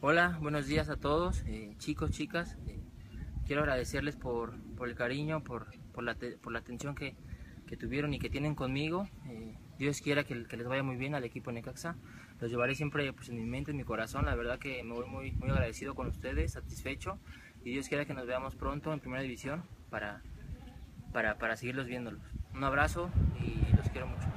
Hola, 0.00 0.38
buenos 0.40 0.68
días 0.68 0.88
a 0.90 0.96
todos, 0.96 1.42
eh, 1.48 1.74
chicos, 1.78 2.12
chicas. 2.12 2.56
Eh, 2.68 2.78
quiero 3.44 3.62
agradecerles 3.62 4.14
por, 4.14 4.54
el 4.80 4.94
cariño, 4.94 5.42
por, 5.42 5.66
la, 6.00 6.16
por 6.40 6.52
la 6.52 6.60
atención 6.60 6.94
que, 6.94 7.16
tuvieron 7.80 8.14
y 8.14 8.20
que 8.20 8.30
tienen 8.30 8.54
conmigo. 8.54 9.08
Eh, 9.26 9.58
Dios 9.76 10.00
quiera 10.00 10.22
que, 10.22 10.44
que, 10.44 10.56
les 10.56 10.68
vaya 10.68 10.84
muy 10.84 10.94
bien 10.94 11.16
al 11.16 11.24
equipo 11.24 11.50
Necaxa. 11.50 11.96
Los 12.40 12.48
llevaré 12.48 12.76
siempre 12.76 13.12
pues, 13.12 13.28
en 13.28 13.38
mi 13.38 13.44
mente, 13.44 13.72
en 13.72 13.76
mi 13.76 13.82
corazón. 13.82 14.24
La 14.24 14.36
verdad 14.36 14.60
que 14.60 14.84
me 14.84 14.94
voy 14.94 15.08
muy, 15.08 15.32
muy 15.32 15.50
agradecido 15.50 15.96
con 15.96 16.06
ustedes, 16.06 16.52
satisfecho. 16.52 17.18
Y 17.64 17.72
Dios 17.72 17.88
quiera 17.88 18.04
que 18.04 18.14
nos 18.14 18.24
veamos 18.24 18.54
pronto 18.54 18.92
en 18.92 19.00
Primera 19.00 19.22
División 19.22 19.64
para, 19.90 20.22
para, 21.12 21.38
para 21.38 21.56
seguirlos 21.56 21.86
viéndolos. 21.86 22.22
Un 22.54 22.62
abrazo 22.62 23.10
y 23.40 23.74
los 23.74 23.88
quiero 23.88 24.06
mucho. 24.06 24.28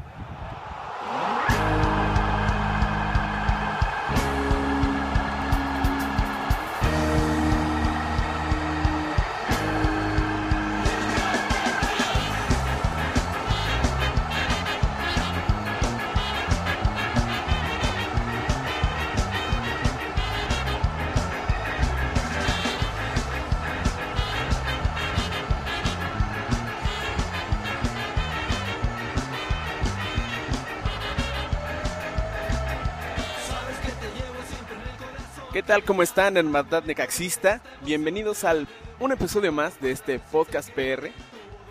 Tal? 35.71 35.85
¿Cómo 35.85 36.03
están, 36.03 36.35
hermandad 36.35 36.83
necaxista? 36.83 37.61
Bienvenidos 37.85 38.43
al 38.43 38.67
un 38.99 39.13
episodio 39.13 39.53
más 39.53 39.79
de 39.79 39.91
este 39.91 40.19
podcast 40.19 40.69
PR, 40.71 41.11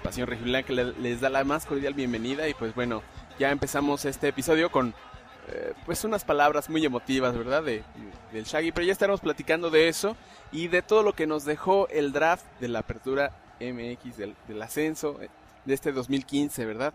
Pasión 0.03 0.27
que 0.27 0.73
les 0.73 1.21
da 1.21 1.29
la 1.29 1.45
más 1.45 1.67
cordial 1.67 1.93
bienvenida. 1.93 2.49
Y 2.49 2.55
pues 2.55 2.75
bueno, 2.75 3.03
ya 3.39 3.51
empezamos 3.51 4.07
este 4.07 4.29
episodio 4.29 4.73
con 4.73 4.95
eh, 5.49 5.75
pues 5.85 6.03
unas 6.05 6.25
palabras 6.25 6.71
muy 6.71 6.83
emotivas, 6.83 7.37
¿verdad? 7.37 7.63
De, 7.63 7.83
del 8.33 8.45
Shaggy, 8.45 8.73
pero 8.73 8.87
ya 8.87 8.93
estaremos 8.93 9.21
platicando 9.21 9.69
de 9.69 9.89
eso 9.89 10.17
y 10.51 10.69
de 10.69 10.81
todo 10.81 11.03
lo 11.03 11.13
que 11.13 11.27
nos 11.27 11.45
dejó 11.45 11.87
el 11.89 12.13
draft 12.13 12.47
de 12.59 12.69
la 12.69 12.79
apertura 12.79 13.37
MX, 13.61 14.17
del, 14.17 14.63
ascenso 14.63 15.21
eh, 15.21 15.29
de 15.67 15.75
este 15.75 15.93
2015, 15.93 16.65
¿verdad? 16.65 16.95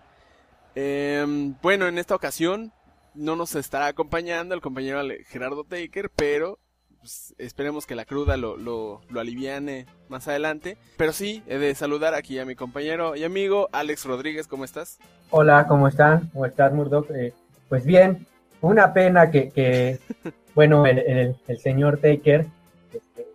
Eh, 0.73 1.53
bueno, 1.61 1.85
en 1.85 1.99
esta 1.99 2.15
ocasión 2.15 2.73
no 3.13 3.35
nos 3.35 3.53
estará 3.53 3.85
acompañando 3.85 4.55
el 4.55 4.61
compañero 4.61 5.03
Gerardo 5.29 5.65
Taker, 5.65 6.09
pero 6.09 6.57
pues, 7.05 7.35
esperemos 7.37 7.85
que 7.85 7.93
la 7.93 8.03
cruda 8.03 8.35
lo, 8.35 8.57
lo, 8.57 8.99
lo, 9.11 9.19
aliviane 9.19 9.85
más 10.09 10.27
adelante. 10.27 10.75
Pero 10.97 11.13
sí, 11.13 11.43
he 11.45 11.59
de 11.59 11.75
saludar 11.75 12.15
aquí 12.15 12.39
a 12.39 12.45
mi 12.45 12.55
compañero 12.55 13.15
y 13.15 13.23
amigo 13.23 13.69
Alex 13.73 14.05
Rodríguez, 14.05 14.47
¿cómo 14.47 14.65
estás? 14.65 14.97
Hola, 15.29 15.67
¿cómo 15.67 15.87
están? 15.87 16.31
¿Cómo 16.33 16.47
estás, 16.47 16.73
Murdoch? 16.73 17.11
Eh, 17.11 17.31
pues 17.69 17.85
bien, 17.85 18.25
una 18.59 18.91
pena 18.91 19.29
que, 19.29 19.51
que 19.51 19.99
bueno, 20.55 20.87
el, 20.87 20.97
el, 20.97 21.35
el, 21.47 21.59
señor 21.59 21.97
Taker 21.97 22.47
este, 22.91 23.27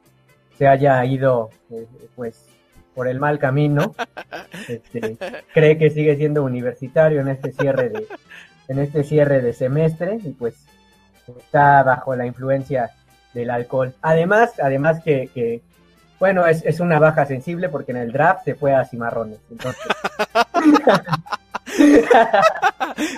se 0.58 0.66
haya 0.66 1.04
ido, 1.04 1.50
eh, 1.70 1.86
pues, 2.16 2.46
por 2.96 3.06
el 3.06 3.20
mal 3.20 3.38
camino. 3.38 3.94
Este, 4.68 5.16
cree 5.54 5.78
que 5.78 5.90
sigue 5.90 6.16
siendo 6.16 6.42
universitario 6.44 7.20
en 7.20 7.28
este 7.28 7.52
cierre 7.52 7.88
de, 7.88 8.06
en 8.68 8.78
este 8.78 9.04
cierre 9.04 9.40
de 9.40 9.52
semestre 9.52 10.18
y 10.22 10.30
pues 10.30 10.54
está 11.38 11.82
bajo 11.82 12.14
la 12.14 12.26
influencia 12.26 12.90
del 13.34 13.50
alcohol. 13.50 13.94
Además, 14.02 14.52
además 14.60 15.02
que, 15.02 15.28
que 15.34 15.62
bueno, 16.18 16.46
es, 16.46 16.64
es, 16.64 16.80
una 16.80 16.98
baja 16.98 17.26
sensible 17.26 17.68
porque 17.68 17.92
en 17.92 17.98
el 17.98 18.12
draft 18.12 18.44
se 18.44 18.54
fue 18.54 18.74
a 18.74 18.84
cimarrones. 18.84 19.38
Entonces... 19.50 19.82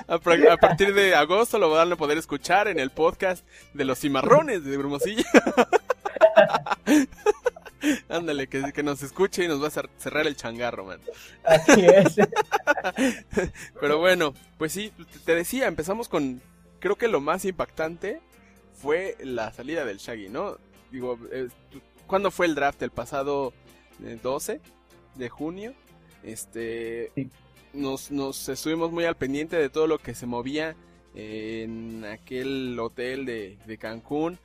a, 0.08 0.56
partir 0.56 0.94
de 0.94 1.14
agosto 1.14 1.58
lo 1.58 1.70
van 1.70 1.92
a 1.92 1.96
poder 1.96 2.18
escuchar 2.18 2.68
en 2.68 2.78
el 2.78 2.90
podcast 2.90 3.44
de 3.74 3.84
los 3.84 3.98
cimarrones 3.98 4.64
de 4.64 4.76
Brumosillo. 4.76 5.24
Ándale, 8.08 8.46
que, 8.46 8.72
que, 8.72 8.82
nos 8.84 9.02
escuche 9.02 9.44
y 9.44 9.48
nos 9.48 9.60
va 9.62 9.66
a 9.66 9.88
cerrar 9.98 10.26
el 10.26 10.36
changarro, 10.36 10.84
man. 10.84 11.00
Así 11.44 11.84
es. 11.84 12.14
Pero 13.80 13.98
bueno, 13.98 14.34
pues 14.58 14.72
sí, 14.72 14.92
te 15.24 15.34
decía, 15.34 15.66
empezamos 15.66 16.08
con, 16.08 16.40
creo 16.78 16.94
que 16.96 17.08
lo 17.08 17.20
más 17.20 17.44
impactante 17.44 18.20
fue 18.82 19.16
la 19.22 19.52
salida 19.52 19.84
del 19.84 19.98
Shaggy, 19.98 20.28
¿no? 20.28 20.56
Digo, 20.90 21.16
eh, 21.30 21.48
¿cuándo 22.08 22.32
fue 22.32 22.46
el 22.46 22.56
draft? 22.56 22.82
¿El 22.82 22.90
pasado 22.90 23.52
12 24.22 24.60
de 25.14 25.28
junio? 25.28 25.72
Este, 26.24 27.12
sí. 27.14 27.30
nos, 27.72 28.10
nos 28.10 28.48
estuvimos 28.48 28.90
muy 28.90 29.04
al 29.04 29.16
pendiente 29.16 29.56
de 29.56 29.70
todo 29.70 29.86
lo 29.86 29.98
que 29.98 30.16
se 30.16 30.26
movía 30.26 30.74
en 31.14 32.04
aquel 32.04 32.76
hotel 32.78 33.24
de, 33.24 33.56
de 33.66 33.78
Cancún, 33.78 34.38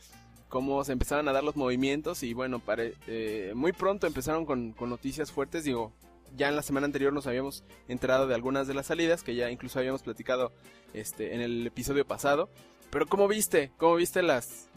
cómo 0.50 0.84
se 0.84 0.92
empezaban 0.92 1.28
a 1.28 1.32
dar 1.34 1.44
los 1.44 1.56
movimientos 1.56 2.22
y 2.22 2.34
bueno, 2.34 2.60
pare, 2.60 2.94
eh, 3.08 3.54
muy 3.56 3.72
pronto 3.72 4.06
empezaron 4.06 4.46
con, 4.46 4.74
con 4.74 4.90
noticias 4.90 5.32
fuertes, 5.32 5.64
digo, 5.64 5.94
ya 6.36 6.50
en 6.50 6.56
la 6.56 6.62
semana 6.62 6.86
anterior 6.86 7.12
nos 7.12 7.26
habíamos 7.26 7.64
enterado 7.88 8.28
de 8.28 8.36
algunas 8.36 8.68
de 8.68 8.74
las 8.76 8.88
salidas 8.88 9.24
que 9.24 9.34
ya 9.34 9.50
incluso 9.50 9.80
habíamos 9.80 10.04
platicado 10.04 10.52
este 10.94 11.34
en 11.34 11.42
el 11.42 11.66
episodio 11.66 12.06
pasado. 12.06 12.50
Pero 12.90 13.06
¿cómo 13.06 13.28
viste? 13.28 13.72
¿Cómo 13.78 13.96
viste 13.96 14.22
las... 14.22 14.70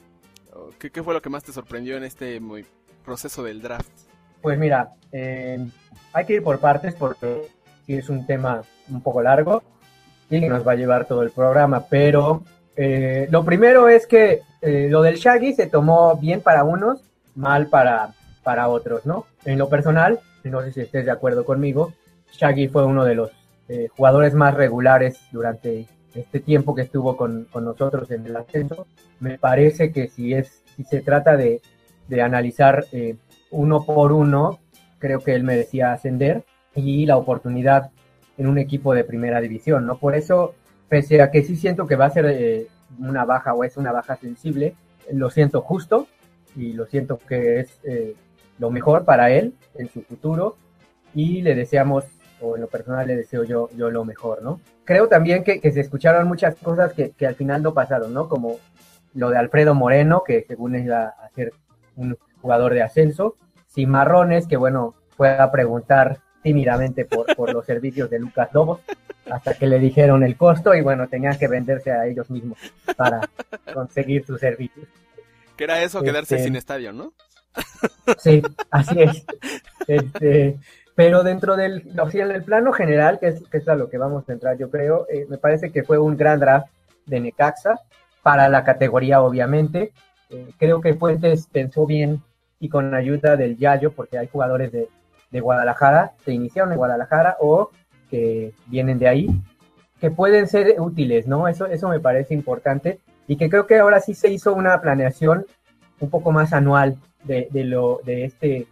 ¿Qué, 0.79 1.03
fue 1.03 1.15
lo 1.15 1.23
que 1.23 1.31
más 1.31 1.45
te 1.45 1.53
sorprendió 1.53 1.97
en 1.97 2.05
este 2.05 2.41
muy 2.41 2.67
proceso 3.05 3.43
del 3.43 3.63
draft? 3.63 3.91
Pues 4.43 4.59
mira, 4.59 4.93
eh, 5.13 5.65
hay 6.13 6.27
que 6.27 6.35
ir 6.35 6.43
por 6.43 6.59
partes 6.59 6.95
porque 6.95 7.49
es 7.87 8.09
un 8.09 8.27
tema 8.27 8.63
un 8.89 9.01
poco 9.01 9.23
largo 9.23 9.63
y 10.29 10.41
nos 10.41 10.67
va 10.67 10.73
a 10.73 10.77
llevar 10.77 11.07
todo 11.07 11.23
el 11.23 11.31
programa, 11.31 11.87
pero 11.89 12.43
eh, 12.77 13.29
lo 13.31 13.45
primero 13.45 13.89
es 13.89 14.07
que 14.07 14.43
eh, 14.61 14.89
lo 14.91 15.03
del 15.03 15.17
Shaggy 15.17 15.55
se 15.55 15.67
tomó 15.67 16.17
bien 16.17 16.41
para 16.41 16.65
unos, 16.65 17.03
mal 17.35 17.69
para, 17.69 18.15
para 18.43 18.69
otros, 18.69 19.07
¿no? 19.07 19.27
En 19.45 19.59
lo 19.59 19.69
personal, 19.69 20.21
no 20.45 20.63
sé 20.63 20.73
si 20.73 20.81
estés 20.81 21.05
de 21.05 21.11
acuerdo 21.11 21.45
conmigo, 21.45 21.93
Shaggy 22.33 22.69
fue 22.69 22.85
uno 22.85 23.05
de 23.05 23.15
los 23.15 23.31
eh, 23.69 23.89
jugadores 23.97 24.35
más 24.35 24.55
regulares 24.55 25.21
durante 25.33 25.87
este 26.15 26.41
tiempo 26.41 26.75
que 26.75 26.83
estuvo 26.83 27.17
con, 27.17 27.47
con, 27.51 27.65
nosotros 27.65 28.11
en 28.11 28.27
el 28.27 28.37
ascenso. 28.37 28.87
Me 29.21 29.39
parece 29.39 29.93
que 29.93 30.09
si 30.09 30.35
es 30.35 30.63
si 30.77 30.85
se 30.85 31.01
trata 31.01 31.37
de, 31.37 31.61
de 32.09 32.23
analizar 32.23 32.87
eh, 32.93 33.17
uno 33.51 33.85
por 33.85 34.13
uno, 34.13 34.59
creo 34.99 35.21
que 35.21 35.35
él 35.35 35.45
merecía 35.45 35.93
ascender 35.93 36.45
y 36.75 37.07
la 37.07 37.17
oportunidad 37.17 37.91
en 38.39 38.47
un 38.47 38.59
equipo 38.59 38.95
de 38.95 39.05
primera 39.05 39.41
división, 39.41 39.87
¿no? 39.87 39.99
Por 39.99 40.15
eso, 40.15 40.55
pese 40.89 41.21
a 41.21 41.31
que 41.31 41.43
sí 41.43 41.57
siento 41.57 41.87
que 41.87 41.97
va 41.97 42.07
a 42.07 42.11
ser 42.11 42.27
eh, 42.27 42.67
una 42.99 43.25
baja 43.25 43.55
o 43.55 43.65
es 43.65 43.77
una 43.77 43.93
baja 43.93 44.17
sensible, 44.17 44.75
lo 45.13 45.31
siento 45.31 45.61
justo 45.63 46.07
y 46.57 46.73
lo 46.73 46.87
siento 46.87 47.19
que 47.19 47.61
es 47.61 47.79
eh, 47.85 48.15
lo 48.59 48.71
mejor 48.71 49.05
para 49.05 49.31
él 49.31 49.55
en 49.75 49.89
su 49.89 50.03
futuro 50.03 50.57
y 51.15 51.43
le 51.43 51.55
deseamos 51.55 52.05
o 52.41 52.57
en 52.57 52.63
lo 52.63 52.69
personal 52.69 53.07
le 53.07 53.17
deseo 53.17 53.45
yo, 53.45 53.69
yo 53.77 53.91
lo 53.91 54.05
mejor, 54.05 54.43
¿no? 54.43 54.61
Creo 54.85 55.09
también 55.09 55.45
que, 55.45 55.61
que 55.61 55.73
se 55.73 55.81
escucharon 55.81 56.27
muchas 56.27 56.57
cosas 56.57 56.93
que, 56.93 57.11
que, 57.11 57.27
al 57.27 57.35
final 57.35 57.63
no 57.63 57.75
pasaron, 57.75 58.13
¿no? 58.13 58.29
Como 58.29 58.59
lo 59.15 59.31
de 59.31 59.39
Alfredo 59.39 59.75
Moreno, 59.75 60.23
que 60.25 60.45
según 60.47 60.77
iba 60.77 61.05
a 61.05 61.29
ser 61.35 61.53
un 61.97 62.17
jugador 62.41 62.75
de 62.75 62.83
ascenso, 62.83 63.37
Cimarrones, 63.73 64.47
que 64.47 64.57
bueno, 64.57 64.95
fue 65.17 65.31
a 65.31 65.51
preguntar 65.51 66.19
tímidamente 66.43 67.05
por, 67.05 67.35
por 67.37 67.53
los 67.53 67.67
servicios 67.67 68.11
de 68.11 68.19
Lucas 68.19 68.49
Lobos, 68.53 68.81
hasta 69.31 69.55
que 69.55 69.67
le 69.67 69.79
dijeron 69.79 70.23
el 70.23 70.37
costo 70.37 70.75
y 70.75 70.81
bueno, 70.81 71.09
tenían 71.09 71.39
que 71.39 71.49
venderse 71.49 71.93
a 71.93 72.07
ellos 72.07 72.31
mismos 72.31 72.59
para 72.97 73.21
conseguir 73.73 74.25
sus 74.25 74.41
servicios. 74.41 74.87
Que 75.57 75.65
era 75.65 75.83
eso, 75.83 76.03
quedarse 76.03 76.37
este, 76.37 76.47
sin 76.47 76.57
estadio, 76.57 76.93
¿no? 76.93 77.13
Sí, 78.19 78.43
así 78.71 79.03
es. 79.03 79.25
Este, 79.87 80.57
pero 81.01 81.23
dentro 81.23 81.57
del, 81.57 81.83
o 81.99 82.11
sea, 82.11 82.27
en 82.27 82.31
el 82.31 82.45
plano 82.45 82.73
general, 82.73 83.19
que 83.19 83.29
es, 83.29 83.43
que 83.49 83.57
es 83.57 83.69
a 83.71 83.75
lo 83.75 83.89
que 83.89 83.97
vamos 83.97 84.29
a 84.29 84.35
entrar, 84.35 84.59
yo 84.59 84.69
creo, 84.69 85.07
eh, 85.09 85.25
me 85.31 85.39
parece 85.39 85.73
que 85.73 85.83
fue 85.83 85.97
un 85.97 86.15
gran 86.15 86.39
draft 86.39 86.67
de 87.07 87.21
Necaxa 87.21 87.81
para 88.23 88.51
la 88.51 88.65
categoría, 88.65 89.23
obviamente. 89.23 89.93
Eh, 90.29 90.51
creo 90.59 90.83
que 90.83 90.93
Fuentes 90.93 91.47
pensó 91.47 91.87
bien 91.87 92.23
y 92.59 92.69
con 92.69 92.95
ayuda 92.95 93.37
del 93.37 93.57
Yayo, 93.57 93.93
porque 93.93 94.19
hay 94.19 94.29
jugadores 94.29 94.73
de, 94.73 94.91
de 95.31 95.41
Guadalajara 95.41 96.13
que 96.23 96.33
iniciaron 96.33 96.73
en 96.73 96.77
Guadalajara 96.77 97.39
o 97.41 97.71
que 98.11 98.53
vienen 98.67 98.99
de 98.99 99.09
ahí, 99.09 99.31
que 100.03 100.11
pueden 100.11 100.49
ser 100.49 100.79
útiles, 100.79 101.27
¿no? 101.27 101.49
Eso, 101.49 101.65
eso 101.65 101.89
me 101.89 102.01
parece 102.01 102.35
importante 102.35 103.01
y 103.27 103.37
que 103.37 103.49
creo 103.49 103.67
que 103.67 103.79
ahora 103.79 104.01
sí 104.01 104.13
se 104.13 104.31
hizo 104.31 104.53
una 104.53 104.79
planeación 104.83 105.47
un 105.99 106.11
poco 106.11 106.31
más 106.31 106.53
anual 106.53 106.99
de, 107.25 107.49
de 107.51 107.65
lo, 107.65 108.03
de 108.05 108.27
este 108.27 108.67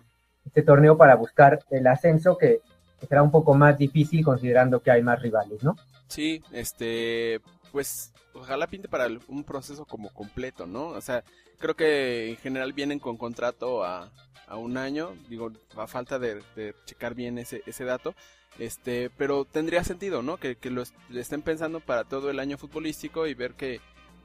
este 0.49 0.63
torneo 0.63 0.97
para 0.97 1.15
buscar 1.15 1.61
el 1.71 1.87
ascenso 1.87 2.37
que, 2.37 2.61
será 3.09 3.23
un 3.23 3.31
poco 3.31 3.55
más 3.55 3.79
difícil 3.79 4.25
considerando 4.25 4.81
que 4.81 4.91
hay 4.91 5.03
más 5.03 5.23
rivales, 5.23 5.63
¿no? 5.63 5.77
Sí, 6.09 6.43
este, 6.51 7.41
pues 7.71 8.13
ojalá 8.35 8.67
pinte 8.67 8.89
para 8.89 9.07
un 9.29 9.45
proceso 9.45 9.85
como 9.85 10.13
completo, 10.13 10.67
¿no? 10.67 10.89
O 10.89 11.01
sea, 11.01 11.23
Creo 11.59 11.75
que 11.75 12.31
en 12.31 12.37
general 12.37 12.73
vienen 12.73 13.01
con 13.01 13.17
contrato 13.17 13.85
a, 13.85 14.13
a 14.47 14.57
un 14.57 14.77
año, 14.77 15.17
digo, 15.29 15.53
a 15.77 15.87
falta 15.89 16.19
de, 16.19 16.43
checar 16.85 17.15
bien 17.15 17.37
ese, 17.39 17.63
ese 17.67 17.85
dato, 17.85 18.15
este, 18.59 19.11
pero 19.11 19.45
tendría 19.45 19.83
sentido, 19.83 20.23
¿no? 20.23 20.37
Que, 20.37 20.57
que 20.57 20.71
lo 20.71 20.85
estén 21.15 21.43
pensando 21.43 21.81
para 21.81 22.05
todo 22.05 22.31
el 22.31 22.39
año 22.39 22.59
futbolístico 22.59 23.27
y 23.27 23.35
ver 23.35 23.55
que 23.55 23.81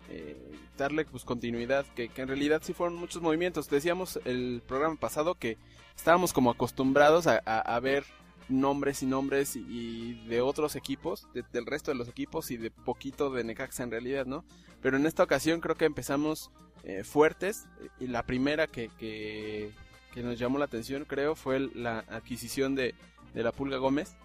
eh, 0.09 0.37
darle 0.77 1.05
pues 1.05 1.23
continuidad, 1.23 1.85
que, 1.95 2.09
que, 2.09 2.21
en 2.21 2.27
realidad 2.27 2.61
sí 2.63 2.73
fueron 2.73 2.97
muchos 2.97 3.21
movimientos. 3.21 3.69
Decíamos 3.69 4.19
el 4.25 4.61
programa 4.67 4.95
pasado 4.95 5.35
que 5.35 5.57
estábamos 5.95 6.33
como 6.33 6.51
acostumbrados 6.51 7.27
a, 7.27 7.79
ver 7.79 8.05
nombres 8.49 9.03
y 9.03 9.05
nombres 9.05 9.55
y, 9.55 10.25
de 10.27 10.41
otros 10.41 10.75
equipos, 10.75 11.27
del 11.51 11.65
resto 11.65 11.91
de 11.91 11.97
los 11.97 12.07
equipos 12.07 12.51
y 12.51 12.57
de 12.57 12.71
poquito 12.71 13.29
de 13.29 13.43
Necaxa 13.43 13.83
en 13.83 13.91
realidad, 13.91 14.25
¿no? 14.25 14.43
Pero 14.81 14.97
en 14.97 15.05
esta 15.05 15.23
ocasión 15.23 15.61
creo 15.61 15.75
que 15.75 15.85
empezamos 15.85 16.51
eh, 16.83 17.03
fuertes 17.03 17.67
y 17.99 18.07
la 18.07 18.23
primera 18.23 18.67
que, 18.67 18.89
que, 18.97 19.71
que 20.13 20.23
nos 20.23 20.37
llamó 20.37 20.57
la 20.57 20.65
atención, 20.65 21.05
creo, 21.05 21.35
fue 21.35 21.59
la 21.59 21.99
adquisición 22.09 22.75
de, 22.75 22.95
de 23.33 23.43
la 23.43 23.51
Pulga 23.51 23.77
Gómez, 23.77 24.15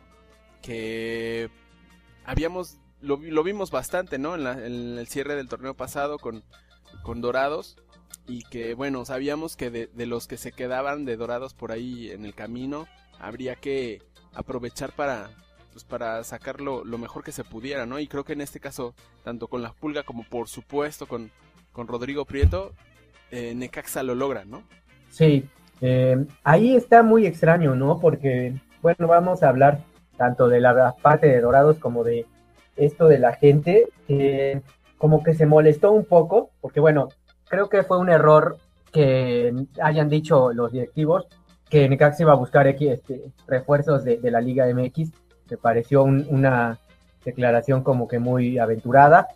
que 0.63 1.51
habíamos, 2.25 2.79
lo, 3.01 3.17
lo 3.17 3.43
vimos 3.43 3.71
bastante, 3.71 4.19
¿no? 4.19 4.35
En, 4.35 4.99
el 4.99 5.07
cierre 5.09 5.35
del 5.37 5.49
torneo 5.49 5.75
pasado 5.75 6.19
con, 6.19 6.43
con 7.03 7.21
Dorados, 7.21 7.77
y 8.27 8.43
que, 8.45 8.75
bueno, 8.75 9.05
sabíamos 9.05 9.57
que 9.57 9.71
de, 9.71 9.87
de, 9.87 10.07
los 10.07 10.27
que 10.27 10.37
se 10.37 10.53
quedaban 10.53 11.05
de 11.05 11.17
Dorados 11.17 11.55
por 11.55 11.73
ahí 11.73 12.11
en 12.11 12.25
el 12.25 12.35
camino, 12.35 12.87
habría 13.19 13.57
que 13.57 14.03
aprovechar 14.35 14.93
para, 14.93 15.31
pues, 15.73 15.85
para 15.85 16.25
sacar 16.25 16.61
lo, 16.61 16.85
mejor 16.85 17.23
que 17.23 17.31
se 17.31 17.45
pudiera, 17.45 17.87
¿no? 17.87 18.01
Y 18.01 18.09
creo 18.09 18.25
que 18.25 18.33
en 18.33 18.41
este 18.41 18.59
caso, 18.59 18.95
tanto 19.23 19.47
con 19.47 19.63
la 19.63 19.73
Pulga 19.73 20.03
como 20.03 20.25
por 20.25 20.49
supuesto 20.49 21.07
con, 21.07 21.31
con 21.73 21.87
Rodrigo 21.87 22.25
Prieto, 22.25 22.73
eh, 23.31 23.55
Necaxa 23.55 24.03
lo 24.03 24.17
logra, 24.17 24.45
¿no? 24.45 24.65
Sí, 25.11 25.49
eh, 25.81 26.27
ahí 26.43 26.75
está 26.75 27.05
muy 27.05 27.27
extraño, 27.27 27.75
¿no? 27.75 28.01
Porque, 28.01 28.55
bueno, 28.83 29.07
vamos 29.07 29.45
a 29.45 29.51
hablar 29.51 29.85
tanto 30.17 30.49
de 30.49 30.61
la 30.61 30.97
parte 31.01 31.29
de 31.29 31.41
Dorados 31.41 31.79
como 31.79 32.03
de 32.03 32.27
esto 32.79 33.09
de 33.09 33.19
la 33.19 33.35
gente, 33.35 33.89
como 34.97 35.23
que 35.23 35.35
se 35.35 35.47
molestó 35.47 35.93
un 35.93 36.05
poco, 36.05 36.51
porque 36.61 36.81
bueno, 36.81 37.09
creo 37.49 37.69
que 37.69 37.83
fue 37.83 37.99
un 37.99 38.11
error 38.11 38.59
que 38.93 39.55
hayan 39.81 40.09
dicho 40.09 40.53
los 40.53 40.73
directivos 40.73 41.29
que 41.69 41.89
Necaxa 41.89 42.23
iba 42.23 42.33
a 42.33 42.37
buscar 42.37 42.67
este, 42.67 43.33
refuerzos 43.47 44.05
de, 44.05 44.19
la 44.31 44.41
Liga 44.41 44.67
MX. 44.73 45.11
Me 45.51 45.57
pareció 45.57 46.03
una 46.03 46.79
declaración 47.25 47.83
como 47.83 48.09
que 48.09 48.19
muy 48.19 48.59
aventurada. 48.59 49.29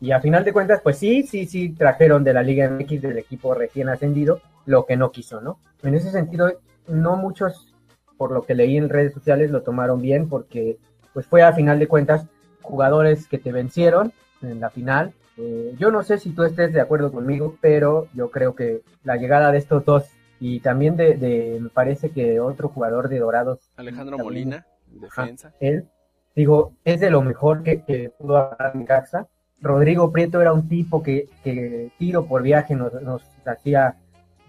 Y 0.00 0.12
a 0.12 0.20
final 0.20 0.44
de 0.44 0.52
cuentas, 0.52 0.80
pues 0.82 0.96
sí, 0.96 1.24
sí, 1.24 1.46
sí, 1.46 1.70
trajeron 1.70 2.24
de 2.24 2.32
la 2.32 2.42
Liga 2.42 2.70
MX 2.70 3.02
del 3.02 3.18
equipo 3.18 3.54
recién 3.54 3.88
ascendido 3.88 4.40
lo 4.66 4.86
que 4.86 4.96
no 4.96 5.10
quiso, 5.10 5.40
¿no? 5.40 5.58
En 5.82 5.94
ese 5.94 6.10
sentido, 6.10 6.52
no 6.86 7.16
muchos, 7.16 7.74
por 8.16 8.30
lo 8.30 8.42
que 8.42 8.54
leí 8.54 8.76
en 8.76 8.88
redes 8.88 9.12
sociales, 9.12 9.50
lo 9.50 9.62
tomaron 9.62 10.00
bien 10.00 10.28
porque 10.28 10.78
pues 11.12 11.26
fue 11.26 11.42
a 11.42 11.52
final 11.52 11.78
de 11.78 11.88
cuentas 11.88 12.26
jugadores 12.70 13.26
que 13.26 13.38
te 13.38 13.52
vencieron 13.52 14.12
en 14.42 14.60
la 14.60 14.70
final. 14.70 15.12
Eh, 15.36 15.74
yo 15.78 15.90
no 15.90 16.02
sé 16.02 16.18
si 16.18 16.30
tú 16.30 16.44
estés 16.44 16.72
de 16.72 16.80
acuerdo 16.80 17.12
conmigo, 17.12 17.56
pero 17.60 18.08
yo 18.14 18.30
creo 18.30 18.54
que 18.54 18.82
la 19.04 19.16
llegada 19.16 19.52
de 19.52 19.58
estos 19.58 19.84
dos 19.84 20.04
y 20.38 20.60
también 20.60 20.96
de, 20.96 21.58
me 21.60 21.68
parece 21.68 22.10
que 22.10 22.40
otro 22.40 22.68
jugador 22.68 23.08
de 23.08 23.18
Dorados. 23.18 23.58
Alejandro 23.76 24.18
Molina, 24.18 24.66
defensa. 24.86 25.52
él, 25.60 25.86
digo, 26.34 26.72
es 26.84 27.00
de 27.00 27.10
lo 27.10 27.20
mejor 27.20 27.62
que, 27.62 28.12
pudo 28.18 28.36
haber 28.38 28.74
en 28.74 28.86
casa. 28.86 29.28
Rodrigo 29.60 30.10
Prieto 30.10 30.40
era 30.40 30.54
un 30.54 30.68
tipo 30.68 31.02
que, 31.02 31.28
que 31.44 31.90
tiro 31.98 32.24
por 32.24 32.42
viaje 32.42 32.74
nos, 32.74 32.94
nos 33.02 33.22
hacía 33.44 33.96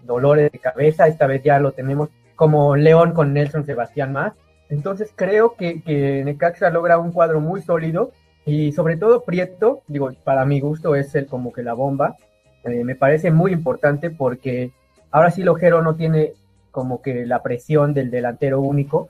dolores 0.02 0.50
de 0.50 0.58
cabeza, 0.58 1.06
esta 1.06 1.26
vez 1.26 1.42
ya 1.42 1.58
lo 1.58 1.72
tenemos 1.72 2.08
como 2.34 2.74
León 2.76 3.12
con 3.12 3.32
Nelson 3.32 3.64
Sebastián 3.64 4.12
más. 4.12 4.32
Entonces 4.72 5.12
creo 5.14 5.54
que, 5.54 5.82
que 5.82 6.24
Necaxa 6.24 6.70
logra 6.70 6.98
un 6.98 7.12
cuadro 7.12 7.42
muy 7.42 7.60
sólido 7.60 8.10
y 8.46 8.72
sobre 8.72 8.96
todo 8.96 9.22
Prieto, 9.22 9.82
digo, 9.86 10.10
para 10.24 10.46
mi 10.46 10.60
gusto 10.60 10.94
es 10.94 11.14
el 11.14 11.26
como 11.26 11.52
que 11.52 11.62
la 11.62 11.74
bomba. 11.74 12.16
Eh, 12.64 12.82
me 12.82 12.96
parece 12.96 13.30
muy 13.30 13.52
importante 13.52 14.08
porque 14.08 14.72
ahora 15.10 15.30
sí 15.30 15.42
Lojero 15.42 15.82
no 15.82 15.94
tiene 15.94 16.32
como 16.70 17.02
que 17.02 17.26
la 17.26 17.42
presión 17.42 17.92
del 17.92 18.10
delantero 18.10 18.62
único 18.62 19.08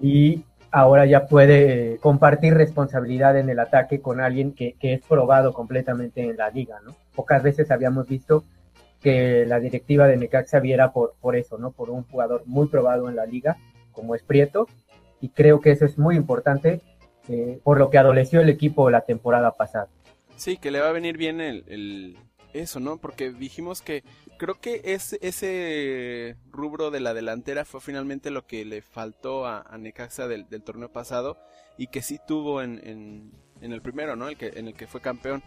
y 0.00 0.42
ahora 0.72 1.06
ya 1.06 1.26
puede 1.26 1.92
eh, 1.94 1.98
compartir 1.98 2.54
responsabilidad 2.54 3.38
en 3.38 3.50
el 3.50 3.60
ataque 3.60 4.00
con 4.00 4.20
alguien 4.20 4.54
que, 4.54 4.72
que, 4.72 4.94
es 4.94 5.02
probado 5.06 5.52
completamente 5.52 6.22
en 6.28 6.36
la 6.36 6.50
liga, 6.50 6.80
¿no? 6.84 6.96
Pocas 7.14 7.44
veces 7.44 7.70
habíamos 7.70 8.08
visto 8.08 8.42
que 9.00 9.46
la 9.46 9.60
directiva 9.60 10.08
de 10.08 10.16
Necaxa 10.16 10.58
viera 10.58 10.92
por, 10.92 11.14
por 11.20 11.36
eso, 11.36 11.58
¿no? 11.58 11.70
Por 11.70 11.90
un 11.90 12.02
jugador 12.02 12.42
muy 12.44 12.66
probado 12.66 13.08
en 13.08 13.14
la 13.14 13.24
liga, 13.24 13.56
como 13.98 14.14
es 14.14 14.22
Prieto, 14.22 14.68
y 15.20 15.30
creo 15.30 15.60
que 15.60 15.72
eso 15.72 15.84
es 15.84 15.98
muy 15.98 16.14
importante 16.14 16.80
eh, 17.28 17.60
por 17.64 17.78
lo 17.78 17.90
que 17.90 17.98
adoleció 17.98 18.40
el 18.40 18.48
equipo 18.48 18.90
la 18.90 19.00
temporada 19.00 19.50
pasada. 19.56 19.88
Sí, 20.36 20.56
que 20.56 20.70
le 20.70 20.80
va 20.80 20.88
a 20.88 20.92
venir 20.92 21.16
bien 21.16 21.40
el, 21.40 22.16
eso, 22.52 22.78
¿no? 22.78 22.98
Porque 22.98 23.32
dijimos 23.32 23.82
que 23.82 24.04
creo 24.38 24.54
que 24.60 24.80
ese, 24.84 25.18
ese 25.20 26.36
rubro 26.52 26.92
de 26.92 27.00
la 27.00 27.12
delantera 27.12 27.64
fue 27.64 27.80
finalmente 27.80 28.30
lo 28.30 28.46
que 28.46 28.64
le 28.64 28.82
faltó 28.82 29.46
a, 29.46 29.66
Necaxa 29.78 30.28
del, 30.28 30.46
torneo 30.62 30.92
pasado 30.92 31.36
y 31.76 31.88
que 31.88 32.02
sí 32.02 32.20
tuvo 32.24 32.62
en, 32.62 32.80
en, 32.84 33.32
en 33.60 33.72
el 33.72 33.82
primero, 33.82 34.14
¿no? 34.14 34.28
El 34.28 34.36
que, 34.36 34.52
en 34.54 34.68
el 34.68 34.74
que 34.74 34.86
fue 34.86 35.00
campeón 35.00 35.42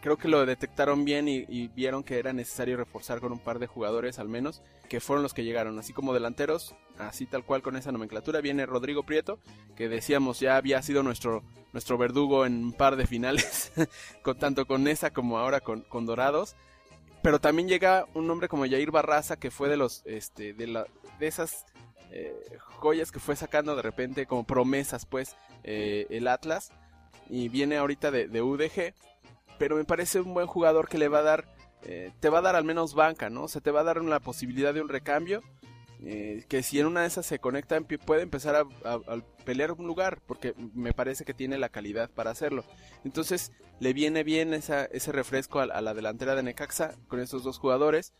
creo 0.00 0.16
que 0.16 0.28
lo 0.28 0.44
detectaron 0.46 1.04
bien 1.04 1.28
y, 1.28 1.68
vieron 1.68 2.02
que 2.02 2.18
era 2.18 2.32
necesario 2.32 2.76
reforzar 2.76 3.20
con 3.20 3.32
un 3.32 3.38
par 3.38 3.58
de 3.58 3.66
jugadores 3.66 4.18
al 4.18 4.28
menos, 4.28 4.62
que 4.88 5.00
fueron 5.00 5.22
los 5.22 5.34
que 5.34 5.44
llegaron, 5.44 5.78
así 5.78 5.92
como 5.92 6.14
delanteros, 6.14 6.74
así 6.98 7.26
tal 7.26 7.44
cual 7.44 7.62
con 7.62 7.76
esa 7.76 7.92
nomenclatura, 7.92 8.40
viene 8.40 8.66
Rodrigo 8.66 9.02
Prieto, 9.04 9.38
que 9.76 9.88
decíamos 9.88 10.40
ya 10.40 10.56
había 10.56 10.82
sido 10.82 11.02
nuestro, 11.02 11.42
nuestro 11.72 11.98
verdugo 11.98 12.46
en 12.46 12.64
un 12.64 12.72
par 12.72 12.96
de 12.96 13.06
finales, 13.06 13.72
con, 14.22 14.38
tanto 14.38 14.66
con 14.66 14.88
esa 14.88 15.10
como 15.10 15.38
ahora 15.38 15.60
con, 15.60 16.06
Dorados, 16.06 16.56
pero 17.22 17.38
también 17.38 17.68
llega 17.68 18.06
un 18.14 18.30
hombre 18.30 18.48
como 18.48 18.66
Jair 18.66 18.90
Barraza, 18.90 19.36
que 19.36 19.50
fue 19.50 19.68
de 19.68 19.76
los, 19.76 20.02
este, 20.06 20.54
de, 20.54 20.66
la, 20.66 20.86
de 21.18 21.26
esas 21.26 21.66
eh, 22.10 22.34
joyas 22.78 23.12
que 23.12 23.20
fue 23.20 23.36
sacando 23.36 23.76
de 23.76 23.82
repente 23.82 24.26
como 24.26 24.44
promesas, 24.44 25.04
pues, 25.04 25.36
eh, 25.62 26.06
el 26.08 26.26
Atlas, 26.26 26.72
y 27.28 27.48
viene 27.48 27.76
ahorita 27.76 28.10
de, 28.10 28.26
de 28.26 28.42
UDG, 28.42 28.94
pero 29.60 29.76
me 29.76 29.84
parece 29.84 30.20
un 30.20 30.32
buen 30.32 30.46
jugador 30.46 30.88
que 30.88 30.96
le 30.96 31.08
va 31.08 31.18
a 31.18 31.22
dar, 31.22 31.44
eh, 31.82 32.12
te 32.18 32.30
va 32.30 32.38
a 32.38 32.40
dar 32.42 32.56
al 32.56 32.64
menos 32.64 32.94
banca, 32.94 33.28
¿no? 33.28 33.42
O 33.42 33.48
sea, 33.48 33.60
te 33.60 33.70
va 33.70 33.80
a 33.80 33.84
dar 33.84 34.02
la 34.02 34.18
posibilidad 34.18 34.72
de 34.72 34.80
un 34.80 34.88
recambio. 34.88 35.42
Eh, 36.02 36.46
que 36.48 36.62
si 36.62 36.80
en 36.80 36.86
una 36.86 37.02
de 37.02 37.08
esas 37.08 37.26
se 37.26 37.40
conecta 37.40 37.78
puede 38.06 38.22
empezar 38.22 38.56
a, 38.56 38.64
pelear 39.44 39.72
un 39.72 39.86
lugar 39.86 40.22
porque 40.26 40.54
me 40.56 40.94
parece 40.94 41.26
que 41.26 41.34
tiene 41.34 41.58
la 41.58 41.68
calidad 41.68 42.08
para 42.08 42.30
hacerlo 42.30 42.64
entonces 43.04 43.52
le 43.80 43.92
viene 43.92 44.24
bien 44.24 44.54
esa, 44.54 44.86
ese 44.86 45.12
refresco 45.12 45.60
a, 45.60 45.66
la 45.66 45.92
delantera 45.92 46.34
de 46.34 46.42
Necaxa 46.42 46.94
con 47.06 47.20
estos 47.20 47.44
dos 47.44 47.58
jugadores 47.58 48.14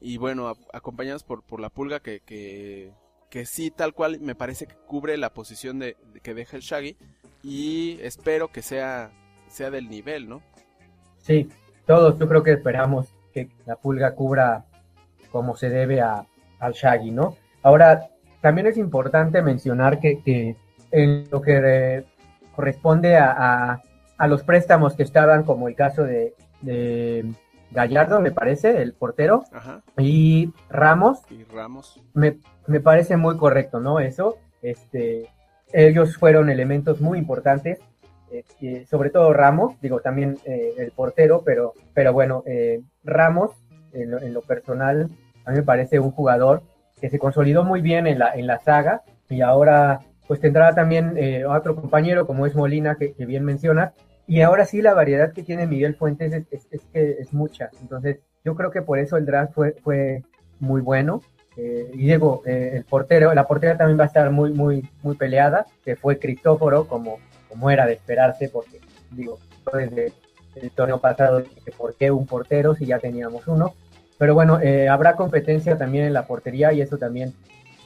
y 0.00 0.16
bueno 0.16 0.54
acompañados 0.72 1.22
por, 1.22 1.42
por 1.42 1.60
la 1.60 1.68
pulga 1.68 2.00
que, 2.00 2.20
que, 2.20 2.94
que, 3.28 3.44
sí 3.44 3.70
tal 3.70 3.92
cual 3.92 4.20
me 4.20 4.34
parece 4.34 4.66
que 4.66 4.76
cubre 4.86 5.18
la 5.18 5.34
posición 5.34 5.78
de, 5.78 5.98
que 6.22 6.32
deja 6.32 6.56
el 6.56 6.62
Shaggy 6.62 6.96
y 7.42 7.98
espero 8.00 8.50
que 8.50 8.62
sea 8.62 9.12
sea 9.50 9.70
del 9.70 9.90
nivel 9.90 10.30
no 10.30 10.42
Sí, 11.28 11.46
todos 11.84 12.18
yo 12.18 12.26
creo 12.26 12.42
que 12.42 12.52
esperamos 12.52 13.14
que 13.34 13.50
la 13.66 13.76
pulga 13.76 14.14
cubra 14.14 14.64
como 15.30 15.56
se 15.56 15.68
debe 15.68 16.00
a, 16.00 16.24
al 16.58 16.72
Shaggy, 16.72 17.10
¿no? 17.10 17.36
Ahora, 17.62 18.08
también 18.40 18.66
es 18.66 18.78
importante 18.78 19.42
mencionar 19.42 20.00
que, 20.00 20.56
en 20.90 21.28
lo 21.30 21.42
que 21.42 22.06
corresponde 22.56 23.18
a, 23.18 23.82
los 24.26 24.42
préstamos 24.42 24.96
que 24.96 25.02
estaban, 25.02 25.44
como 25.44 25.68
el 25.68 25.74
caso 25.74 26.02
de, 26.02 26.34
Gallardo, 27.72 28.22
me 28.22 28.32
parece, 28.32 28.80
el 28.80 28.94
portero, 28.94 29.44
y 29.98 30.50
Ramos, 30.70 31.20
y 31.28 31.44
Ramos. 31.44 32.00
Me, 32.14 32.38
me, 32.66 32.80
parece 32.80 33.18
muy 33.18 33.36
correcto, 33.36 33.80
¿no? 33.80 34.00
Eso, 34.00 34.38
este, 34.62 35.28
ellos 35.74 36.16
fueron 36.16 36.48
elementos 36.48 37.02
muy 37.02 37.18
importantes 37.18 37.80
eh, 38.30 38.84
sobre 38.88 39.10
todo 39.10 39.32
Ramos, 39.32 39.80
digo 39.80 40.00
también 40.00 40.38
eh, 40.44 40.74
el 40.78 40.90
portero, 40.90 41.42
pero, 41.44 41.72
pero 41.94 42.12
bueno, 42.12 42.42
eh, 42.46 42.80
Ramos, 43.04 43.52
en 43.92 44.34
lo, 44.34 44.42
personal, 44.42 45.08
a 45.44 45.50
mí 45.50 45.56
me 45.56 45.62
parece 45.62 45.98
un 45.98 46.10
jugador 46.10 46.62
que 47.00 47.08
se 47.08 47.18
consolidó 47.18 47.64
muy 47.64 47.80
bien 47.80 48.06
en 48.06 48.18
la, 48.18 48.34
en 48.34 48.46
la 48.46 48.58
saga 48.58 49.02
y 49.30 49.40
ahora 49.40 50.00
pues 50.26 50.40
tendrá 50.40 50.74
también 50.74 51.16
otro 51.48 51.74
compañero 51.74 52.26
como 52.26 52.44
es 52.44 52.54
Molina, 52.54 52.96
que, 52.96 53.14
bien 53.24 53.44
menciona, 53.44 53.94
y 54.26 54.42
ahora 54.42 54.66
sí 54.66 54.82
la 54.82 54.92
variedad 54.92 55.32
que 55.32 55.42
tiene 55.42 55.66
Miguel 55.66 55.94
Fuentes 55.94 56.44
es, 56.50 56.66
que 56.92 57.12
es 57.18 57.32
mucha, 57.32 57.70
entonces 57.80 58.18
yo 58.44 58.54
creo 58.54 58.70
que 58.70 58.82
por 58.82 58.98
eso 58.98 59.16
el 59.16 59.24
draft 59.24 59.54
fue, 59.54 59.72
fue 59.82 60.22
muy 60.60 60.82
bueno. 60.82 61.22
y 61.56 61.96
Diego, 61.96 62.42
el 62.44 62.84
portero, 62.84 63.32
la 63.32 63.46
portera 63.46 63.78
también 63.78 63.98
va 63.98 64.04
a 64.04 64.08
estar 64.08 64.30
muy, 64.30 64.52
muy, 64.52 64.86
muy 65.02 65.16
peleada, 65.16 65.64
que 65.82 65.96
fue 65.96 66.18
Cristóforo 66.18 66.86
como, 66.86 67.16
como 67.48 67.70
era 67.70 67.86
de 67.86 67.94
esperarse, 67.94 68.48
porque 68.48 68.80
digo, 69.10 69.38
desde 69.72 70.12
el 70.56 70.70
torneo 70.70 70.98
pasado 71.00 71.40
dije, 71.40 71.72
¿por 71.76 71.94
qué 71.94 72.10
un 72.10 72.26
portero 72.26 72.74
si 72.74 72.86
ya 72.86 72.98
teníamos 72.98 73.46
uno? 73.46 73.74
Pero 74.18 74.34
bueno, 74.34 74.60
eh, 74.60 74.88
habrá 74.88 75.14
competencia 75.14 75.78
también 75.78 76.04
en 76.04 76.12
la 76.12 76.26
portería 76.26 76.72
y 76.72 76.80
eso 76.80 76.98
también 76.98 77.34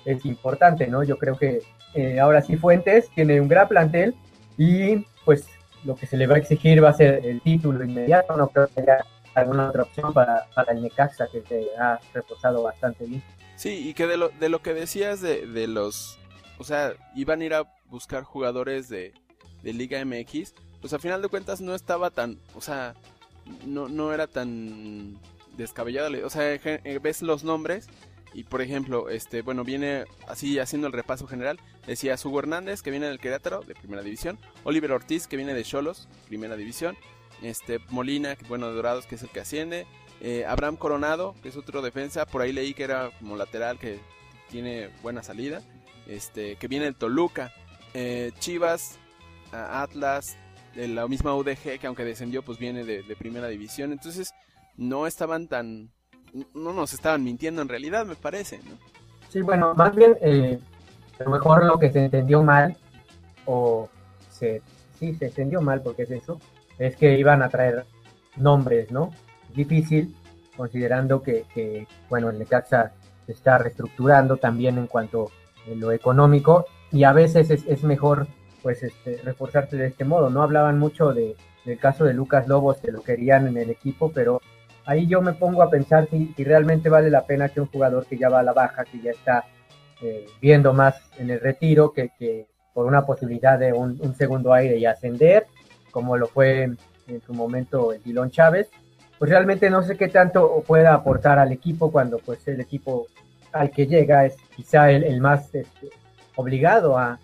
es 0.04 0.24
importante, 0.24 0.86
¿no? 0.86 1.02
Yo 1.02 1.18
creo 1.18 1.36
que 1.36 1.60
eh, 1.94 2.18
ahora 2.18 2.40
sí 2.40 2.56
Fuentes 2.56 3.10
tiene 3.14 3.40
un 3.40 3.48
gran 3.48 3.68
plantel 3.68 4.14
y 4.56 5.06
pues 5.24 5.46
lo 5.84 5.94
que 5.96 6.06
se 6.06 6.16
le 6.16 6.26
va 6.26 6.36
a 6.36 6.38
exigir 6.38 6.82
va 6.82 6.90
a 6.90 6.94
ser 6.94 7.24
el 7.26 7.40
título 7.42 7.84
inmediato, 7.84 8.36
no 8.36 8.48
creo 8.48 8.68
que 8.68 8.80
haya 8.80 9.04
alguna 9.34 9.68
otra 9.68 9.82
opción 9.82 10.12
para, 10.12 10.46
el 10.68 10.82
Necaxa 10.82 11.26
que 11.30 11.42
se 11.42 11.68
ha 11.78 11.98
reforzado 12.12 12.62
bastante 12.62 13.04
bien. 13.06 13.22
Sí, 13.56 13.88
y 13.88 13.94
que 13.94 14.06
de 14.06 14.16
lo, 14.16 14.28
de 14.28 14.48
lo 14.48 14.62
que 14.62 14.74
decías 14.74 15.20
de, 15.20 15.46
de 15.46 15.66
los, 15.66 16.18
o 16.58 16.64
sea, 16.64 16.92
iban 17.14 17.40
a 17.40 17.44
ir 17.44 17.54
a 17.54 17.64
buscar 17.86 18.22
jugadores 18.24 18.88
de, 18.88 19.12
de 19.62 19.72
Liga 19.72 20.04
MX, 20.04 20.54
pues 20.80 20.92
al 20.92 21.00
final 21.00 21.22
de 21.22 21.28
cuentas 21.28 21.60
no 21.60 21.74
estaba 21.74 22.10
tan, 22.10 22.38
o 22.54 22.60
sea, 22.60 22.94
no, 23.66 23.88
no 23.88 24.12
era 24.12 24.26
tan 24.26 25.18
descabellado, 25.56 26.26
o 26.26 26.30
sea, 26.30 26.54
eh, 26.54 26.98
ves 27.02 27.22
los 27.22 27.44
nombres 27.44 27.88
y 28.34 28.44
por 28.44 28.62
ejemplo, 28.62 29.08
este, 29.10 29.42
bueno, 29.42 29.64
viene 29.64 30.04
así 30.26 30.58
haciendo 30.58 30.86
el 30.86 30.92
repaso 30.92 31.26
general. 31.26 31.60
Decía 31.86 32.16
Hugo 32.22 32.38
Hernández, 32.38 32.82
que 32.82 32.90
viene 32.90 33.06
del 33.06 33.18
Querétaro, 33.18 33.60
de 33.60 33.74
primera 33.74 34.02
división. 34.02 34.38
Oliver 34.64 34.92
Ortiz, 34.92 35.26
que 35.26 35.36
viene 35.36 35.54
de 35.54 35.64
Cholos, 35.64 36.08
primera 36.28 36.56
división. 36.56 36.96
Este, 37.42 37.80
Molina, 37.90 38.36
que 38.36 38.46
bueno, 38.46 38.68
de 38.68 38.74
Dorados, 38.74 39.06
que 39.06 39.16
es 39.16 39.22
el 39.22 39.28
que 39.28 39.40
asciende. 39.40 39.86
Eh, 40.20 40.44
Abraham 40.46 40.76
Coronado, 40.76 41.34
que 41.42 41.48
es 41.50 41.56
otro 41.56 41.82
defensa. 41.82 42.24
Por 42.24 42.42
ahí 42.42 42.52
leí 42.52 42.74
que 42.74 42.84
era 42.84 43.10
como 43.18 43.36
lateral, 43.36 43.78
que 43.78 44.00
tiene 44.48 44.88
buena 45.02 45.22
salida. 45.22 45.62
Este, 46.06 46.56
que 46.56 46.68
viene 46.68 46.86
del 46.86 46.94
Toluca. 46.94 47.52
Eh, 47.94 48.32
Chivas, 48.38 48.98
Atlas, 49.52 50.36
de 50.74 50.88
la 50.88 51.06
misma 51.06 51.34
UDG, 51.34 51.78
que 51.78 51.86
aunque 51.86 52.04
descendió, 52.04 52.42
pues 52.42 52.58
viene 52.58 52.84
de, 52.84 53.02
primera 53.16 53.48
división. 53.48 53.92
Entonces, 53.92 54.32
no 54.76 55.06
estaban 55.06 55.48
tan 55.48 55.90
no 56.54 56.72
nos 56.72 56.94
estaban 56.94 57.22
mintiendo 57.22 57.60
en 57.60 57.68
realidad, 57.68 58.06
me 58.06 58.14
parece. 58.14 58.58
¿no? 58.58 58.78
Sí, 59.28 59.42
bueno, 59.42 59.74
más 59.74 59.94
bien, 59.94 60.16
eh, 60.22 60.58
a 61.20 61.24
lo 61.24 61.30
mejor 61.30 61.64
lo 61.64 61.78
que 61.78 61.90
se 61.90 62.04
entendió 62.04 62.42
mal, 62.42 62.76
o 63.44 63.88
se, 64.30 64.62
sí, 64.98 65.14
se 65.14 65.26
entendió 65.26 65.60
mal 65.60 65.82
porque 65.82 66.02
es 66.04 66.10
eso, 66.10 66.40
es 66.78 66.96
que 66.96 67.18
iban 67.18 67.42
a 67.42 67.48
traer 67.48 67.84
nombres, 68.36 68.90
¿no? 68.90 69.12
Difícil, 69.54 70.16
considerando 70.56 71.22
que, 71.22 71.44
que 71.54 71.86
bueno, 72.08 72.30
el 72.30 72.38
Necaxa 72.38 72.92
se 73.26 73.32
está 73.32 73.58
reestructurando 73.58 74.38
también 74.38 74.78
en 74.78 74.86
cuanto 74.86 75.30
a 75.66 75.74
lo 75.74 75.92
económico, 75.92 76.64
y 76.90 77.04
a 77.04 77.12
veces 77.12 77.50
es, 77.50 77.66
es 77.66 77.84
mejor, 77.84 78.26
pues, 78.62 78.82
este, 78.82 79.20
reforzarse 79.24 79.76
de 79.76 79.88
este 79.88 80.04
modo. 80.04 80.30
No 80.30 80.42
hablaban 80.42 80.78
mucho 80.78 81.12
de, 81.12 81.36
del 81.64 81.78
caso 81.78 82.04
de 82.04 82.14
Lucas 82.14 82.48
Lobos, 82.48 82.78
que 82.78 82.92
lo 82.92 83.02
querían 83.02 83.46
en 83.46 83.56
el 83.56 83.70
equipo, 83.70 84.12
pero 84.12 84.40
ahí 84.84 85.06
yo 85.06 85.20
me 85.22 85.32
pongo 85.32 85.62
a 85.62 85.70
pensar 85.70 86.08
si, 86.10 86.32
realmente 86.38 86.88
vale 86.88 87.10
la 87.10 87.26
pena 87.26 87.48
que 87.48 87.60
un 87.60 87.68
jugador 87.68 88.06
que 88.06 88.18
ya 88.18 88.28
va 88.28 88.40
a 88.40 88.44
la 88.44 88.52
baja, 88.52 88.84
que 88.84 89.00
ya 89.00 89.10
está 89.12 89.44
eh, 90.00 90.26
viendo 90.40 90.72
más 90.72 90.96
en 91.18 91.30
el 91.30 91.40
retiro, 91.40 91.92
que, 91.92 92.10
que 92.18 92.46
por 92.72 92.86
una 92.86 93.04
posibilidad 93.04 93.58
de 93.58 93.72
un, 93.72 94.14
segundo 94.14 94.52
aire 94.52 94.78
y 94.78 94.86
ascender, 94.86 95.46
como 95.90 96.16
lo 96.16 96.26
fue 96.26 96.62
en, 96.62 96.78
su 97.26 97.34
momento 97.34 97.92
el 97.92 98.02
Dilón 98.02 98.30
Chávez, 98.30 98.70
pues 99.18 99.30
realmente 99.30 99.68
no 99.68 99.82
sé 99.82 99.96
qué 99.96 100.08
tanto 100.08 100.62
pueda 100.66 100.94
aportar 100.94 101.38
al 101.38 101.52
equipo 101.52 101.92
cuando 101.92 102.16
pues 102.18 102.46
el 102.48 102.60
equipo 102.60 103.06
al 103.52 103.70
que 103.70 103.86
llega 103.86 104.24
es 104.24 104.36
quizá 104.56 104.90
el, 104.90 105.20
más 105.20 105.54
este, 105.54 105.90
obligado 106.36 106.96
a, 106.96 107.18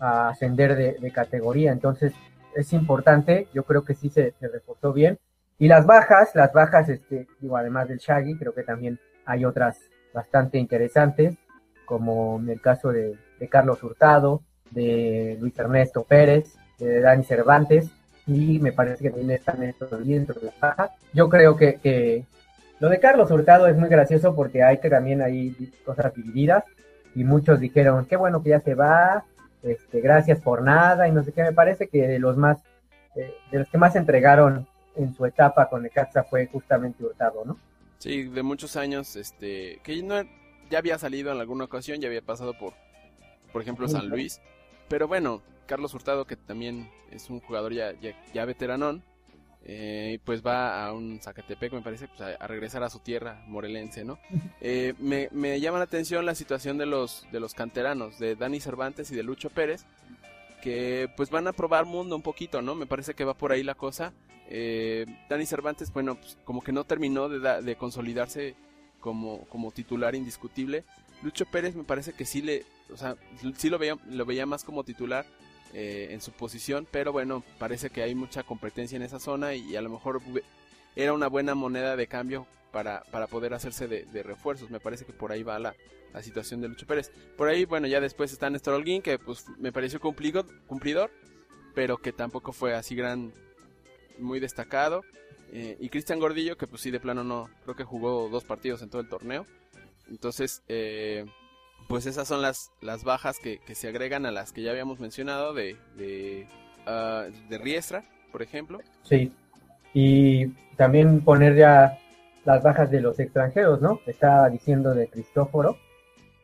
ascender 0.00 0.76
de, 0.76 1.12
categoría. 1.12 1.72
Entonces 1.72 2.12
es 2.56 2.72
importante, 2.72 3.46
yo 3.54 3.62
creo 3.62 3.84
que 3.84 3.94
sí 3.94 4.08
se, 4.08 4.32
se 4.40 4.48
reforzó 4.48 4.92
bien 4.92 5.18
y 5.60 5.68
las 5.68 5.84
bajas, 5.84 6.34
las 6.34 6.54
bajas, 6.54 6.88
este, 6.88 7.26
digo, 7.38 7.54
además 7.54 7.86
del 7.86 7.98
Shaggy, 7.98 8.38
creo 8.38 8.54
que 8.54 8.62
también 8.62 8.98
hay 9.26 9.44
otras 9.44 9.78
bastante 10.14 10.56
interesantes, 10.56 11.36
como 11.84 12.38
en 12.38 12.48
el 12.48 12.62
caso 12.62 12.90
de, 12.90 13.18
Carlos 13.50 13.82
Hurtado, 13.82 14.40
de 14.70 15.36
Luis 15.38 15.58
Ernesto 15.58 16.04
Pérez, 16.04 16.54
de 16.78 17.02
Dani 17.02 17.24
Cervantes, 17.24 17.90
y 18.26 18.58
me 18.58 18.72
parece 18.72 19.04
que 19.04 19.10
también 19.10 19.32
están 19.32 19.60
dentro 19.60 19.86
de 20.40 20.46
las 20.46 20.58
bajas. 20.58 20.92
Yo 21.12 21.28
creo 21.28 21.56
que, 21.56 21.74
que, 21.74 22.24
lo 22.78 22.88
de 22.88 22.98
Carlos 22.98 23.30
Hurtado 23.30 23.66
es 23.66 23.76
muy 23.76 23.90
gracioso 23.90 24.34
porque 24.34 24.62
hay 24.62 24.78
que 24.78 24.88
también 24.88 25.20
hay 25.20 25.54
cosas 25.84 26.14
divididas, 26.14 26.64
y 27.14 27.24
muchos 27.24 27.60
dijeron, 27.60 28.06
qué 28.06 28.16
bueno 28.16 28.42
que 28.42 28.50
ya 28.50 28.60
se 28.60 28.74
va, 28.74 29.24
este, 29.62 30.00
gracias 30.00 30.40
por 30.40 30.62
nada, 30.62 31.08
y 31.08 31.12
no 31.12 31.22
sé 31.22 31.32
qué, 31.32 31.42
me 31.42 31.52
parece 31.52 31.88
que 31.88 32.06
de 32.06 32.18
los 32.18 32.36
más, 32.36 32.58
eh, 33.16 33.34
de 33.50 33.58
los 33.58 33.68
que 33.68 33.78
más 33.78 33.96
entregaron 33.96 34.66
en 34.96 35.14
su 35.14 35.24
etapa 35.26 35.68
con 35.68 35.82
Necaxa 35.82 36.24
fue 36.24 36.46
justamente 36.46 37.04
Hurtado, 37.04 37.44
¿no? 37.44 37.58
Sí, 37.98 38.24
de 38.24 38.42
muchos 38.42 38.76
años, 38.76 39.16
este, 39.16 39.80
que 39.82 40.02
no, 40.02 40.22
ya 40.70 40.78
había 40.78 40.98
salido 40.98 41.32
en 41.32 41.40
alguna 41.40 41.64
ocasión, 41.64 42.00
ya 42.00 42.08
había 42.08 42.22
pasado 42.22 42.54
por, 42.54 42.72
por 43.52 43.60
ejemplo, 43.60 43.88
San 43.88 44.08
Luis, 44.08 44.40
pero 44.88 45.06
bueno, 45.06 45.42
Carlos 45.66 45.94
Hurtado, 45.94 46.26
que 46.26 46.36
también 46.36 46.88
es 47.10 47.30
un 47.30 47.40
jugador 47.40 47.72
ya, 47.72 47.92
ya, 48.32 48.44
veteranón, 48.44 49.02
eh, 49.62 50.18
pues 50.24 50.44
va 50.44 50.86
a 50.86 50.92
un 50.92 51.20
Zacatepec, 51.20 51.72
me 51.72 51.82
parece, 51.82 52.08
pues 52.08 52.20
a, 52.20 52.46
regresar 52.46 52.82
a 52.82 52.90
su 52.90 52.98
tierra 53.00 53.44
morelense, 53.46 54.04
¿no? 54.04 54.18
Eh, 54.60 54.94
me, 54.98 55.28
me, 55.32 55.60
llama 55.60 55.78
la 55.78 55.84
atención 55.84 56.24
la 56.24 56.34
situación 56.34 56.78
de 56.78 56.86
los, 56.86 57.26
de 57.30 57.40
los 57.40 57.54
canteranos, 57.54 58.18
de 58.18 58.36
Dani 58.36 58.60
Cervantes 58.60 59.10
y 59.10 59.16
de 59.16 59.22
Lucho 59.22 59.50
Pérez, 59.50 59.84
que 60.62 61.10
pues 61.16 61.30
van 61.30 61.46
a 61.46 61.52
probar 61.52 61.84
mundo 61.84 62.16
un 62.16 62.22
poquito, 62.22 62.62
¿no? 62.62 62.74
Me 62.74 62.86
parece 62.86 63.14
que 63.14 63.24
va 63.24 63.34
por 63.34 63.52
ahí 63.52 63.62
la 63.62 63.74
cosa. 63.74 64.12
Eh, 64.48 65.06
Dani 65.28 65.46
Cervantes, 65.46 65.92
bueno, 65.92 66.16
pues 66.16 66.38
como 66.44 66.62
que 66.62 66.72
no 66.72 66.84
terminó 66.84 67.28
de, 67.28 67.62
de 67.62 67.76
consolidarse 67.76 68.54
como, 69.00 69.44
como 69.48 69.72
titular 69.72 70.14
indiscutible. 70.14 70.84
Lucho 71.22 71.44
Pérez 71.44 71.74
me 71.76 71.84
parece 71.84 72.14
que 72.14 72.24
sí 72.24 72.40
le, 72.40 72.64
o 72.92 72.96
sea, 72.96 73.16
sí 73.56 73.68
lo 73.68 73.78
veía, 73.78 73.96
lo 74.08 74.24
veía 74.24 74.46
más 74.46 74.64
como 74.64 74.84
titular 74.84 75.26
eh, 75.72 76.08
en 76.10 76.20
su 76.20 76.32
posición, 76.32 76.86
pero 76.90 77.12
bueno, 77.12 77.44
parece 77.58 77.90
que 77.90 78.02
hay 78.02 78.14
mucha 78.14 78.42
competencia 78.42 78.96
en 78.96 79.02
esa 79.02 79.20
zona 79.20 79.54
y, 79.54 79.76
a 79.76 79.82
lo 79.82 79.90
mejor 79.90 80.20
era 80.96 81.12
una 81.12 81.28
buena 81.28 81.54
moneda 81.54 81.96
de 81.96 82.06
cambio 82.06 82.46
para, 82.72 83.02
para 83.10 83.26
poder 83.26 83.54
hacerse 83.54 83.86
de, 83.88 84.22
refuerzos. 84.22 84.70
Me 84.70 84.80
parece 84.80 85.04
que 85.04 85.12
por 85.12 85.32
ahí 85.32 85.42
va 85.42 85.58
la, 85.58 85.74
la, 86.12 86.22
situación 86.22 86.60
de 86.60 86.68
Lucho 86.68 86.86
Pérez. 86.86 87.12
Por 87.36 87.48
ahí, 87.48 87.64
bueno, 87.64 87.86
ya 87.86 88.00
después 88.00 88.32
está 88.32 88.50
Néstor 88.50 88.74
Holguín, 88.74 89.02
que 89.02 89.18
pues 89.18 89.46
me 89.58 89.72
pareció 89.72 90.00
cumplido, 90.00 90.44
cumplidor, 90.66 91.10
pero 91.74 91.98
que 91.98 92.12
tampoco 92.12 92.52
fue 92.52 92.74
así 92.74 92.94
gran 92.94 93.32
muy 94.18 94.40
destacado. 94.40 95.02
Eh, 95.52 95.76
y 95.80 95.88
Cristian 95.88 96.20
Gordillo, 96.20 96.56
que 96.56 96.66
pues 96.66 96.82
sí, 96.82 96.90
de 96.90 97.00
plano 97.00 97.24
no, 97.24 97.50
creo 97.64 97.74
que 97.74 97.84
jugó 97.84 98.28
dos 98.28 98.44
partidos 98.44 98.82
en 98.82 98.90
todo 98.90 99.02
el 99.02 99.08
torneo. 99.08 99.46
Entonces, 100.08 100.62
eh, 100.68 101.26
pues 101.88 102.06
esas 102.06 102.28
son 102.28 102.42
las, 102.42 102.70
las 102.80 103.04
bajas 103.04 103.38
que, 103.38 103.60
se 103.74 103.88
agregan 103.88 104.26
a 104.26 104.30
las 104.30 104.52
que 104.52 104.62
ya 104.62 104.70
habíamos 104.70 105.00
mencionado 105.00 105.54
de, 105.54 105.76
de, 105.96 106.46
ah, 106.86 107.26
de 107.48 107.58
Riestra, 107.58 108.04
por 108.32 108.42
ejemplo. 108.42 108.80
Sí, 109.02 109.32
y 109.92 110.48
también 110.76 111.20
poner 111.22 111.56
ya 111.56 111.98
las 112.44 112.62
bajas 112.62 112.90
de 112.90 113.00
los 113.00 113.18
extranjeros, 113.18 113.80
¿no? 113.80 114.00
Estaba 114.06 114.48
diciendo 114.48 114.94
de 114.94 115.08
Cristóforo 115.08 115.76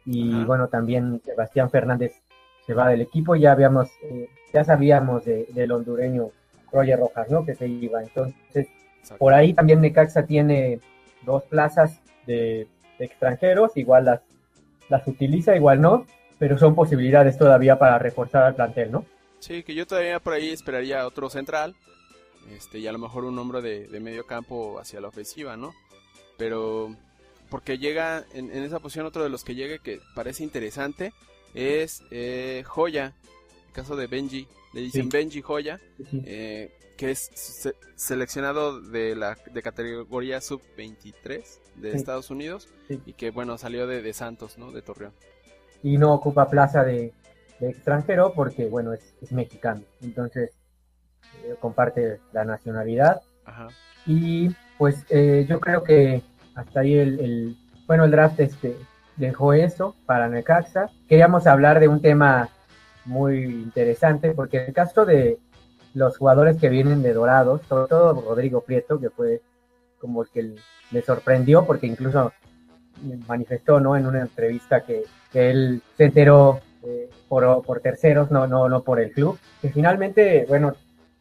y 0.05 0.45
bueno, 0.45 0.69
también 0.69 1.21
Sebastián 1.25 1.71
Fernández 1.71 2.23
se 2.65 2.75
va 2.75 2.89
del 2.89 3.01
equipo, 3.01 3.37
ya 3.37 3.53
habíamos, 3.53 3.89
eh, 4.03 4.29
ya 4.53 4.65
sabíamos 4.65 5.25
de, 5.25 5.47
del 5.53 5.73
hondureño 5.73 6.31
Roger 6.73 6.99
Rojas, 6.99 7.31
¿no? 7.31 7.45
Que 7.45 7.55
se 7.55 7.67
iba. 7.67 8.03
Entonces, 8.03 8.69
por 9.19 9.35
ahí 9.35 9.53
también 9.53 9.81
Necaxa 9.81 10.27
tiene 10.27 10.81
dos 11.25 11.45
plazas 11.45 12.01
de, 12.27 12.69
extranjeros, 12.99 13.77
igual 13.77 14.07
las, 14.07 14.21
las 14.89 15.07
utiliza, 15.07 15.57
igual 15.57 15.81
no, 15.81 16.07
pero 16.39 16.59
son 16.59 16.75
posibilidades 16.75 17.39
todavía 17.39 17.79
para 17.79 17.99
reforzar 17.99 18.43
al 18.43 18.55
plantel, 18.55 18.93
¿no? 18.93 19.05
Sí, 19.39 19.63
que 19.63 19.75
yo 19.75 19.87
todavía 19.87 20.21
por 20.21 20.33
ahí 20.33 20.51
esperaría 20.51 21.07
otro 21.07 21.31
central, 21.31 21.75
este, 22.55 22.79
y 22.79 22.87
a 22.87 22.93
lo 22.93 22.99
mejor 22.99 23.25
un 23.25 23.39
hombre 23.39 23.61
de, 23.61 24.01
medio 24.01 24.27
campo 24.27 24.79
hacia 24.79 25.01
la 25.01 25.09
ofensiva, 25.09 25.57
¿no? 25.57 25.75
Pero 26.37 26.95
porque 27.51 27.79
llega 27.79 28.25
en, 28.35 28.51
esa 28.51 28.81
posición 28.81 29.07
otro 29.07 29.23
de 29.23 29.31
los 29.31 29.45
que 29.45 29.55
llegue 29.55 29.79
que 29.79 30.01
parece 30.15 30.43
interesante 30.43 31.13
es 31.55 32.03
eh, 32.11 32.63
Joya, 32.67 33.13
el 33.69 33.73
caso 33.73 33.97
de 33.97 34.07
Benji, 34.07 34.47
le 34.77 34.83
dicen 34.83 35.09
Benji 35.09 35.41
Joya, 35.41 35.81
eh, 36.13 36.71
que 36.99 37.11
es 37.11 37.73
seleccionado 37.95 38.79
de 38.83 39.17
la 39.17 39.35
de 39.51 39.63
categoría 39.63 40.43
sub-23 40.43 41.43
de 41.77 41.93
Estados 41.93 42.31
Unidos 42.31 42.69
y 43.07 43.15
que 43.15 43.31
bueno 43.31 43.57
salió 43.57 43.87
de, 43.87 44.13
Santos, 44.13 44.59
¿no? 44.59 44.73
De 44.73 44.83
Torreón. 44.83 45.13
Y 45.83 45.97
no 45.97 46.13
ocupa 46.13 46.51
plaza 46.51 46.85
de, 46.85 47.15
extranjero 47.59 48.35
porque 48.35 48.67
bueno 48.67 48.93
es, 48.93 49.33
mexicano, 49.33 49.81
entonces 50.03 50.51
eh, 51.43 51.55
comparte 51.59 52.21
la 52.35 52.45
nacionalidad. 52.45 53.23
Y 54.05 54.51
pues 54.77 55.07
eh, 55.09 55.47
yo 55.49 55.59
creo 55.59 55.85
que 55.85 56.23
hasta 56.55 56.81
ahí 56.81 56.99
el, 56.99 57.57
bueno 57.87 58.05
el 58.05 58.11
draft 58.11 58.41
este 58.41 58.77
dejó 59.17 59.55
eso 59.55 59.97
para 60.05 60.29
Necaxa. 60.29 60.91
Queríamos 61.09 61.47
hablar 61.47 61.81
de 61.81 61.89
un 61.89 62.03
tema 62.03 62.51
muy 63.07 63.45
interesante, 63.45 64.33
porque 64.33 64.59
en 64.59 64.65
el 64.67 64.73
caso 64.75 65.05
de 65.05 65.39
los 65.95 66.19
jugadores 66.19 66.59
que 66.59 66.69
vienen 66.69 67.03
de 67.03 67.15
Dorados, 67.15 67.63
sobre 67.69 67.89
todo 67.89 68.21
Rodrigo 68.21 68.61
Prieto, 68.61 69.01
que 69.01 69.11
fue 69.11 69.41
como 69.99 70.23
el 70.23 70.29
que 70.29 70.55
le 70.91 71.03
sorprendió, 71.03 71.65
porque 71.65 71.87
incluso 71.87 72.33
manifestó 73.27 73.81
¿no? 73.81 73.97
en 73.97 74.07
una 74.07 74.21
entrevista 74.21 74.83
que, 74.83 75.05
él 75.35 75.83
se 75.99 76.05
enteró 76.05 76.61
eh, 76.83 77.11
por, 77.29 77.63
por, 77.63 77.81
terceros, 77.81 78.31
no, 78.31 78.47
no, 78.47 78.71
no 78.71 78.83
por 78.83 79.01
el 79.01 79.13
club, 79.13 79.39
que 79.61 79.69
finalmente, 79.69 80.47
bueno, 80.49 80.75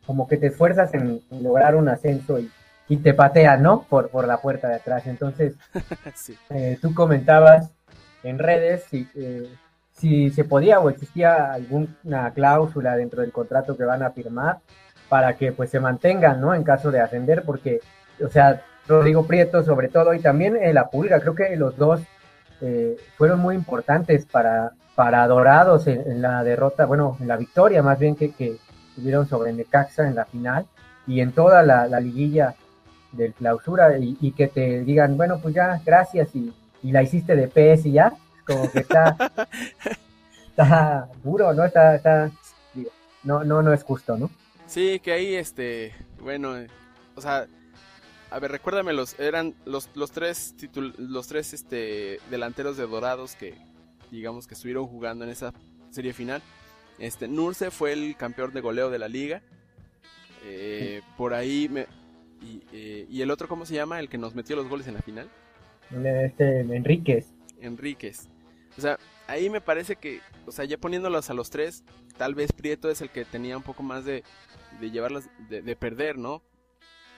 como 0.06 0.26
que 0.28 0.38
te 0.38 0.48
esfuerzas 0.48 0.94
en, 0.94 1.22
lograr 1.32 1.76
un 1.76 1.90
ascenso 1.90 2.40
y, 2.40 2.50
y, 2.88 2.98
te 2.98 3.14
patean, 3.14 3.62
¿no? 3.62 3.84
Por, 3.90 4.10
por 4.10 4.26
la 4.26 4.38
puerta 4.38 4.70
de 4.70 4.76
atrás. 4.76 5.06
Entonces, 5.08 5.56
eh, 6.50 6.78
tú 6.82 6.94
comentabas 6.94 7.74
en 8.24 8.40
redes 8.40 8.86
si, 8.90 9.08
eh, 9.16 9.50
si 9.96 10.30
se 10.30 10.44
podía 10.44 10.80
o 10.80 10.90
existía 10.90 11.54
alguna 11.54 12.32
cláusula 12.34 12.96
dentro 12.96 13.22
del 13.22 13.32
contrato 13.32 13.78
que 13.78 13.86
van 13.86 14.04
a 14.04 14.12
firmar 14.12 14.60
para 15.10 15.36
que 15.36 15.52
pues 15.52 15.70
se 15.70 15.80
mantengan, 15.80 16.42
¿no? 16.42 16.54
En 16.54 16.64
caso 16.64 16.92
de 16.92 17.00
ascender, 17.00 17.44
porque, 17.44 17.80
o 18.24 18.28
sea, 18.28 18.62
Rodrigo 18.88 19.26
Prieto 19.26 19.64
sobre 19.64 19.88
todo 19.88 20.14
y 20.14 20.20
también 20.20 20.58
la 20.74 20.90
Pulga, 20.90 21.20
creo 21.20 21.36
que 21.36 21.56
los 21.56 21.78
dos 21.78 22.02
eh, 22.62 22.98
fueron 23.18 23.40
muy 23.40 23.56
importantes 23.56 24.26
para, 24.26 24.72
para 24.96 25.28
Dorados 25.28 25.88
en, 25.88 26.22
la 26.22 26.44
derrota, 26.44 26.86
bueno, 26.86 27.18
en 27.20 27.28
la 27.28 27.38
victoria 27.38 27.82
más 27.84 28.00
bien 28.00 28.16
que, 28.16 28.32
que 28.32 28.58
tuvieron 28.96 29.28
sobre 29.28 29.54
Necaxa 29.54 30.08
en 30.08 30.16
la 30.16 30.26
final 30.26 30.66
y 31.08 31.20
en 31.20 31.32
toda 31.32 31.64
la, 31.64 32.00
liguilla 32.00 32.56
del 33.12 33.34
clausura 33.34 33.98
y, 33.98 34.32
que 34.32 34.48
te 34.48 34.82
digan, 34.82 35.18
bueno, 35.18 35.40
pues 35.42 35.54
ya, 35.54 35.82
gracias 35.86 36.36
y, 36.36 36.54
la 36.84 37.02
hiciste 37.02 37.36
de 37.36 37.48
pez 37.48 37.86
y 37.88 37.94
ya, 37.94 38.14
como 38.46 38.72
que 38.72 38.80
está, 38.80 39.16
está 40.50 41.10
duro, 41.24 41.54
¿no? 41.54 41.66
Está, 41.66 41.96
está, 41.96 42.32
no, 43.24 43.44
no, 43.44 43.62
no 43.62 43.74
es 43.74 43.84
justo, 43.84 44.18
¿no? 44.18 44.30
Sí, 44.68 45.00
que 45.00 45.12
ahí, 45.12 45.36
este, 45.36 45.94
bueno, 46.20 46.56
o 47.16 47.22
sea, 47.22 47.48
a 48.32 48.40
ver, 48.40 48.52
recuérdame 48.52 48.94
los, 48.94 49.20
eran 49.20 49.54
los, 49.66 49.90
los 49.96 50.12
tres 50.12 50.56
los 50.98 51.28
tres 51.28 51.54
este 51.54 52.20
delanteros 52.30 52.76
de 52.76 52.88
Dorados 52.88 53.36
que 53.36 53.54
digamos 54.12 54.48
que 54.48 54.56
estuvieron 54.56 54.88
jugando 54.88 55.24
en 55.26 55.32
esa 55.32 55.54
serie 55.90 56.14
final. 56.14 56.42
Este 57.00 57.28
Nurse 57.28 57.72
fue 57.72 57.94
el 57.94 58.16
campeón 58.16 58.54
de 58.54 58.62
goleo 58.62 58.90
de 58.90 59.00
la 59.00 59.08
liga. 59.08 59.42
Eh, 60.44 61.02
por 61.18 61.34
ahí 61.34 61.68
me, 61.70 61.88
eh, 62.72 63.06
y, 63.10 63.22
el 63.22 63.32
otro 63.32 63.48
cómo 63.48 63.66
se 63.66 63.74
llama 63.74 64.00
el 64.00 64.10
que 64.10 64.18
nos 64.18 64.36
metió 64.36 64.56
los 64.56 64.68
goles 64.68 64.88
en 64.88 64.96
la 64.96 65.02
final. 65.02 65.30
Este 65.92 66.62
Enríquez. 66.62 67.28
Enríquez. 67.62 68.30
O 68.78 68.82
sea, 68.82 69.00
ahí 69.28 69.50
me 69.50 69.62
parece 69.62 69.96
que, 69.96 70.22
o 70.46 70.52
sea, 70.52 70.66
ya 70.66 70.78
poniéndolos 70.78 71.30
a 71.30 71.34
los 71.34 71.50
tres, 71.50 71.84
tal 72.18 72.36
vez 72.36 72.52
Prieto 72.52 72.90
es 72.90 73.02
el 73.02 73.10
que 73.10 73.26
tenía 73.26 73.58
un 73.58 73.64
poco 73.64 73.84
más 73.84 74.06
de, 74.06 74.24
de 74.80 74.92
llevarlas, 74.92 75.30
de, 75.50 75.62
de 75.62 75.76
perder, 75.76 76.18
¿no? 76.18 76.44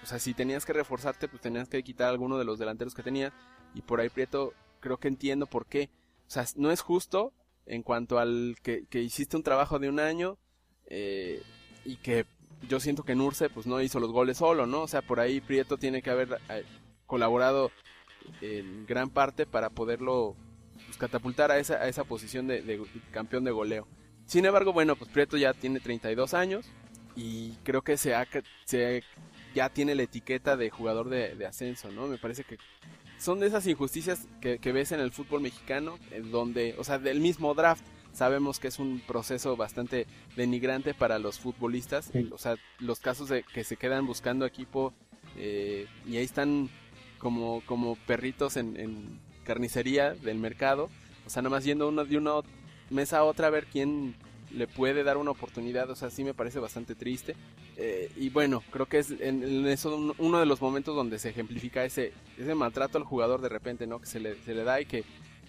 O 0.03 0.05
sea, 0.05 0.19
si 0.19 0.33
tenías 0.33 0.65
que 0.65 0.73
reforzarte, 0.73 1.27
pues 1.27 1.41
tenías 1.41 1.67
que 1.67 1.83
quitar 1.83 2.09
alguno 2.09 2.37
de 2.37 2.45
los 2.45 2.59
delanteros 2.59 2.93
que 2.93 3.03
tenías. 3.03 3.33
Y 3.73 3.81
por 3.81 3.99
ahí 3.99 4.09
Prieto, 4.09 4.53
creo 4.79 4.97
que 4.97 5.07
entiendo 5.07 5.47
por 5.47 5.65
qué. 5.65 5.89
O 6.27 6.29
sea, 6.29 6.45
no 6.55 6.71
es 6.71 6.81
justo 6.81 7.33
en 7.65 7.83
cuanto 7.83 8.19
al 8.19 8.55
que, 8.61 8.85
hiciste 8.93 9.35
un 9.35 9.43
trabajo 9.43 9.79
de 9.79 9.89
un 9.89 9.99
año 9.99 10.37
eh, 10.85 11.41
y 11.83 11.97
que 11.97 12.25
yo 12.67 12.79
siento 12.79 13.03
que 13.03 13.15
Nurse 13.15 13.49
pues 13.49 13.67
no 13.67 13.81
hizo 13.81 13.99
los 13.99 14.11
goles 14.11 14.37
solo, 14.37 14.65
¿no? 14.65 14.83
O 14.83 14.87
sea, 14.87 15.01
por 15.01 15.19
ahí 15.19 15.41
Prieto 15.41 15.77
tiene 15.77 16.01
que 16.01 16.09
haber 16.09 16.39
eh, 16.49 16.63
colaborado 17.05 17.71
en 18.41 18.85
gran 18.85 19.09
parte 19.09 19.45
para 19.45 19.69
poderlo 19.69 20.35
pues, 20.97 21.11
catapultar 21.11 21.51
a 21.51 21.57
esa, 21.57 21.75
a 21.75 21.87
esa 21.87 22.03
posición 22.03 22.47
de, 22.47 22.61
de, 22.61 22.81
campeón 23.11 23.43
de 23.43 23.51
goleo. 23.51 23.87
Sin 24.25 24.45
embargo, 24.45 24.73
bueno, 24.73 24.95
pues 24.95 25.09
Prieto 25.09 25.37
ya 25.37 25.53
tiene 25.53 25.79
32 25.79 26.33
años 26.33 26.65
y 27.15 27.53
creo 27.63 27.81
que 27.81 27.97
se 27.97 28.13
ha, 28.13 28.27
se 28.65 29.03
ya 29.55 29.69
tiene 29.69 29.95
la 29.95 30.03
etiqueta 30.03 30.57
de 30.57 30.69
jugador 30.69 31.09
de, 31.09 31.45
ascenso, 31.45 31.89
¿no? 31.91 32.07
Me 32.07 32.17
parece 32.17 32.43
que 32.43 32.57
son 33.17 33.39
de 33.39 33.47
esas 33.47 33.65
injusticias 33.65 34.27
que, 34.41 34.71
ves 34.71 34.91
en 34.91 34.99
el 34.99 35.11
fútbol 35.11 35.41
mexicano, 35.41 35.97
en 36.11 36.31
donde, 36.31 36.75
o 36.77 36.83
sea, 36.83 36.99
del 36.99 37.21
mismo 37.21 37.53
draft, 37.55 37.83
sabemos 38.13 38.59
que 38.59 38.67
es 38.67 38.77
un 38.77 38.99
proceso 38.99 39.55
bastante 39.55 40.05
denigrante 40.35 40.93
para 40.93 41.17
los 41.17 41.39
futbolistas, 41.39 42.11
o 42.31 42.37
sea, 42.37 42.55
los 42.79 42.99
casos 42.99 43.29
de 43.29 43.43
que 43.43 43.63
se 43.63 43.77
quedan 43.77 44.05
buscando 44.05 44.45
equipo 44.45 44.93
eh, 45.37 45.87
y 46.05 46.17
ahí 46.17 46.23
están 46.23 46.69
como, 47.17 47.61
como 47.65 47.95
perritos 47.95 48.57
en, 48.57 49.19
carnicería 49.47 50.13
del 50.13 50.37
mercado, 50.37 50.89
o 51.25 51.29
sea, 51.29 51.41
nomás 51.41 51.63
yendo 51.63 51.87
uno 51.87 52.03
de 52.03 52.17
una 52.17 52.33
mesa 52.89 53.19
a 53.19 53.23
otra 53.23 53.47
a 53.47 53.49
ver 53.49 53.65
quién 53.65 54.15
le 54.51 54.67
puede 54.67 55.03
dar 55.03 55.15
una 55.15 55.31
oportunidad, 55.31 55.89
o 55.89 55.95
sea, 55.95 56.09
sí 56.09 56.23
me 56.25 56.33
parece 56.33 56.59
bastante 56.59 56.95
triste. 56.95 57.35
Eh, 57.77 58.11
y 58.17 58.29
bueno, 58.29 58.61
creo 58.71 58.87
que 58.87 58.99
es 58.99 59.11
en, 59.11 59.65
eso 59.67 60.13
uno 60.17 60.39
de 60.39 60.45
los 60.45 60.61
momentos 60.61 60.95
donde 60.95 61.19
se 61.19 61.29
ejemplifica 61.29 61.85
ese, 61.85 62.11
ese 62.37 62.55
maltrato 62.55 62.97
al 62.97 63.03
jugador 63.05 63.41
de 63.41 63.49
repente, 63.49 63.87
¿no? 63.87 63.99
Que 63.99 64.07
se 64.07 64.19
le, 64.19 64.35
se 64.43 64.53
le 64.53 64.63
da 64.63 64.81
y 64.81 64.85
que 64.85 65.03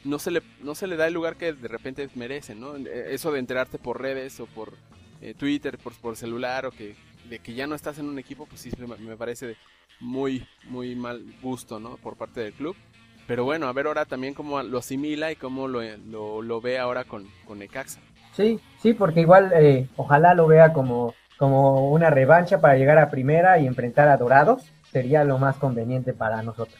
no 0.05 0.19
se 0.19 0.31
le, 0.31 0.43
no 0.63 0.75
se 0.75 0.87
le 0.87 0.97
da 0.97 1.07
el 1.07 1.15
lugar 1.15 1.37
que 1.37 1.53
de 1.53 1.69
repente 1.69 2.09
merece, 2.15 2.55
¿no? 2.55 2.77
Eh, 2.77 3.09
eso 3.11 3.33
de 3.33 3.41
enterarte 3.41 3.79
por 3.79 4.01
redes 4.01 4.39
o 4.41 4.47
por 4.47 4.75
eh, 5.21 5.35
Twitter, 5.35 5.79
por, 5.79 5.95
por 5.95 6.17
celular 6.17 6.67
o 6.67 6.71
que 6.71 6.95
de 7.29 7.41
que 7.41 7.55
ya 7.55 7.67
no 7.67 7.75
estás 7.75 7.99
en 7.99 8.07
un 8.07 8.19
equipo, 8.19 8.47
pues 8.47 8.63
sí 8.63 8.71
me 8.79 9.17
parece 9.17 9.57
muy, 10.01 10.47
muy 10.65 10.95
mal 10.95 11.25
gusto, 11.43 11.79
¿no? 11.79 11.97
Por 11.97 12.17
parte 12.17 12.41
del 12.41 12.53
club. 12.53 12.77
Pero 13.29 13.45
bueno, 13.45 13.69
a 13.69 13.73
ver 13.73 13.87
ahora 13.87 14.07
también 14.07 14.35
cómo 14.35 14.61
lo 14.62 14.79
asimila 14.79 15.31
y 15.31 15.37
cómo 15.37 15.69
lo, 15.69 15.81
lo, 16.11 16.43
lo 16.43 16.61
ve 16.61 16.79
ahora 16.79 17.05
con, 17.05 17.29
con 17.47 17.61
Necaxa. 17.61 18.01
Sí, 18.33 18.59
sí, 18.81 18.95
porque 18.95 19.21
igual 19.21 19.53
eh, 19.55 19.87
ojalá 19.97 20.35
lo 20.35 20.49
vea 20.49 20.73
como, 20.73 21.14
como 21.37 21.91
una 21.91 22.11
revancha 22.11 22.61
para 22.61 22.77
llegar 22.77 22.99
a 22.99 23.11
primera 23.11 23.59
y 23.61 23.67
enfrentar 23.67 24.09
a 24.09 24.17
Dorados. 24.17 24.64
Sería 24.91 25.23
lo 25.25 25.38
más 25.38 25.57
conveniente 25.59 26.12
para 26.14 26.43
nosotros. 26.43 26.79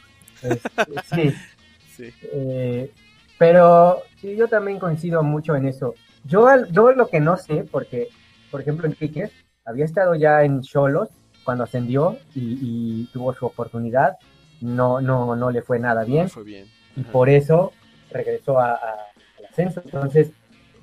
sí. 1.15 1.33
sí. 1.97 2.13
Eh, 2.33 2.91
pero 3.39 4.03
sí, 4.21 4.35
yo 4.37 4.49
también 4.49 4.79
coincido 4.79 5.23
mucho 5.23 5.55
en 5.55 5.67
eso. 5.67 5.95
Yo, 6.25 6.49
yo 6.71 6.93
lo 6.93 7.09
que 7.09 7.21
no 7.21 7.37
sé, 7.37 7.65
porque, 7.71 8.09
por 8.51 8.61
ejemplo, 8.61 8.87
Enrique 8.87 9.31
había 9.65 9.85
estado 9.85 10.15
ya 10.17 10.43
en 10.43 10.63
Cholos 10.63 11.09
cuando 11.45 11.65
ascendió 11.65 12.19
y, 12.35 13.07
tuvo 13.13 13.33
su 13.33 13.47
oportunidad. 13.47 14.17
No, 14.61 15.01
no, 15.01 15.37
no 15.37 15.51
le 15.51 15.63
fue 15.63 15.79
nada 15.79 16.05
bien. 16.05 16.29
fue 16.29 16.45
bien. 16.45 16.67
Y 16.97 17.03
por 17.03 17.29
eso 17.29 17.73
regresó 18.11 18.59
a, 18.59 18.73
al 18.73 19.45
ascenso. 19.49 19.83
Entonces, 19.85 20.33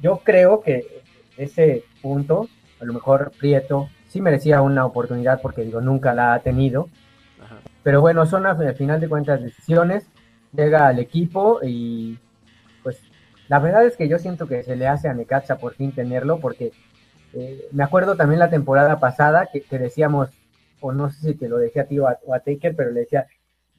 yo 0.01 0.21
creo 0.23 0.61
que 0.61 1.01
ese 1.37 1.83
punto, 2.01 2.47
a 2.79 2.85
lo 2.85 2.93
mejor 2.93 3.31
Prieto 3.37 3.89
sí 4.07 4.21
merecía 4.21 4.61
una 4.61 4.85
oportunidad 4.85 5.41
porque 5.41 5.63
digo, 5.63 5.81
nunca 5.81 6.13
la 6.13 6.33
ha 6.33 6.39
tenido. 6.39 6.89
Pero 7.83 8.01
bueno, 8.01 8.25
son 8.25 8.45
al 8.45 8.75
final 8.75 8.99
de 8.99 9.09
cuentas 9.09 9.43
decisiones, 9.43 10.07
llega 10.53 10.87
al 10.87 10.99
equipo 10.99 11.59
y 11.61 12.17
pues 12.81 12.99
la 13.47 13.59
verdad 13.59 13.85
es 13.85 13.95
que 13.95 14.07
yo 14.07 14.17
siento 14.17 14.47
que 14.47 14.63
se 14.63 14.75
le 14.75 14.87
hace 14.87 15.07
a 15.07 15.13
Necaxa 15.13 15.57
por 15.57 15.75
fin 15.75 15.91
tenerlo 15.91 16.39
porque 16.39 16.71
eh, 17.33 17.67
me 17.71 17.83
acuerdo 17.83 18.15
también 18.15 18.39
la 18.39 18.49
temporada 18.49 18.99
pasada 18.99 19.49
que, 19.51 19.63
decíamos, 19.77 20.29
o 20.79 20.93
no 20.93 21.09
sé 21.09 21.33
si 21.33 21.35
te 21.35 21.49
lo 21.49 21.57
decía 21.57 21.83
a 21.83 21.85
ti 21.85 21.99
o 21.99 22.07
a, 22.07 22.39
Taker, 22.39 22.75
pero 22.75 22.91
le 22.91 23.01
decía, 23.01 23.27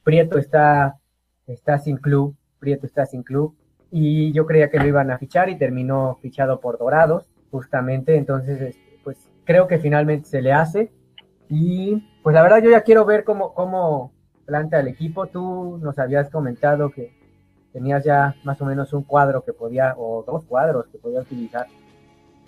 Prieto 0.07 0.39
está, 0.39 1.01
está 1.49 1.81
sin 1.81 1.97
club, 1.97 2.37
Prieto 2.61 2.87
está 2.87 3.07
sin 3.07 3.25
club, 3.25 3.57
y 3.91 4.31
yo 4.33 4.47
creía 4.47 4.71
que 4.71 4.79
lo 4.79 4.87
iban 4.87 5.11
a 5.11 5.19
fichar 5.19 5.49
y 5.49 5.59
terminó 5.59 6.17
fichado 6.23 6.61
por 6.61 6.79
Dorados, 6.79 7.27
justamente, 7.51 8.15
entonces 8.15 8.61
este, 8.61 9.01
pues 9.03 9.17
creo 9.43 9.67
que 9.67 9.81
finalmente 9.81 10.29
se 10.29 10.43
le 10.43 10.53
hace 10.53 10.93
y 11.49 12.09
pues 12.23 12.35
la 12.35 12.43
verdad 12.43 12.63
yo 12.63 12.71
ya 12.71 12.83
quiero 12.83 13.05
ver 13.05 13.25
cómo, 13.25 13.53
cómo 13.53 14.13
planta 14.45 14.79
el 14.79 14.87
equipo, 14.87 15.27
tú 15.27 15.79
nos 15.83 15.99
habías 15.99 16.31
comentado 16.31 16.91
que 16.91 17.13
tenías 17.73 18.05
ya 18.05 18.37
más 18.45 18.61
o 18.61 18.65
menos 18.65 18.93
un 18.93 19.03
cuadro 19.03 19.43
que 19.43 19.55
podía, 19.55 19.97
o 19.99 20.23
dos 20.25 20.45
cuadros 20.45 20.87
que 20.87 20.99
podía 20.99 21.23
utilizar 21.23 21.67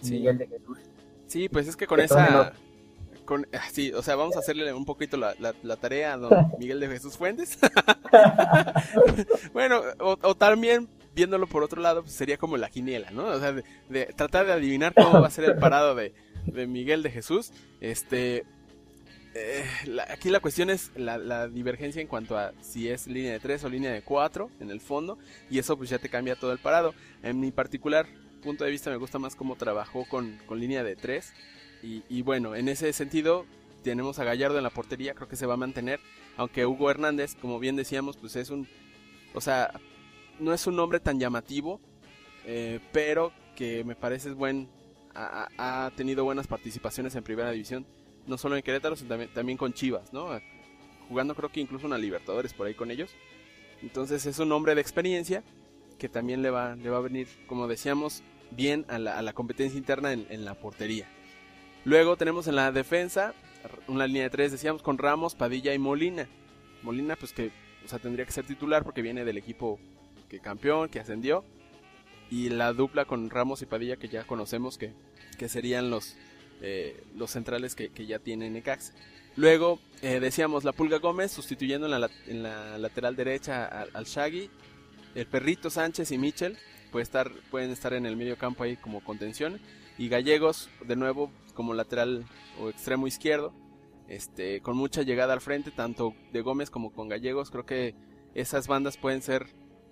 Miguel 0.04 0.38
de 0.38 0.46
Jesús. 0.46 0.78
Sí, 1.26 1.48
pues 1.48 1.66
es 1.66 1.74
que 1.74 1.88
con 1.88 1.98
esa... 1.98 2.52
Con, 3.28 3.46
sí, 3.72 3.92
o 3.92 4.02
sea, 4.02 4.16
vamos 4.16 4.36
a 4.36 4.38
hacerle 4.38 4.72
un 4.72 4.86
poquito 4.86 5.18
la, 5.18 5.34
la, 5.38 5.76
tarea 5.76 6.14
a 6.14 6.16
don 6.16 6.52
Miguel 6.58 6.80
de 6.80 6.88
Jesús 6.88 7.18
Fuentes. 7.18 7.58
bueno, 9.52 9.82
o, 10.00 10.16
o, 10.22 10.34
también 10.34 10.88
viéndolo 11.14 11.46
por 11.46 11.62
otro 11.62 11.82
lado, 11.82 12.00
pues 12.00 12.14
sería 12.14 12.38
como 12.38 12.56
la 12.56 12.70
quiniela, 12.70 13.10
¿no? 13.10 13.26
O 13.26 13.38
sea, 13.38 13.52
de, 13.52 14.06
tratar 14.16 14.46
de 14.46 14.52
adivinar 14.52 14.94
cómo 14.94 15.20
va 15.20 15.26
a 15.26 15.30
ser 15.30 15.44
el 15.44 15.58
parado 15.58 15.94
de, 15.94 16.14
Miguel 16.66 17.02
de 17.02 17.10
Jesús. 17.10 17.52
Este, 17.82 18.46
eh, 19.34 19.64
aquí 20.08 20.30
la 20.30 20.40
cuestión 20.40 20.70
es 20.70 20.90
la, 20.96 21.48
divergencia 21.48 22.00
en 22.00 22.08
cuanto 22.08 22.38
a 22.38 22.54
si 22.62 22.88
es 22.88 23.06
línea 23.08 23.32
de 23.32 23.40
3 23.40 23.62
o 23.64 23.68
línea 23.68 23.92
de 23.92 24.00
4 24.00 24.48
en 24.60 24.70
el 24.70 24.80
fondo, 24.80 25.18
y 25.50 25.58
eso 25.58 25.76
pues 25.76 25.90
ya 25.90 25.98
te 25.98 26.08
cambia 26.08 26.34
todo 26.34 26.52
el 26.52 26.60
parado. 26.60 26.94
En 27.22 27.40
mi 27.40 27.50
particular 27.50 28.06
punto 28.38 28.64
de 28.64 28.70
vista 28.70 28.88
me 28.88 28.96
gusta 28.96 29.18
más 29.18 29.36
cómo 29.36 29.56
trabajó 29.56 30.06
con, 30.06 30.38
línea 30.50 30.82
de 30.82 30.96
3, 30.96 31.34
y, 31.82 32.02
y 32.08 32.22
bueno, 32.22 32.54
en 32.54 32.68
ese 32.68 32.92
sentido 32.92 33.46
tenemos 33.82 34.18
a 34.18 34.24
Gallardo 34.24 34.58
en 34.58 34.64
la 34.64 34.70
portería, 34.70 35.14
creo 35.14 35.28
que 35.28 35.36
se 35.36 35.46
va 35.46 35.54
a 35.54 35.58
mantener, 35.58 36.00
aunque 36.36 36.66
Hugo 36.66 36.90
Hernández, 36.90 37.34
como 37.40 37.58
bien 37.58 37.76
decíamos, 37.76 38.16
pues 38.16 38.36
es 38.36 38.50
un... 38.50 38.68
O 39.34 39.40
sea, 39.40 39.72
no 40.38 40.52
es 40.52 40.66
un 40.66 40.76
nombre 40.76 41.00
tan 41.00 41.18
llamativo, 41.18 41.80
eh, 42.44 42.80
pero 42.92 43.32
que 43.56 43.84
me 43.84 43.94
parece 43.94 44.30
es 44.30 44.34
buen, 44.34 44.68
ha, 45.14 45.90
tenido 45.96 46.24
buenas 46.24 46.46
participaciones 46.46 47.14
en 47.14 47.24
primera 47.24 47.50
división, 47.50 47.86
no 48.26 48.38
solo 48.38 48.56
en 48.56 48.62
Querétaro, 48.62 48.96
sino 48.96 49.16
también, 49.28 49.58
con 49.58 49.72
Chivas, 49.72 50.12
¿no? 50.12 50.28
jugando 51.08 51.34
creo 51.34 51.50
que 51.50 51.60
incluso 51.60 51.86
una 51.86 51.98
Libertadores 51.98 52.52
por 52.52 52.66
ahí 52.66 52.74
con 52.74 52.90
ellos. 52.90 53.10
Entonces 53.82 54.26
es 54.26 54.38
un 54.38 54.52
hombre 54.52 54.74
de 54.74 54.80
experiencia 54.80 55.42
que 55.98 56.08
también 56.08 56.42
le 56.42 56.50
va, 56.50 56.76
le 56.76 56.90
va 56.90 56.98
a 56.98 57.00
venir, 57.00 57.26
como 57.46 57.66
decíamos, 57.66 58.22
bien 58.50 58.84
a 58.88 58.98
la, 58.98 59.32
competencia 59.32 59.78
interna 59.78 60.12
en, 60.12 60.44
la 60.44 60.54
portería. 60.54 61.08
Luego 61.84 62.16
tenemos 62.16 62.46
en 62.48 62.56
la 62.56 62.72
defensa 62.72 63.34
una 63.86 64.06
línea 64.06 64.24
de 64.24 64.30
tres, 64.30 64.52
decíamos, 64.52 64.82
con 64.82 64.98
Ramos, 64.98 65.34
Padilla 65.34 65.74
y 65.74 65.78
Molina. 65.78 66.28
Molina, 66.82 67.16
pues 67.16 67.32
que 67.32 67.50
o 67.84 67.88
sea, 67.88 67.98
tendría 67.98 68.26
que 68.26 68.32
ser 68.32 68.44
titular 68.44 68.84
porque 68.84 69.00
viene 69.00 69.24
del 69.24 69.38
equipo 69.38 69.78
que 70.28 70.40
campeón, 70.40 70.90
que 70.90 71.00
ascendió. 71.00 71.44
Y 72.30 72.50
la 72.50 72.74
dupla 72.74 73.06
con 73.06 73.30
Ramos 73.30 73.62
y 73.62 73.66
Padilla 73.66 73.96
que 73.96 74.08
ya 74.08 74.24
conocemos 74.24 74.76
que, 74.76 74.92
que 75.38 75.48
serían 75.48 75.88
los, 75.88 76.14
eh, 76.60 77.02
los 77.16 77.30
centrales 77.30 77.74
que, 77.74 77.90
ya 78.06 78.18
tiene 78.18 78.50
Necaxa. 78.50 78.92
Luego 79.36 79.78
eh, 80.02 80.20
decíamos 80.20 80.64
la 80.64 80.72
Pulga 80.72 80.98
Gómez 80.98 81.32
sustituyendo 81.32 81.86
en 81.86 81.98
la, 81.98 82.10
en 82.26 82.42
la 82.42 82.76
lateral 82.76 83.16
derecha 83.16 83.64
al, 83.66 84.04
Shaggy. 84.04 84.50
El 85.14 85.26
Perrito 85.26 85.70
Sánchez 85.70 86.12
y 86.12 86.18
Michel 86.18 86.58
puede 86.92 87.04
estar, 87.04 87.30
pueden 87.50 87.70
estar 87.70 87.94
en 87.94 88.04
el 88.04 88.16
medio 88.16 88.36
campo 88.36 88.64
ahí 88.64 88.76
como 88.76 89.02
contención. 89.02 89.58
Y 89.98 90.08
Gallegos 90.08 90.70
de 90.86 90.96
nuevo 90.96 91.30
como 91.54 91.74
lateral 91.74 92.24
o 92.60 92.68
extremo 92.68 93.06
izquierdo. 93.06 93.52
Este, 94.06 94.62
con 94.62 94.76
mucha 94.76 95.02
llegada 95.02 95.34
al 95.34 95.42
frente, 95.42 95.70
tanto 95.70 96.14
de 96.32 96.40
Gómez 96.40 96.70
como 96.70 96.92
con 96.92 97.08
Gallegos. 97.08 97.50
Creo 97.50 97.66
que 97.66 97.94
esas 98.34 98.66
bandas 98.66 98.96
pueden 98.96 99.20
ser 99.20 99.46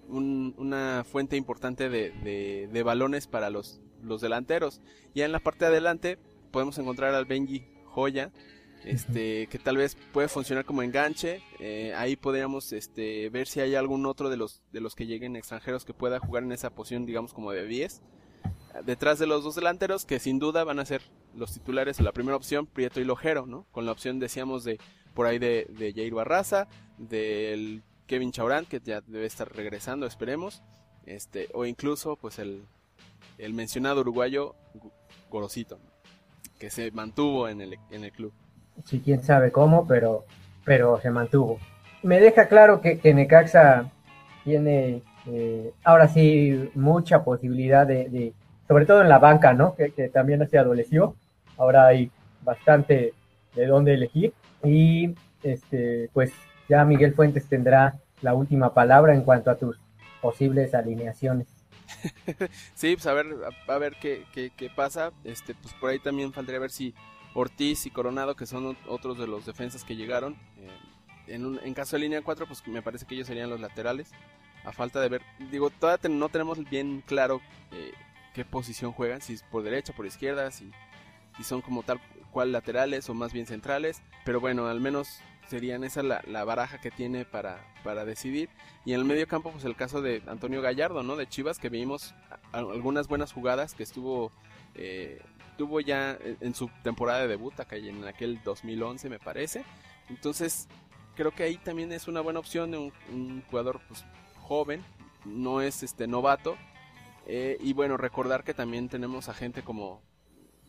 una 0.09 1.05
fuente 1.05 1.37
importante 1.37 1.89
de, 1.89 2.69
de, 2.73 2.83
balones 2.83 3.27
para 3.27 3.51
los, 3.51 3.81
los 4.03 4.21
delanteros. 4.21 4.81
Y 5.13 5.23
en 5.23 5.33
la 5.33 5.41
parte 5.41 5.65
de 5.65 5.73
adelante 5.73 6.19
podemos 6.53 6.79
encontrar 6.79 7.15
al 7.15 7.25
Benji 7.25 7.67
Joya, 7.85 8.33
este, 8.85 9.49
que 9.49 9.59
tal 9.59 9.77
vez 9.77 9.97
puede 10.13 10.29
funcionar 10.29 10.65
como 10.65 10.83
enganche. 10.83 11.43
Eh, 11.59 11.93
ahí 11.97 12.17
podríamos 12.17 12.73
este, 12.73 13.29
ver 13.31 13.49
si 13.49 13.61
hay 13.61 13.75
algún 13.75 14.07
otro 14.07 14.31
de 14.31 14.37
los, 14.37 14.63
de 14.73 14.81
los 14.81 14.95
que 14.95 15.07
lleguen 15.07 15.37
extranjeros 15.37 15.85
que 15.85 15.93
pueda 15.93 16.21
jugar 16.21 16.45
en 16.45 16.53
esa 16.53 16.71
posición, 16.71 17.05
digamos, 17.05 17.35
como 17.35 17.51
de 17.51 17.67
10. 17.67 18.03
Detrás 18.85 19.19
de 19.19 19.27
los 19.27 19.45
dos 19.45 19.55
delanteros, 19.55 20.05
que 20.05 20.19
sin 20.19 20.39
duda 20.39 20.65
van 20.65 20.79
a 20.79 20.85
ser 20.85 21.03
los 21.35 21.53
titulares, 21.53 22.01
la 22.01 22.13
primera 22.13 22.37
opción, 22.37 22.67
Prieto 22.67 23.01
y 23.01 23.05
Lojero, 23.05 23.47
¿no? 23.47 23.67
Con 23.73 23.87
la 23.87 23.93
opción, 23.93 24.19
decíamos, 24.19 24.65
de 24.65 24.79
por 25.15 25.27
ahí 25.27 25.39
de, 25.39 25.67
de 25.79 25.93
Jair 25.93 26.15
Barraza, 26.15 26.69
del 26.99 27.83
Kevin 28.07 28.33
Chaurán, 28.33 28.67
que 28.67 28.81
ya 28.81 29.01
debe 29.07 29.27
estar 29.27 29.55
regresando, 29.55 30.07
esperemos. 30.07 30.63
Este, 31.05 31.49
o 31.55 31.65
incluso, 31.65 32.17
pues, 32.17 32.39
el, 32.39 32.65
el 33.39 33.55
mencionado 33.55 34.01
uruguayo 34.01 34.55
Gorosito, 35.31 35.79
que 36.59 36.71
se 36.71 36.91
mantuvo 36.91 37.49
en 37.49 37.61
el, 37.61 37.79
en 37.91 38.05
el 38.05 38.13
club. 38.13 38.33
Sí, 38.85 39.01
quién 39.05 39.23
sabe 39.23 39.51
cómo, 39.53 39.87
pero, 39.87 40.25
pero 40.65 41.01
se 41.01 41.11
mantuvo. 41.11 41.59
Me 42.03 42.21
deja 42.21 42.49
claro 42.49 42.81
que, 42.81 43.01
Necaxa 43.15 43.91
tiene 44.45 45.03
eh, 45.27 45.73
ahora 45.83 46.09
sí 46.09 46.71
mucha 46.75 47.25
posibilidad 47.25 47.87
de, 47.87 48.33
sobre 48.69 48.87
todo 48.87 49.03
en 49.03 49.09
la 49.09 49.19
banca, 49.19 49.53
¿no? 49.53 49.75
Que, 49.75 49.91
que, 49.93 50.09
también 50.09 50.47
se 50.49 50.59
adoleció. 50.59 51.15
Ahora 51.57 51.87
hay 51.87 52.11
bastante 52.43 53.15
de 53.55 53.67
dónde 53.67 53.95
elegir. 53.95 54.33
Y 54.63 55.15
este, 55.43 56.11
pues 56.13 56.33
ya 56.69 56.85
Miguel 56.85 57.15
Fuentes 57.15 57.47
tendrá 57.49 57.95
la 58.23 58.35
última 58.35 58.75
palabra 58.75 59.15
en 59.15 59.23
cuanto 59.23 59.51
a 59.51 59.57
tus 59.57 59.79
posibles 60.21 60.75
alineaciones. 60.75 61.47
sí, 62.75 62.97
pues 62.97 63.07
a 63.07 63.13
ver, 63.13 63.95
qué, 64.01 64.25
qué, 64.33 64.51
qué, 64.57 64.71
pasa. 64.71 65.13
Este, 65.25 65.55
pues 65.55 65.75
por 65.75 65.91
ahí 65.91 65.99
también 65.99 66.33
faltaría 66.33 66.61
ver 66.61 66.71
si 66.71 66.95
Ortiz 67.35 67.87
y 67.87 67.91
Coronado, 67.91 68.35
que 68.35 68.47
son 68.47 68.77
otros 68.89 69.19
de 69.19 69.27
los 69.27 69.47
defensas 69.47 69.85
que 69.85 69.97
llegaron. 69.97 70.35
Eh, 70.59 71.35
en, 71.35 71.61
en, 71.63 71.75
caso 71.75 71.97
de 71.97 72.01
línea 72.01 72.23
4, 72.23 72.47
pues 72.47 72.67
me 72.67 72.83
parece 72.83 73.07
que 73.07 73.15
ellos 73.15 73.27
serían 73.27 73.51
los 73.51 73.61
laterales. 73.61 74.11
A 74.65 74.73
falta 74.73 75.01
de 75.01 75.09
ver, 75.09 75.23
digo, 75.53 75.71
todavía 75.71 76.09
no 76.09 76.29
tenemos 76.29 76.59
bien 76.69 77.03
claro 77.07 77.41
eh, 77.71 77.93
qué 78.37 78.45
posición 78.45 78.93
juegan, 78.93 79.23
si 79.23 79.33
es 79.33 79.43
por 79.43 79.63
derecha, 79.63 79.95
por 79.95 80.05
izquierda, 80.05 80.51
si, 80.51 80.71
si 81.39 81.43
son 81.43 81.63
como 81.63 81.83
tal 81.83 81.99
cual 82.31 82.53
laterales 82.53 83.09
o 83.09 83.15
más 83.15 83.33
bien 83.33 83.47
centrales. 83.47 84.03
Pero 84.27 84.41
bueno, 84.41 84.67
al 84.67 84.79
menos 84.79 85.21
serían 85.49 85.85
esa 85.85 86.03
la, 86.03 86.23
la 86.27 86.45
baraja 86.45 86.79
que 86.79 86.91
tiene 86.91 87.25
para, 87.25 87.65
para 87.83 88.05
decidir. 88.05 88.51
Y 88.85 88.93
en 88.93 89.01
el 89.01 89.07
medio 89.07 89.27
campo, 89.27 89.51
pues 89.53 89.65
el 89.65 89.75
caso 89.75 90.03
de 90.03 90.23
Antonio 90.27 90.61
Gallardo, 90.61 91.03
¿no? 91.03 91.17
De 91.17 91.27
Chivas, 91.27 91.59
que 91.59 91.71
vimos 91.71 92.15
algunas 92.53 93.09
buenas 93.09 93.33
jugadas, 93.33 93.75
que 93.75 93.83
estuvo 93.85 94.31
eh, 94.75 95.23
tuvo 95.57 95.81
ya 95.81 96.19
en 96.43 96.55
su 96.55 96.69
temporada 96.83 97.21
de 97.21 97.29
debut 97.29 97.59
acá 97.59 97.77
en 97.77 98.05
aquel 98.05 98.43
2011 98.45 99.09
me 99.09 99.19
parece. 99.19 99.65
Entonces 100.11 100.69
creo 101.15 101.31
que 101.31 101.45
ahí 101.45 101.57
también 101.57 101.91
es 101.91 102.07
una 102.07 102.21
buena 102.21 102.39
opción 102.39 102.71
de 102.71 102.93
un, 103.11 103.43
jugador 103.51 103.81
pues, 103.89 104.05
joven, 104.43 104.85
no 105.25 105.63
es 105.63 105.83
este 105.83 106.07
novato. 106.07 106.59
Eh, 107.27 107.57
y 107.61 107.73
bueno, 107.73 107.97
recordar 107.97 108.45
que 108.45 108.55
también 108.55 108.89
tenemos 108.89 109.29
a 109.29 109.35
gente 109.35 109.63
como 109.63 110.01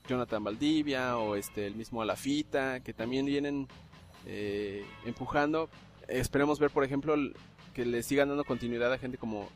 Jonathan 0.07 0.43
Valdivia 0.43 1.17
o 1.17 1.35
este 1.35 1.67
el 1.67 1.75
mismo 1.75 2.01
Alafita, 2.01 2.79
que 2.79 2.93
también 2.93 3.25
vienen 3.25 3.67
eh, 4.25 4.85
empujando. 5.05 5.69
Esperemos 6.07 6.59
ver, 6.59 6.71
por 6.71 6.83
ejemplo, 6.83 7.15
que 7.73 7.85
le 7.85 8.01
sigan 8.03 8.29
dando 8.29 8.43
continuidad 8.43 8.91
a 8.91 8.97
gente 8.97 9.17
como 9.17 9.49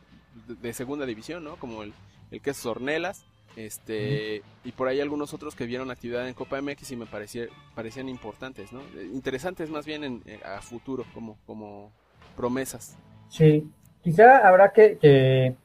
de, 0.47 0.73
segunda 0.73 1.05
división, 1.05 1.43
¿no? 1.43 1.55
Como 1.55 1.83
el, 1.83 1.93
el 2.29 2.41
que 2.41 2.51
es 2.51 2.57
Sornelas 2.57 3.25
este, 3.55 4.43
y 4.63 4.71
por 4.71 4.87
ahí 4.87 5.01
algunos 5.01 5.33
otros 5.33 5.55
que 5.55 5.65
vieron 5.65 5.91
actividad 5.91 6.27
en 6.27 6.33
Copa 6.33 6.61
MX 6.61 6.91
y 6.91 6.95
me 6.95 7.05
parecían 7.05 8.09
importantes, 8.09 8.71
¿no? 8.71 8.79
Eh, 8.79 9.09
interesantes 9.13 9.69
más 9.69 9.85
bien 9.85 10.03
en, 10.03 10.21
eh, 10.25 10.39
a 10.43 10.61
futuro, 10.61 11.05
como, 11.13 11.37
como 11.45 11.91
promesas. 12.37 12.97
Sí, 13.29 13.69
quizá 14.03 14.47
habrá 14.47 14.71
que, 14.71 15.55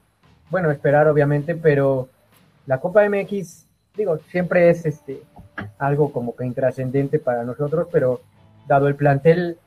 bueno, 0.51 0.71
esperar 0.71 1.09
obviamente, 1.09 1.55
pero 1.55 2.09
la 2.67 2.79
Copa 2.81 3.09
MX, 3.09 3.67
digo, 3.97 4.19
siempre 4.31 4.71
es 4.71 4.87
este 4.87 5.23
algo 5.79 6.13
como 6.13 6.37
que 6.37 6.45
intrascendente 6.45 7.19
para 7.19 7.45
nosotros, 7.45 7.89
pero 7.91 8.21
dado 8.67 8.89
el 8.89 8.97
plantel 8.97 9.59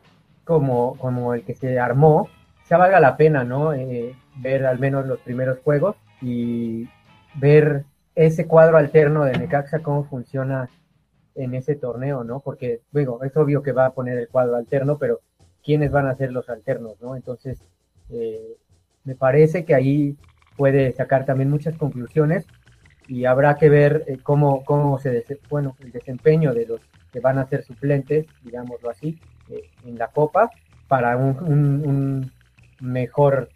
como, 0.43 0.97
como 0.97 1.33
el 1.33 1.43
que 1.43 1.55
se 1.55 1.79
armó, 1.79 2.27
ya 2.69 2.77
valga 2.77 2.99
la 2.99 3.17
pena, 3.17 3.43
¿no? 3.43 3.73
Eh, 3.73 4.15
ver 4.37 4.65
al 4.65 4.79
menos 4.79 5.05
los 5.05 5.19
primeros 5.19 5.59
juegos 5.59 5.95
y 6.21 6.87
ver 7.35 7.85
ese 8.15 8.47
cuadro 8.47 8.77
alterno 8.77 9.23
de 9.25 9.37
Necaxa, 9.37 9.79
cómo 9.79 10.03
funciona 10.03 10.69
en 11.35 11.53
ese 11.53 11.75
torneo, 11.75 12.23
¿no? 12.23 12.41
Porque, 12.41 12.81
digo, 12.91 13.23
es 13.23 13.35
obvio 13.37 13.63
que 13.63 13.71
va 13.71 13.85
a 13.85 13.93
poner 13.93 14.17
el 14.17 14.27
cuadro 14.27 14.55
alterno, 14.55 14.97
pero 14.97 15.21
¿quiénes 15.63 15.91
van 15.91 16.07
a 16.07 16.15
ser 16.15 16.31
los 16.31 16.49
alternos, 16.49 16.99
¿no? 17.01 17.15
Entonces, 17.15 17.59
eh, 18.09 18.57
me 19.03 19.15
parece 19.15 19.65
que 19.65 19.73
ahí 19.73 20.17
puede 20.59 20.91
sacar 20.91 21.25
también 21.25 21.49
muchas 21.49 21.77
conclusiones 21.77 22.45
y 23.07 23.23
habrá 23.23 23.55
que 23.55 23.69
ver 23.69 24.03
eh, 24.07 24.17
cómo, 24.21 24.65
cómo 24.65 24.99
se, 24.99 25.25
bueno, 25.49 25.77
el 25.79 25.93
desempeño 25.93 26.53
de 26.53 26.65
los 26.65 26.81
que 27.13 27.21
van 27.21 27.37
a 27.37 27.47
ser 27.47 27.63
suplentes, 27.63 28.25
digámoslo 28.43 28.89
así, 28.89 29.17
eh, 29.49 29.69
en 29.85 29.97
la 29.97 30.09
Copa 30.09 30.51
para 30.89 31.15
un, 31.15 31.37
un 31.45 32.31
mejor 32.81 33.49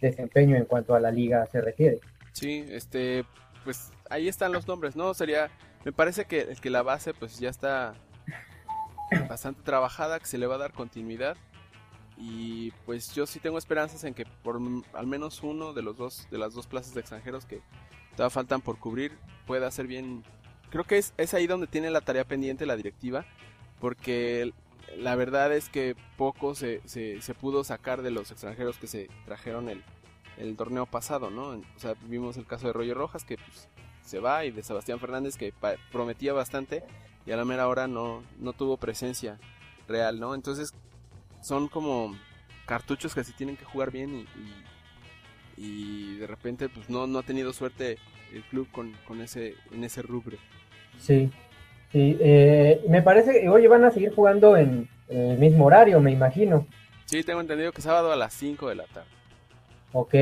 desempeño 0.00 0.56
en 0.56 0.64
cuanto 0.64 0.96
a 0.96 1.00
la 1.00 1.12
liga 1.12 1.46
se 1.46 1.60
refiere. 1.60 2.00
Sí, 2.32 2.66
este, 2.70 3.24
pues 3.62 3.92
ahí 4.10 4.26
están 4.26 4.50
los 4.50 4.66
nombres, 4.66 4.96
¿no? 4.96 5.14
Sería, 5.14 5.50
me 5.84 5.92
parece 5.92 6.24
que, 6.24 6.56
que 6.60 6.70
la 6.70 6.82
base 6.82 7.14
pues 7.14 7.38
ya 7.38 7.50
está 7.50 7.94
bastante 9.28 9.62
trabajada, 9.62 10.18
que 10.18 10.26
se 10.26 10.38
le 10.38 10.46
va 10.48 10.56
a 10.56 10.58
dar 10.58 10.72
continuidad. 10.72 11.36
Y 12.18 12.72
pues 12.84 13.14
yo 13.14 13.26
sí 13.26 13.38
tengo 13.38 13.58
esperanzas 13.58 14.02
en 14.02 14.12
que 14.12 14.26
por 14.42 14.60
al 14.92 15.06
menos 15.06 15.42
uno 15.42 15.72
de 15.72 15.82
los 15.82 15.96
dos, 15.96 16.26
de 16.30 16.38
las 16.38 16.52
dos 16.52 16.66
plazas 16.66 16.92
de 16.94 17.00
extranjeros 17.00 17.46
que 17.46 17.62
todavía 18.16 18.30
faltan 18.30 18.60
por 18.60 18.78
cubrir, 18.78 19.16
pueda 19.46 19.68
hacer 19.68 19.86
bien. 19.86 20.24
Creo 20.70 20.84
que 20.84 20.98
es, 20.98 21.14
es 21.16 21.32
ahí 21.32 21.46
donde 21.46 21.68
tiene 21.68 21.90
la 21.90 22.00
tarea 22.00 22.24
pendiente 22.24 22.66
la 22.66 22.76
directiva, 22.76 23.24
porque 23.80 24.52
la 24.96 25.14
verdad 25.14 25.52
es 25.52 25.68
que 25.68 25.94
poco 26.16 26.54
se, 26.54 26.80
se, 26.86 27.22
se 27.22 27.34
pudo 27.34 27.62
sacar 27.62 28.02
de 28.02 28.10
los 28.10 28.32
extranjeros 28.32 28.78
que 28.78 28.88
se 28.88 29.08
trajeron 29.24 29.68
el, 29.68 29.84
el 30.38 30.56
torneo 30.56 30.86
pasado, 30.86 31.30
¿no? 31.30 31.50
O 31.50 31.78
sea, 31.78 31.94
vimos 32.06 32.36
el 32.36 32.46
caso 32.46 32.66
de 32.66 32.72
Roger 32.72 32.96
Rojas 32.96 33.24
que 33.24 33.36
pues, 33.36 33.68
se 34.04 34.18
va 34.18 34.44
y 34.44 34.50
de 34.50 34.62
Sebastián 34.62 34.98
Fernández 34.98 35.36
que 35.36 35.52
prometía 35.92 36.32
bastante 36.32 36.82
y 37.26 37.32
a 37.32 37.36
la 37.36 37.44
mera 37.44 37.68
hora 37.68 37.86
no, 37.86 38.22
no 38.38 38.52
tuvo 38.54 38.76
presencia 38.76 39.38
real, 39.86 40.18
¿no? 40.18 40.34
Entonces 40.34 40.72
son 41.40 41.68
como 41.68 42.16
cartuchos 42.66 43.14
que 43.14 43.24
se 43.24 43.32
tienen 43.32 43.56
que 43.56 43.64
jugar 43.64 43.90
bien 43.90 44.26
y, 45.56 45.62
y, 45.62 46.16
de 46.18 46.26
repente 46.26 46.68
pues 46.68 46.90
no, 46.90 47.06
no 47.06 47.18
ha 47.18 47.22
tenido 47.22 47.52
suerte 47.52 47.98
el 48.32 48.42
club 48.44 48.68
con, 48.70 48.92
con 49.06 49.20
ese, 49.20 49.54
en 49.72 49.84
ese 49.84 50.02
rubro. 50.02 50.36
Sí, 50.98 51.30
sí, 51.90 52.16
eh, 52.20 52.84
me 52.88 53.02
parece 53.02 53.40
que 53.40 53.48
hoy 53.48 53.66
van 53.66 53.84
a 53.84 53.90
seguir 53.90 54.14
jugando 54.14 54.56
en, 54.56 54.88
en 55.08 55.30
el 55.30 55.38
mismo 55.38 55.64
horario, 55.64 56.00
me 56.00 56.12
imagino. 56.12 56.66
Sí, 57.06 57.22
tengo 57.24 57.40
entendido 57.40 57.72
que 57.72 57.80
sábado 57.80 58.12
a 58.12 58.16
las 58.16 58.34
5 58.34 58.68
de 58.68 58.74
la 58.74 58.84
tarde. 58.84 59.08
Ok, 59.92 60.14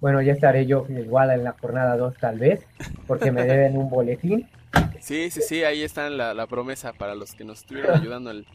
bueno, 0.00 0.22
ya 0.22 0.32
estaré 0.32 0.64
yo 0.64 0.86
igual 0.88 1.30
en 1.30 1.44
la 1.44 1.52
jornada 1.52 1.98
2 1.98 2.16
tal 2.16 2.38
vez, 2.38 2.66
porque 3.06 3.30
me 3.30 3.44
deben 3.44 3.76
un 3.76 3.90
boletín. 3.90 4.48
Sí, 5.00 5.30
sí, 5.30 5.40
sí, 5.40 5.64
ahí 5.64 5.82
está 5.82 6.10
la, 6.10 6.34
la 6.34 6.46
promesa 6.46 6.92
para 6.92 7.14
los 7.14 7.34
que 7.34 7.42
nos 7.42 7.60
estuvieron 7.60 7.94
ayudando 8.00 8.30
el, 8.30 8.46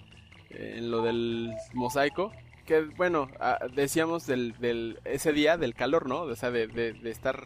en 0.56 0.92
lo 0.92 1.02
del 1.02 1.54
mosaico, 1.74 2.32
que 2.66 2.82
bueno, 2.82 3.28
ah, 3.40 3.60
decíamos 3.76 4.26
del, 4.26 4.58
del, 4.60 5.00
ese 5.06 5.32
día 5.34 5.58
del 5.58 5.76
calor, 5.76 6.08
¿no? 6.08 6.22
O 6.22 6.36
sea, 6.36 6.52
de, 6.52 6.68
de, 6.68 7.10
estar 7.10 7.46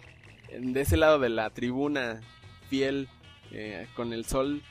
de 0.58 0.82
ese 0.82 0.98
lado 0.98 1.20
de 1.20 1.30
la 1.30 1.50
tribuna 1.50 2.22
fiel 2.70 3.08
eh, 3.52 3.88
con 3.96 4.14
el 4.14 4.26
sol. 4.26 4.62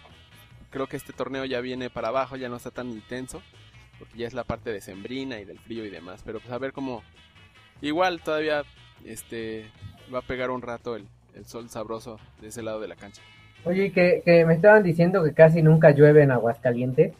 Creo 0.70 0.87
que 0.87 0.96
este 0.96 1.12
torneo 1.12 1.44
ya 1.44 1.61
viene 1.61 1.90
para 1.90 2.09
abajo, 2.09 2.37
ya 2.37 2.48
no 2.48 2.57
está 2.57 2.70
tan 2.70 2.90
intenso, 2.90 3.42
porque 3.98 4.18
ya 4.18 4.27
es 4.27 4.35
la 4.35 4.44
parte 4.44 4.72
de 4.72 4.81
sembrina 4.81 5.38
y 5.40 5.44
del 5.44 5.59
frío 5.59 5.85
y 5.85 5.90
demás. 5.90 6.22
Pero 6.24 6.40
pues 6.40 6.53
a 6.53 6.59
ver 6.59 6.72
cómo, 6.72 7.03
igual 7.81 8.20
todavía 8.22 8.62
este 9.05 9.66
va 10.12 10.20
a 10.20 10.22
pegar 10.22 10.51
un 10.51 10.62
rato 10.62 10.96
el, 10.96 11.07
el 11.35 11.44
sol 11.44 11.68
sabroso 11.68 12.18
de 12.40 12.48
ese 12.48 12.62
lado 12.62 12.81
de 12.81 12.88
la 12.88 12.96
cancha. 12.96 13.22
Oye, 13.64 13.92
que, 13.92 14.22
que 14.24 14.44
me 14.44 14.55
estaban 14.55 14.83
diciendo 14.83 15.22
que 15.24 15.33
casi 15.33 15.62
nunca 15.62 15.90
llueve 15.90 16.22
en 16.22 16.31
Aguascalientes. 16.31 17.12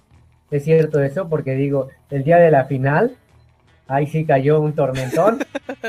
Es 0.51 0.65
cierto 0.65 1.03
eso, 1.03 1.29
porque 1.29 1.53
digo, 1.53 1.89
el 2.11 2.25
día 2.25 2.39
de 2.39 2.51
la 2.51 2.65
final, 2.65 3.17
ahí 3.87 4.07
sí 4.07 4.25
cayó 4.25 4.61
un 4.61 4.75
tormentón. 4.75 5.41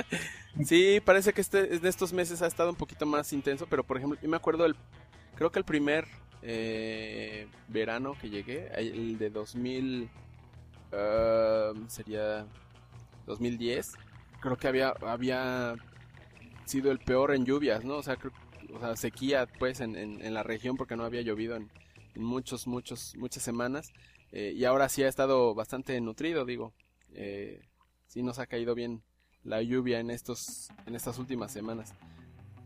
sí, 0.65 0.99
parece 1.03 1.33
que 1.33 1.41
este, 1.41 1.79
de 1.79 1.89
estos 1.89 2.11
meses 2.11 2.41
ha 2.41 2.47
estado 2.47 2.69
un 2.69 2.75
poquito 2.75 3.05
más 3.05 3.31
intenso, 3.31 3.67
pero 3.69 3.83
por 3.83 3.97
ejemplo, 3.97 4.19
yo 4.21 4.29
me 4.29 4.37
acuerdo, 4.37 4.65
el, 4.65 4.75
creo 5.35 5.51
que 5.51 5.59
el 5.59 5.65
primer 5.65 6.05
eh, 6.41 7.47
verano 7.67 8.15
que 8.19 8.29
llegué, 8.29 8.69
el 8.75 9.17
de 9.17 9.29
2000, 9.29 10.09
um, 10.91 11.87
sería 11.87 12.45
2010, 13.27 13.93
creo 14.41 14.57
que 14.57 14.67
había, 14.67 14.93
había 15.05 15.75
sido 16.65 16.91
el 16.91 16.99
peor 16.99 17.33
en 17.33 17.45
lluvias, 17.45 17.83
¿no? 17.83 17.95
O 17.95 18.03
sea, 18.03 18.17
o 18.73 18.79
sea 18.79 18.95
sequía 18.95 19.47
pues 19.57 19.79
en, 19.79 19.95
en, 19.95 20.33
la 20.33 20.43
región 20.43 20.77
porque 20.77 20.95
no 20.95 21.03
había 21.03 21.21
llovido 21.21 21.55
en, 21.55 21.69
en 22.15 22.23
muchos, 22.23 22.67
muchos, 22.67 23.15
muchas 23.17 23.43
semanas. 23.43 23.91
Eh, 24.31 24.53
y 24.55 24.65
ahora 24.65 24.89
sí 24.89 25.03
ha 25.03 25.07
estado 25.07 25.55
bastante 25.55 25.99
nutrido, 26.01 26.45
digo. 26.45 26.73
Eh, 27.13 27.61
sí 28.07 28.21
nos 28.23 28.39
ha 28.39 28.45
caído 28.47 28.75
bien 28.75 29.01
la 29.43 29.61
lluvia 29.61 29.99
en 29.99 30.09
estos 30.11 30.69
en 30.85 30.95
estas 30.95 31.17
últimas 31.19 31.51
semanas. 31.51 31.93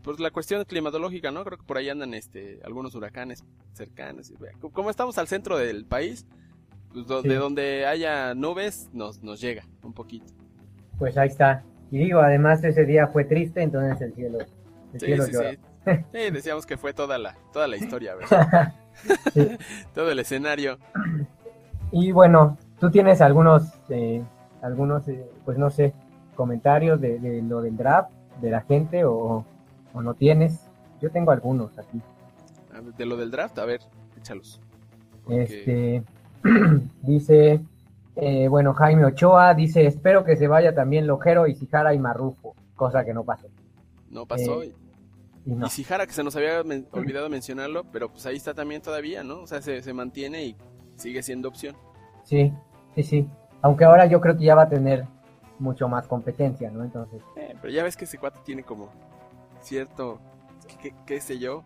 Pues 0.02 0.20
la 0.20 0.30
cuestión 0.30 0.62
climatológica, 0.64 1.30
¿no? 1.30 1.44
Creo 1.44 1.56
que 1.58 1.64
por 1.64 1.78
ahí 1.78 1.88
andan 1.88 2.12
este 2.12 2.60
algunos 2.64 2.94
huracanes 2.94 3.44
cercanos. 3.72 4.32
Como 4.72 4.90
estamos 4.90 5.16
al 5.16 5.28
centro 5.28 5.56
del 5.56 5.86
país, 5.86 6.26
pues 6.92 7.06
de 7.22 7.36
donde 7.36 7.86
haya 7.86 8.34
nubes 8.34 8.90
nos, 8.92 9.22
nos 9.22 9.40
llega 9.40 9.66
un 9.82 9.94
poquito. 9.94 10.26
Pues 10.98 11.16
ahí 11.16 11.28
está. 11.28 11.64
Y 11.90 11.98
digo, 11.98 12.20
además 12.20 12.62
ese 12.64 12.84
día 12.84 13.06
fue 13.08 13.24
triste, 13.24 13.62
entonces 13.62 14.00
el 14.02 14.14
cielo, 14.14 14.38
el 14.92 15.00
cielo 15.00 15.24
sí, 15.24 15.32
Sí. 15.84 16.30
decíamos 16.30 16.66
que 16.66 16.76
fue 16.76 16.92
toda 16.94 17.18
la, 17.18 17.36
toda 17.52 17.68
la 17.68 17.76
historia, 17.76 18.14
¿verdad? 18.14 18.74
Todo 19.94 20.10
el 20.10 20.18
escenario. 20.18 20.78
Y 21.96 22.10
bueno, 22.10 22.58
tú 22.80 22.90
tienes 22.90 23.20
algunos, 23.20 23.72
eh, 23.88 24.20
algunos, 24.62 25.06
eh, 25.06 25.30
pues 25.44 25.56
no 25.58 25.70
sé, 25.70 25.94
comentarios 26.34 27.00
de, 27.00 27.40
lo 27.42 27.62
del 27.62 27.76
draft, 27.76 28.10
de 28.42 28.50
la 28.50 28.62
gente, 28.62 29.04
o, 29.04 29.46
no 29.94 30.14
tienes. 30.14 30.68
Yo 31.00 31.12
tengo 31.12 31.30
algunos 31.30 31.78
aquí. 31.78 32.00
De 32.98 33.06
lo 33.06 33.16
del 33.16 33.30
draft, 33.30 33.56
a 33.60 33.64
ver, 33.64 33.80
échalos. 34.18 34.60
Este, 35.28 36.02
dice, 37.02 37.60
eh, 38.16 38.48
bueno, 38.48 38.74
Jaime 38.74 39.04
Ochoa 39.04 39.54
dice, 39.54 39.86
espero 39.86 40.24
que 40.24 40.34
se 40.34 40.48
vaya 40.48 40.74
también 40.74 41.06
Lojero, 41.06 41.46
y 41.46 41.54
Sijara 41.54 41.94
y 41.94 42.00
Marrufo, 42.00 42.56
cosa 42.74 43.04
que 43.04 43.14
no 43.14 43.22
pasó. 43.22 43.46
No 44.10 44.26
pasó. 44.26 44.64
y, 44.64 44.74
no. 45.46 45.68
que 45.68 46.12
se 46.12 46.24
nos 46.24 46.34
había 46.34 46.60
olvidado 46.90 47.28
mencionarlo, 47.28 47.84
pero 47.92 48.10
pues 48.10 48.26
ahí 48.26 48.34
está 48.36 48.52
también 48.52 48.82
todavía, 48.82 49.22
¿no? 49.22 49.42
O 49.42 49.46
sea, 49.46 49.62
se, 49.62 49.80
se 49.80 49.92
mantiene 49.92 50.44
y 50.44 50.56
sigue 50.96 51.22
siendo 51.22 51.48
opción. 51.48 51.76
Sí, 52.24 52.52
sí, 52.94 53.02
sí. 53.02 53.28
Aunque 53.62 53.84
ahora 53.84 54.06
yo 54.06 54.20
creo 54.20 54.36
que 54.36 54.44
ya 54.44 54.54
va 54.54 54.62
a 54.62 54.68
tener 54.68 55.06
mucho 55.58 55.88
más 55.88 56.06
competencia, 56.06 56.70
¿no? 56.70 56.84
Entonces. 56.84 57.22
Eh, 57.36 57.54
pero 57.60 57.72
ya 57.72 57.82
ves 57.82 57.96
que 57.96 58.04
ese 58.04 58.18
cuate 58.18 58.40
tiene 58.44 58.62
como 58.62 58.88
cierto, 59.60 60.18
qué, 61.06 61.20
sé 61.20 61.38
yo. 61.38 61.62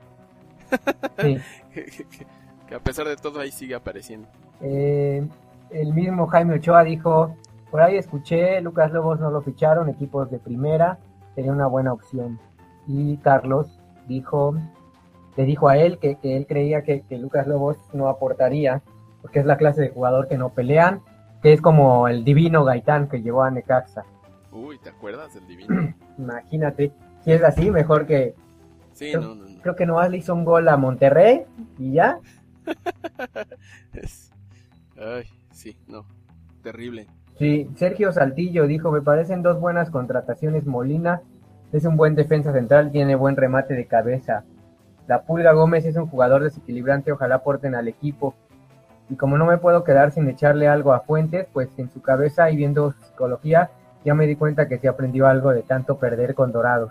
Sí. 1.19 1.39
que, 2.67 2.75
a 2.75 2.81
pesar 2.81 3.09
de 3.09 3.17
todo 3.17 3.41
ahí 3.41 3.51
sigue 3.51 3.75
apareciendo. 3.75 4.29
Eh, 4.61 5.27
el 5.71 5.93
mismo 5.93 6.27
Jaime 6.27 6.55
Ochoa 6.55 6.85
dijo, 6.85 7.35
por 7.71 7.81
ahí 7.81 7.97
escuché, 7.97 8.61
Lucas 8.61 8.93
Lobos 8.93 9.21
no 9.21 9.31
lo 9.31 9.43
ficharon, 9.43 9.89
equipos 9.89 10.31
de 10.31 10.39
primera, 10.39 10.99
sería 11.35 11.53
una 11.53 11.67
buena 11.67 11.93
opción. 11.93 12.39
Y 12.87 13.17
Carlos 13.19 13.79
dijo, 14.07 14.55
le 15.37 15.45
dijo 15.45 15.69
a 15.69 15.77
él 15.77 15.99
que, 15.99 16.19
él 16.23 16.47
creía 16.47 16.83
que, 16.83 17.03
que 17.03 17.19
Lucas 17.19 17.47
Lobos 17.47 17.77
no 17.93 18.09
aportaría 18.09 18.83
porque 19.23 19.41
es 19.41 19.47
la 19.47 19.57
clase 19.57 19.83
de 19.83 19.91
jugador 19.91 20.29
que 20.29 20.39
no 20.39 20.51
pelean, 20.51 21.01
que 21.43 21.53
es 21.53 21.61
como 21.61 22.09
el 22.09 22.25
divino 22.25 22.65
Gaitán 22.65 23.09
que 23.09 23.23
llegó 23.23 23.43
a 23.43 23.51
Necaxa. 23.51 24.05
Uy, 24.53 24.79
¿te 24.79 24.91
acuerdas 24.91 25.35
del 25.35 25.47
divino? 25.47 25.95
Imagínate, 26.19 26.93
si 27.25 27.33
es 27.33 27.43
así, 27.43 27.71
mejor 27.71 28.07
que... 28.07 28.35
Sí, 28.93 29.13
creo, 29.13 29.21
no, 29.21 29.35
no, 29.35 29.47
no. 29.47 29.63
Creo 29.63 29.77
que 29.77 29.87
nomás 29.87 30.11
le 30.11 30.19
hizo 30.19 30.35
un 30.35 30.45
gol 30.45 30.69
a 30.69 30.77
Monterrey 30.77 31.45
y 31.79 31.93
ya. 31.93 32.19
Ay, 34.97 35.25
sí, 35.53 35.77
no, 35.87 36.05
terrible. 36.63 37.07
Sí, 37.39 37.71
Sergio 37.77 38.11
Saltillo 38.11 38.67
dijo, 38.67 38.91
me 38.91 39.01
parecen 39.01 39.43
dos 39.43 39.61
buenas 39.61 39.91
contrataciones. 39.91 40.67
Molina 40.67 41.23
es 41.73 41.85
un 41.85 41.97
buen 41.97 42.17
defensa 42.17 42.53
central, 42.53 42.91
tiene 42.91 43.15
buen 43.15 43.37
remate 43.37 43.75
de 43.75 43.87
cabeza. 43.87 44.45
La 45.07 45.23
Pulga 45.23 45.53
Gómez 45.53 45.85
es 45.85 45.97
un 45.97 46.09
jugador 46.09 46.43
desequilibrante, 46.43 47.13
ojalá 47.13 47.37
aporten 47.37 47.77
al 47.77 47.87
equipo. 47.87 48.35
Y 49.11 49.17
como 49.17 49.39
no 49.39 49.47
me 49.47 49.59
puedo 49.59 49.85
quedar 49.85 50.13
sin 50.13 50.29
echarle 50.29 50.69
algo 50.69 50.93
a 50.93 51.01
Fuentes, 51.01 51.47
pues 51.53 51.69
en 51.79 51.91
su 51.91 52.03
cabeza 52.03 52.51
y 52.51 52.57
viendo 52.57 52.93
psicología, 52.93 53.71
ya 54.05 54.15
me 54.15 54.27
di 54.27 54.37
cuenta 54.37 54.69
que 54.69 54.79
se 54.79 54.89
aprendió 54.89 55.27
algo 55.27 55.51
de 55.51 55.63
tanto 55.63 55.99
perder 55.99 56.35
con 56.35 56.53
Dorados. 56.53 56.91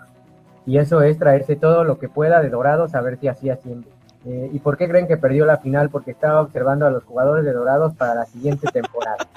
Y 0.66 0.78
eso 0.78 1.02
es 1.02 1.18
traerse 1.18 1.56
todo 1.56 1.84
lo 1.84 1.98
que 1.98 2.08
pueda 2.08 2.42
de 2.42 2.50
Dorados 2.50 2.94
a 2.94 3.00
ver 3.00 3.18
si 3.18 3.28
así 3.28 3.50
haciendo. 3.50 3.88
Eh, 4.26 4.50
¿Y 4.52 4.58
por 4.58 4.76
qué 4.76 4.88
creen 4.88 5.06
que 5.06 5.16
perdió 5.16 5.46
la 5.46 5.58
final? 5.58 5.90
Porque 5.90 6.10
estaba 6.10 6.42
observando 6.42 6.86
a 6.86 6.90
los 6.90 7.04
jugadores 7.04 7.44
de 7.44 7.52
Dorados 7.52 7.94
para 7.94 8.14
la 8.14 8.26
siguiente 8.26 8.66
temporada. 8.70 9.28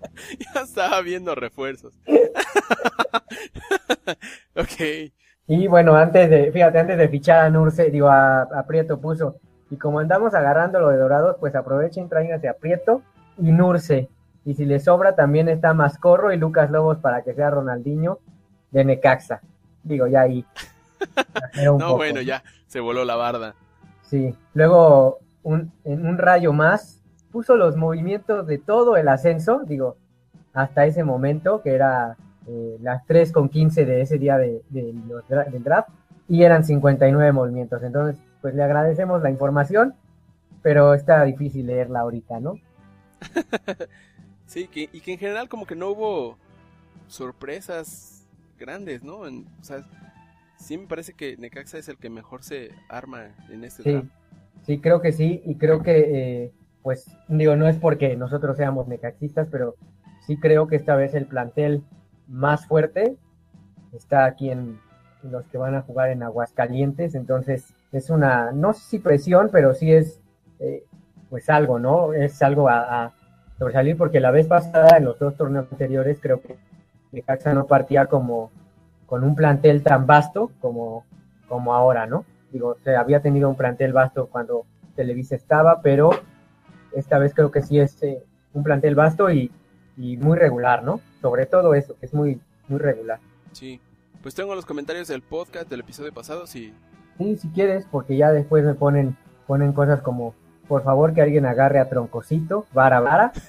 ya 0.54 0.62
estaba 0.62 1.00
viendo 1.02 1.34
refuerzos. 1.34 1.92
ok. 4.56 5.12
Y 5.46 5.66
bueno, 5.66 5.94
antes 5.94 6.30
de, 6.30 6.50
fíjate, 6.50 6.78
antes 6.78 6.96
de 6.96 7.08
fichar 7.08 7.44
a 7.44 7.50
Nurse, 7.50 7.90
digo, 7.90 8.08
a, 8.08 8.42
a 8.42 8.66
Prieto 8.66 8.98
puso, 8.98 9.36
y 9.74 9.76
como 9.76 9.98
andamos 9.98 10.34
agarrando 10.34 10.78
lo 10.78 10.90
de 10.90 10.98
dorados, 10.98 11.36
pues 11.40 11.56
aprovechen, 11.56 12.08
tráiganse 12.08 12.48
a 12.48 12.54
Prieto 12.54 13.02
y 13.36 13.50
Nurse. 13.50 14.08
Y 14.44 14.54
si 14.54 14.64
les 14.64 14.84
sobra, 14.84 15.16
también 15.16 15.48
está 15.48 15.74
Mascorro 15.74 16.32
y 16.32 16.36
Lucas 16.36 16.70
Lobos 16.70 16.98
para 16.98 17.22
que 17.22 17.34
sea 17.34 17.50
Ronaldinho 17.50 18.20
de 18.70 18.84
Necaxa. 18.84 19.40
Digo, 19.82 20.06
ya 20.06 20.20
ahí. 20.20 20.44
no, 21.76 21.96
bueno, 21.96 22.20
ya 22.20 22.44
se 22.68 22.78
voló 22.78 23.04
la 23.04 23.16
barda. 23.16 23.56
Sí. 24.02 24.32
Luego, 24.52 25.18
un, 25.42 25.72
en 25.82 26.06
un 26.06 26.18
rayo 26.18 26.52
más, 26.52 27.02
puso 27.32 27.56
los 27.56 27.76
movimientos 27.76 28.46
de 28.46 28.58
todo 28.58 28.96
el 28.96 29.08
ascenso, 29.08 29.62
digo, 29.66 29.96
hasta 30.52 30.86
ese 30.86 31.02
momento, 31.02 31.62
que 31.62 31.74
era 31.74 32.16
eh, 32.46 32.76
las 32.80 33.04
3 33.06 33.32
con 33.32 33.48
15 33.48 33.84
de 33.84 34.02
ese 34.02 34.18
día 34.18 34.38
de, 34.38 34.62
del 34.70 35.64
draft, 35.64 35.88
y 36.28 36.44
eran 36.44 36.62
59 36.62 37.32
movimientos. 37.32 37.82
Entonces, 37.82 38.22
pues 38.44 38.54
le 38.54 38.62
agradecemos 38.62 39.22
la 39.22 39.30
información, 39.30 39.94
pero 40.60 40.92
está 40.92 41.24
difícil 41.24 41.66
leerla 41.66 42.00
ahorita, 42.00 42.40
¿no? 42.40 42.58
sí, 44.46 44.68
y 44.74 45.00
que 45.00 45.12
en 45.12 45.18
general 45.18 45.48
como 45.48 45.64
que 45.64 45.74
no 45.74 45.88
hubo 45.88 46.36
sorpresas 47.06 48.26
grandes, 48.58 49.02
¿no? 49.02 49.20
o 49.20 49.30
sea, 49.62 49.78
sí 50.58 50.76
me 50.76 50.86
parece 50.86 51.14
que 51.14 51.38
Necaxa 51.38 51.78
es 51.78 51.88
el 51.88 51.96
que 51.96 52.10
mejor 52.10 52.42
se 52.42 52.72
arma 52.90 53.28
en 53.48 53.64
este 53.64 53.82
sí, 53.82 54.10
Sí, 54.66 54.78
creo 54.78 55.00
que 55.00 55.12
sí, 55.12 55.40
y 55.46 55.54
creo 55.54 55.82
que, 55.82 56.42
eh, 56.44 56.52
pues, 56.82 57.06
digo, 57.28 57.56
no 57.56 57.66
es 57.66 57.78
porque 57.78 58.14
nosotros 58.14 58.58
seamos 58.58 58.88
necaxistas, 58.88 59.48
pero 59.50 59.74
sí 60.26 60.36
creo 60.36 60.66
que 60.66 60.76
esta 60.76 60.96
vez 60.96 61.14
el 61.14 61.24
plantel 61.24 61.82
más 62.28 62.66
fuerte 62.66 63.16
está 63.94 64.26
aquí 64.26 64.50
en 64.50 64.78
los 65.22 65.46
que 65.46 65.56
van 65.56 65.74
a 65.76 65.80
jugar 65.80 66.10
en 66.10 66.22
Aguascalientes, 66.22 67.14
entonces 67.14 67.72
es 67.94 68.10
una, 68.10 68.50
no 68.52 68.72
sé 68.72 68.80
si 68.80 68.98
presión, 68.98 69.50
pero 69.52 69.74
sí 69.74 69.92
es 69.92 70.20
eh, 70.58 70.84
pues 71.30 71.48
algo, 71.48 71.78
¿no? 71.78 72.12
Es 72.12 72.42
algo 72.42 72.68
a, 72.68 73.12
sobresalir 73.58 73.96
porque 73.96 74.18
la 74.18 74.32
vez 74.32 74.48
pasada 74.48 74.96
en 74.96 75.04
los 75.04 75.18
dos 75.18 75.36
torneos 75.36 75.68
anteriores 75.70 76.18
creo 76.20 76.42
que 76.42 76.56
Necaxa 77.12 77.54
no 77.54 77.66
partía 77.66 78.06
como 78.06 78.50
con 79.06 79.22
un 79.22 79.36
plantel 79.36 79.84
tan 79.84 80.06
vasto 80.06 80.50
como, 80.60 81.04
como 81.48 81.72
ahora, 81.72 82.06
¿no? 82.06 82.24
Digo, 82.50 82.76
se 82.82 82.96
había 82.96 83.20
tenido 83.20 83.48
un 83.48 83.56
plantel 83.56 83.92
vasto 83.92 84.26
cuando 84.26 84.66
Televisa 84.96 85.36
estaba, 85.36 85.82
pero 85.82 86.10
esta 86.92 87.18
vez 87.18 87.32
creo 87.32 87.52
que 87.52 87.62
sí 87.62 87.78
es 87.78 88.02
eh, 88.02 88.24
un 88.52 88.64
plantel 88.64 88.96
vasto 88.96 89.30
y, 89.30 89.52
y, 89.96 90.16
muy 90.16 90.36
regular, 90.36 90.82
¿no? 90.82 91.00
Sobre 91.20 91.46
todo 91.46 91.74
eso, 91.74 91.96
que 91.98 92.06
es 92.06 92.14
muy, 92.14 92.40
muy 92.68 92.80
regular. 92.80 93.20
Sí, 93.52 93.80
pues 94.22 94.34
tengo 94.34 94.54
los 94.54 94.66
comentarios 94.66 95.06
del 95.08 95.22
podcast 95.22 95.68
del 95.68 95.80
episodio 95.80 96.12
pasado, 96.12 96.46
si 96.46 96.72
Sí, 97.18 97.36
si 97.36 97.48
quieres, 97.48 97.86
porque 97.90 98.16
ya 98.16 98.32
después 98.32 98.64
me 98.64 98.74
ponen, 98.74 99.16
ponen 99.46 99.72
cosas 99.72 100.00
como, 100.02 100.34
por 100.66 100.82
favor 100.82 101.14
que 101.14 101.22
alguien 101.22 101.46
agarre 101.46 101.78
a 101.78 101.88
Troncosito, 101.88 102.66
vara 102.72 103.00
vara. 103.00 103.32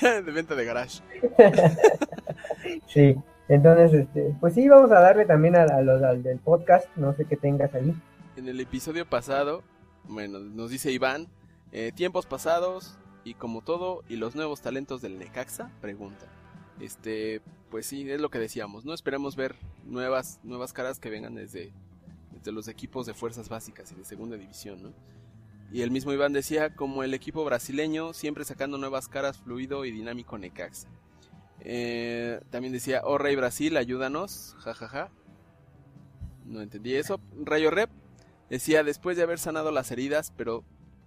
de 0.00 0.32
venta 0.32 0.54
de 0.54 0.64
garage. 0.64 1.02
sí, 2.86 3.16
entonces, 3.48 3.92
este, 3.94 4.36
pues 4.40 4.54
sí, 4.54 4.68
vamos 4.68 4.90
a 4.92 5.00
darle 5.00 5.24
también 5.24 5.56
a, 5.56 5.80
los 5.80 6.02
al 6.02 6.22
del 6.22 6.38
podcast, 6.38 6.86
no 6.96 7.14
sé 7.14 7.24
qué 7.24 7.36
tengas 7.36 7.74
ahí. 7.74 7.94
En 8.36 8.48
el 8.48 8.60
episodio 8.60 9.06
pasado, 9.06 9.62
bueno, 10.04 10.38
nos 10.38 10.70
dice 10.70 10.92
Iván, 10.92 11.26
eh, 11.72 11.92
tiempos 11.94 12.26
pasados 12.26 12.98
y 13.24 13.34
como 13.34 13.62
todo, 13.62 14.02
y 14.08 14.16
los 14.16 14.36
nuevos 14.36 14.60
talentos 14.60 15.00
del 15.00 15.18
Necaxa, 15.18 15.70
pregunta. 15.80 16.26
Este, 16.80 17.40
pues 17.70 17.86
sí, 17.86 18.10
es 18.10 18.20
lo 18.20 18.30
que 18.30 18.38
decíamos, 18.38 18.84
¿no? 18.84 18.94
Esperemos 18.94 19.36
ver 19.36 19.56
nuevas, 19.84 20.40
nuevas 20.42 20.72
caras 20.72 20.98
que 20.98 21.10
vengan 21.10 21.34
desde, 21.34 21.72
desde 22.32 22.52
los 22.52 22.68
equipos 22.68 23.06
de 23.06 23.14
fuerzas 23.14 23.48
básicas 23.48 23.92
y 23.92 23.94
de 23.94 24.04
segunda 24.04 24.36
división, 24.36 24.82
¿no? 24.82 24.92
Y 25.70 25.82
el 25.82 25.90
mismo 25.90 26.12
Iván 26.12 26.32
decía, 26.32 26.74
como 26.74 27.02
el 27.02 27.12
equipo 27.12 27.44
brasileño, 27.44 28.14
siempre 28.14 28.44
sacando 28.44 28.78
nuevas 28.78 29.06
caras, 29.06 29.36
fluido 29.36 29.84
y 29.84 29.90
dinámico 29.90 30.38
Necaxa. 30.38 30.88
Eh, 31.60 32.40
también 32.50 32.72
decía, 32.72 33.02
oh 33.04 33.18
Rey 33.18 33.36
Brasil, 33.36 33.76
ayúdanos, 33.76 34.56
jajaja. 34.60 35.10
No 36.46 36.62
entendí 36.62 36.94
eso. 36.94 37.20
Rayo 37.44 37.70
Rep 37.70 37.90
decía, 38.48 38.82
después 38.82 39.18
de 39.18 39.24
haber 39.24 39.38
sanado 39.38 39.70
las 39.70 39.90
heridas, 39.90 40.32
pero 40.36 40.64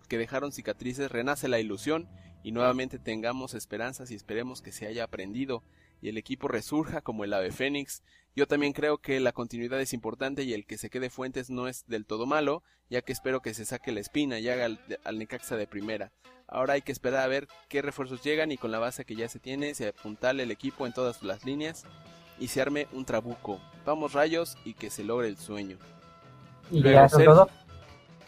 que 0.08 0.20
dejaron 0.20 0.52
cicatrices, 0.52 1.12
renace 1.12 1.48
la 1.48 1.60
ilusión 1.60 2.08
y 2.44 2.52
nuevamente 2.52 3.00
tengamos 3.00 3.56
esperanzas 3.56 4.12
y 4.12 4.16
esperemos 4.16 4.62
que 4.62 4.72
se 4.72 4.86
haya 4.86 5.04
aprendido 5.04 5.64
y 6.02 6.10
el 6.10 6.18
equipo 6.18 6.48
resurja 6.48 7.02
como 7.02 7.24
el 7.24 7.34
ave 7.34 7.52
fénix. 7.52 8.04
Yo 8.36 8.48
también 8.48 8.74
creo 8.74 8.98
que 8.98 9.20
la 9.20 9.34
continuidad 9.34 9.80
es 9.80 9.94
importante 9.94 10.44
y 10.44 10.54
el 10.54 10.66
que 10.66 10.78
se 10.78 10.90
quede 10.90 11.10
Fuentes 11.10 11.50
no 11.50 11.68
es 11.68 11.86
del 11.88 12.06
todo 12.06 12.26
malo, 12.26 12.64
ya 12.90 13.02
que 13.02 13.12
espero 13.12 13.42
que 13.42 13.54
se 13.54 13.66
saque 13.66 13.92
la 13.92 14.00
espina 14.00 14.40
y 14.40 14.50
haga 14.50 14.66
al, 14.66 15.20
Necaxa 15.20 15.56
de 15.56 15.68
primera. 15.68 16.12
Ahora 16.48 16.74
hay 16.74 16.82
que 16.82 16.92
esperar 16.92 17.24
a 17.24 17.28
ver 17.28 17.48
qué 17.70 17.82
refuerzos 17.82 18.24
llegan 18.24 18.52
y 18.52 18.58
con 18.58 18.72
la 18.72 18.80
base 18.80 19.06
que 19.06 19.16
ya 19.16 19.30
se 19.30 19.40
tiene 19.40 19.74
se 19.74 19.90
apuntale 19.90 20.44
el 20.44 20.52
equipo 20.52 20.86
en 20.86 20.94
todas 20.94 21.24
las 21.24 21.46
líneas 21.46 21.86
y 22.40 22.48
se 22.48 22.62
arme 22.62 22.88
un 22.92 23.06
trabuco. 23.06 23.60
Vamos 23.86 24.14
rayos 24.14 24.58
y 24.66 24.74
que 24.74 24.90
se 24.90 25.04
logre 25.04 25.28
el 25.28 25.38
sueño. 25.38 25.78
¿Y 26.72 26.80
Luego, 26.80 27.08
todo? 27.10 27.50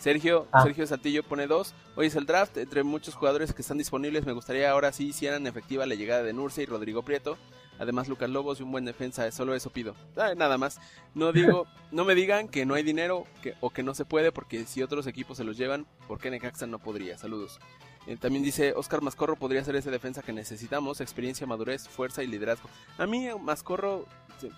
Sergio, 0.03 0.47
ah. 0.51 0.63
Sergio 0.63 0.85
Saltillo 0.85 1.23
pone 1.23 1.47
dos. 1.47 1.73
Hoy 1.95 2.07
es 2.07 2.15
el 2.17 2.25
draft. 2.25 2.57
Entre 2.57 2.83
muchos 2.83 3.15
jugadores 3.15 3.53
que 3.53 3.61
están 3.61 3.77
disponibles, 3.77 4.25
me 4.25 4.33
gustaría 4.33 4.69
ahora 4.69 4.91
sí 4.91 5.07
hicieran 5.07 5.47
efectiva 5.47 5.85
la 5.85 5.95
llegada 5.95 6.23
de 6.23 6.33
Nurse 6.33 6.61
y 6.61 6.65
Rodrigo 6.65 7.03
Prieto. 7.03 7.37
Además, 7.79 8.07
Lucas 8.07 8.29
Lobos 8.29 8.59
y 8.59 8.63
un 8.63 8.71
buen 8.71 8.85
defensa, 8.85 9.29
solo 9.31 9.55
eso 9.55 9.69
pido. 9.69 9.95
nada 10.15 10.57
más. 10.57 10.79
No 11.13 11.31
digo, 11.31 11.67
no 11.91 12.05
me 12.05 12.15
digan 12.15 12.47
que 12.47 12.65
no 12.65 12.75
hay 12.75 12.83
dinero 12.83 13.25
que, 13.41 13.55
o 13.61 13.69
que 13.69 13.83
no 13.83 13.93
se 13.93 14.05
puede, 14.05 14.31
porque 14.31 14.65
si 14.65 14.81
otros 14.81 15.07
equipos 15.07 15.37
se 15.37 15.43
los 15.43 15.57
llevan, 15.57 15.85
¿por 16.07 16.19
qué 16.19 16.29
Necaxa 16.29 16.67
no 16.67 16.79
podría? 16.79 17.17
Saludos. 17.17 17.59
Eh, 18.05 18.17
también 18.17 18.43
dice 18.43 18.73
Oscar 18.73 19.01
Mascorro 19.01 19.37
podría 19.37 19.63
ser 19.63 19.75
ese 19.75 19.89
defensa 19.89 20.21
que 20.21 20.33
necesitamos, 20.33 20.99
experiencia, 20.99 21.47
madurez, 21.47 21.87
fuerza 21.87 22.21
y 22.21 22.27
liderazgo. 22.27 22.69
A 22.97 23.05
mí 23.07 23.27
Mascorro 23.41 24.05
se, 24.39 24.49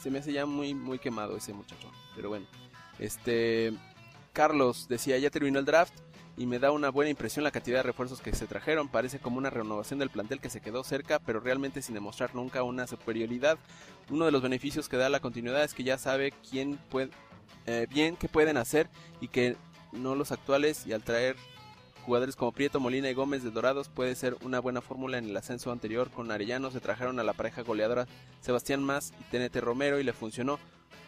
se 0.00 0.10
me 0.10 0.20
hace 0.20 0.32
ya 0.32 0.46
muy 0.46 0.72
muy 0.72 0.98
quemado 0.98 1.36
ese 1.36 1.52
muchacho, 1.52 1.90
pero 2.14 2.28
bueno. 2.28 2.46
Este 3.00 3.72
Carlos 4.32 4.86
decía, 4.88 5.18
ya 5.18 5.30
terminó 5.30 5.58
el 5.58 5.64
draft 5.64 5.94
y 6.36 6.46
me 6.46 6.58
da 6.58 6.72
una 6.72 6.90
buena 6.90 7.10
impresión 7.10 7.44
la 7.44 7.50
cantidad 7.50 7.78
de 7.78 7.82
refuerzos 7.82 8.20
que 8.20 8.34
se 8.34 8.46
trajeron. 8.46 8.88
Parece 8.88 9.18
como 9.18 9.38
una 9.38 9.50
renovación 9.50 9.98
del 9.98 10.10
plantel 10.10 10.40
que 10.40 10.50
se 10.50 10.60
quedó 10.60 10.82
cerca, 10.84 11.18
pero 11.18 11.40
realmente 11.40 11.82
sin 11.82 11.94
demostrar 11.94 12.34
nunca 12.34 12.62
una 12.62 12.86
superioridad. 12.86 13.58
Uno 14.10 14.24
de 14.24 14.32
los 14.32 14.42
beneficios 14.42 14.88
que 14.88 14.96
da 14.96 15.08
la 15.08 15.20
continuidad 15.20 15.62
es 15.62 15.74
que 15.74 15.84
ya 15.84 15.98
sabe 15.98 16.32
quién 16.50 16.78
puede, 16.90 17.10
eh, 17.66 17.86
bien 17.90 18.16
qué 18.16 18.28
pueden 18.28 18.56
hacer 18.56 18.88
y 19.20 19.28
que 19.28 19.56
no 19.92 20.14
los 20.14 20.32
actuales 20.32 20.86
y 20.86 20.92
al 20.92 21.02
traer 21.02 21.36
jugadores 22.04 22.34
como 22.34 22.52
Prieto, 22.52 22.80
Molina 22.80 23.10
y 23.10 23.14
Gómez 23.14 23.44
de 23.44 23.50
Dorados 23.50 23.88
puede 23.88 24.14
ser 24.14 24.36
una 24.42 24.58
buena 24.58 24.80
fórmula 24.80 25.18
en 25.18 25.26
el 25.26 25.36
ascenso 25.36 25.70
anterior 25.70 26.10
con 26.10 26.32
Arellano 26.32 26.70
se 26.70 26.80
trajeron 26.80 27.20
a 27.20 27.22
la 27.22 27.32
pareja 27.32 27.62
goleadora 27.62 28.08
Sebastián 28.40 28.82
Más 28.82 29.12
y 29.20 29.24
TNT 29.30 29.56
Romero 29.60 30.00
y 30.00 30.02
le 30.02 30.12
funcionó 30.12 30.58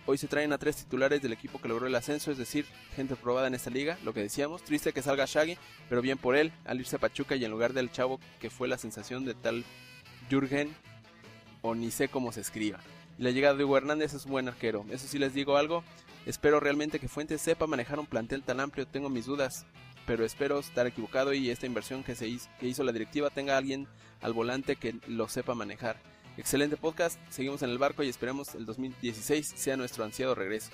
Hoy 0.06 0.18
se 0.18 0.28
traen 0.28 0.52
a 0.52 0.58
tres 0.58 0.76
titulares 0.76 1.22
del 1.22 1.32
equipo 1.32 1.60
que 1.60 1.68
logró 1.68 1.86
el 1.86 1.94
ascenso, 1.94 2.30
es 2.30 2.36
decir, 2.36 2.66
gente 2.94 3.16
probada 3.16 3.46
en 3.46 3.54
esta 3.54 3.70
liga, 3.70 3.96
lo 4.04 4.12
que 4.12 4.20
decíamos. 4.20 4.62
Triste 4.62 4.92
que 4.92 5.00
salga 5.00 5.24
Shaggy, 5.24 5.56
pero 5.88 6.02
bien 6.02 6.18
por 6.18 6.36
él, 6.36 6.52
al 6.66 6.78
irse 6.78 6.96
a 6.96 6.98
Pachuca 6.98 7.36
y 7.36 7.44
en 7.44 7.50
lugar 7.50 7.72
del 7.72 7.90
chavo 7.90 8.20
que 8.38 8.50
fue 8.50 8.68
la 8.68 8.76
sensación 8.76 9.24
de 9.24 9.32
tal 9.32 9.64
Jürgen, 10.28 10.74
o 11.62 11.74
ni 11.74 11.90
sé 11.90 12.08
cómo 12.08 12.32
se 12.32 12.42
escriba. 12.42 12.80
Y 13.18 13.22
la 13.22 13.30
llegada 13.30 13.54
de 13.54 13.64
Hugo 13.64 13.78
Hernández 13.78 14.12
es 14.12 14.26
un 14.26 14.32
buen 14.32 14.48
arquero. 14.48 14.84
Eso 14.90 15.08
sí 15.08 15.18
les 15.18 15.32
digo 15.32 15.56
algo, 15.56 15.82
espero 16.26 16.60
realmente 16.60 17.00
que 17.00 17.08
Fuentes 17.08 17.40
sepa 17.40 17.66
manejar 17.66 17.98
un 17.98 18.06
plantel 18.06 18.42
tan 18.42 18.60
amplio, 18.60 18.86
tengo 18.86 19.08
mis 19.08 19.24
dudas, 19.24 19.64
pero 20.06 20.26
espero 20.26 20.58
estar 20.58 20.86
equivocado 20.86 21.32
y 21.32 21.48
esta 21.48 21.64
inversión 21.64 22.04
que, 22.04 22.14
se 22.14 22.28
hizo, 22.28 22.50
que 22.60 22.68
hizo 22.68 22.84
la 22.84 22.92
directiva 22.92 23.30
tenga 23.30 23.56
alguien 23.56 23.88
al 24.20 24.34
volante 24.34 24.76
que 24.76 24.96
lo 25.06 25.28
sepa 25.28 25.54
manejar. 25.54 25.96
Excelente 26.36 26.76
podcast, 26.76 27.18
seguimos 27.30 27.62
en 27.62 27.70
el 27.70 27.78
barco 27.78 28.02
y 28.02 28.08
esperemos 28.08 28.56
el 28.56 28.66
2016 28.66 29.52
sea 29.54 29.76
nuestro 29.76 30.04
ansiado 30.04 30.34
regreso. 30.34 30.70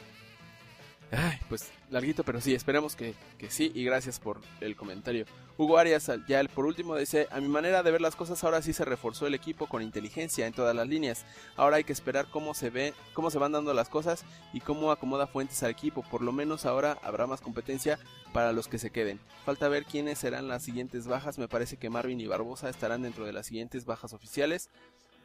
Ay, 1.13 1.39
pues 1.49 1.71
larguito, 1.91 2.23
pero 2.25 2.41
sí, 2.41 2.55
esperemos 2.55 2.97
que, 2.97 3.15
sí 3.49 3.71
y 3.75 3.85
gracias 3.85 4.21
por 4.21 4.41
el 4.61 4.75
comentario. 4.75 5.27
Hugo 5.59 5.77
Arias, 5.77 6.11
ya 6.27 6.43
por 6.45 6.65
último, 6.65 6.97
dice, 6.97 7.27
a 7.31 7.41
mi 7.41 7.49
manera 7.49 7.83
de 7.83 7.91
ver 7.91 8.01
las 8.01 8.17
cosas 8.17 8.43
ahora 8.43 8.63
sí 8.63 8.73
se 8.73 8.87
reforzó 8.87 9.27
el 9.27 9.35
equipo 9.35 9.67
con 9.67 9.83
inteligencia 9.83 10.47
en 10.47 10.55
todas 10.55 10.75
las 10.75 10.89
líneas. 10.89 11.27
Ahora 11.57 11.77
hay 11.77 11.85
que 11.85 11.93
esperar 11.93 12.29
cómo 12.31 12.55
se 12.55 12.71
ve, 12.71 12.95
cómo 13.13 13.31
se 13.31 13.39
van 13.39 13.53
dando 13.53 13.75
las 13.75 13.91
cosas 13.91 14.25
y 14.55 14.61
cómo 14.61 14.93
acomoda 14.93 15.27
Fuentes 15.27 15.63
al 15.63 15.73
equipo. 15.73 16.03
Por 16.03 16.23
lo 16.23 16.33
menos 16.33 16.65
ahora 16.65 16.97
habrá 17.03 17.27
más 17.27 17.43
competencia 17.43 17.99
para 18.33 18.53
los 18.53 18.69
que 18.69 18.79
se 18.79 18.91
queden. 18.91 19.21
Falta 19.45 19.69
ver 19.69 19.85
quiénes 19.85 20.21
serán 20.21 20.49
las 20.49 20.63
siguientes 20.63 21.07
bajas. 21.07 21.39
Me 21.39 21.49
parece 21.49 21.77
que 21.77 21.91
Marvin 21.91 22.21
y 22.21 22.29
Barbosa 22.29 22.71
estarán 22.71 23.03
dentro 23.03 23.27
de 23.27 23.33
las 23.35 23.47
siguientes 23.47 23.85
bajas 23.85 24.15
oficiales 24.15 24.71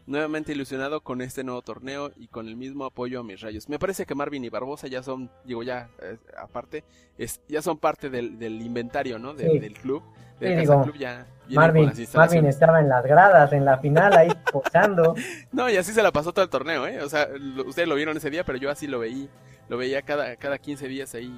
nuevamente 0.08 0.52
ilusionado 0.52 1.02
con 1.02 1.22
este 1.22 1.44
nuevo 1.44 1.62
torneo 1.62 2.12
y 2.15 2.28
con 2.28 2.48
el 2.48 2.56
mismo 2.56 2.86
apoyo 2.86 3.20
a 3.20 3.24
mis 3.24 3.41
rayos. 3.41 3.70
Me 3.70 3.80
parece 3.80 4.06
que 4.06 4.15
Marvin 4.15 4.46
y 4.46 4.50
Barbosa 4.50 4.88
ya 4.88 5.02
son, 5.02 5.32
digo 5.44 5.63
ya, 5.63 5.89
eh, 6.02 6.18
aparte, 6.38 6.84
es, 7.18 7.41
ya 7.48 7.62
son 7.62 7.78
parte 7.78 8.10
del, 8.10 8.62
inventario, 8.62 9.18
¿no? 9.20 9.34
del 9.34 9.74
club. 9.74 10.04
club 10.39 10.96
ya 10.98 11.28
Marvin, 11.50 11.91
Marvin 12.13 12.46
estaba 12.46 12.80
en 12.80 12.89
las 12.89 13.06
gradas, 13.06 13.54
en 13.54 13.65
la 13.65 13.78
final, 13.78 14.18
ahí 14.18 14.30
posando. 14.52 15.15
no, 15.52 15.70
y 15.70 15.78
así 15.78 15.91
se 15.94 16.02
la 16.02 16.12
pasó 16.12 16.34
todo 16.34 16.44
el 16.44 16.50
torneo, 16.50 16.88
¿eh? 16.88 17.02
O 17.02 17.10
sea, 17.10 17.28
ustedes 17.65 17.88
lo 17.88 17.96
vieron 17.96 18.18
ese 18.18 18.30
día, 18.30 18.44
pero 18.44 18.58
yo 18.58 18.70
así 18.70 18.88
lo 18.88 19.00
veí, 19.00 19.30
lo 19.70 19.78
veía 19.78 20.02
cada, 20.02 20.36
cada 20.38 20.58
15 20.58 20.88
días 20.88 21.13
ahí 21.13 21.32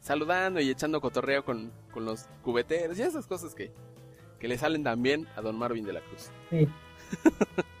saludando 0.00 0.60
y 0.60 0.70
echando 0.70 1.00
cotorreo 1.00 1.44
con, 1.44 1.72
con 1.92 2.04
los 2.04 2.28
cubeteros 2.42 2.98
y 2.98 3.02
esas 3.02 3.26
cosas 3.26 3.54
que, 3.54 3.72
que 4.38 4.48
le 4.48 4.56
salen 4.58 4.84
también 4.84 5.26
a 5.36 5.40
don 5.40 5.58
Marvin 5.58 5.84
de 5.84 5.92
la 5.94 6.00
Cruz. 6.00 6.30
Sí. 6.50 6.68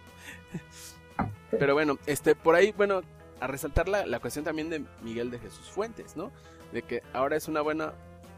Pero 1.50 1.74
bueno, 1.74 1.98
este, 2.06 2.34
por 2.34 2.54
ahí, 2.54 2.72
bueno, 2.76 3.02
a 3.40 3.46
resaltar 3.46 3.88
la, 3.88 4.06
la 4.06 4.20
cuestión 4.20 4.44
también 4.44 4.68
de 4.70 4.84
Miguel 5.02 5.30
de 5.30 5.38
Jesús 5.38 5.68
Fuentes, 5.68 6.16
¿no? 6.16 6.30
De 6.72 6.82
que 6.82 7.02
ahora 7.12 7.36
es 7.36 7.48
una 7.48 7.60
buena, 7.60 7.94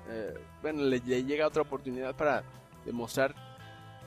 eh, 0.09 0.35
bueno, 0.63 0.83
le, 0.85 1.01
llega 1.01 1.47
otra 1.47 1.63
oportunidad 1.63 2.15
para 2.15 2.45
demostrar, 2.85 3.35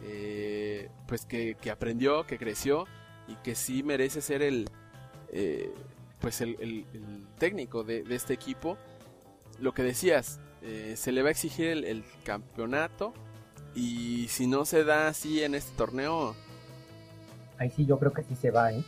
eh, 0.04 0.90
pues 1.08 1.26
que, 1.26 1.58
aprendió, 1.72 2.26
que 2.26 2.38
creció 2.38 2.88
y 3.28 3.36
que 3.38 3.56
sí 3.56 3.84
merece 3.84 4.22
ser 4.22 4.42
el, 4.42 4.70
eh, 5.32 5.72
pues 6.20 6.42
el, 6.42 6.86
técnico 7.38 7.84
de, 7.84 8.04
este 8.10 8.34
equipo. 8.34 8.78
Lo 9.60 9.74
que 9.74 9.84
decías, 9.84 10.40
se 10.96 11.12
le 11.12 11.22
va 11.22 11.28
a 11.28 11.32
exigir 11.32 11.68
el 11.68 12.06
campeonato 12.24 13.14
y 13.76 14.28
si 14.30 14.48
no 14.48 14.66
se 14.66 14.84
da 14.84 15.08
así 15.08 15.44
en 15.44 15.56
este 15.56 15.76
torneo, 15.76 16.36
ahí 17.58 17.70
sí 17.70 17.86
yo 17.86 17.98
creo 18.00 18.14
que 18.14 18.24
sí 18.24 18.36
se 18.36 18.52
va, 18.52 18.72
¿eh? 18.72 18.84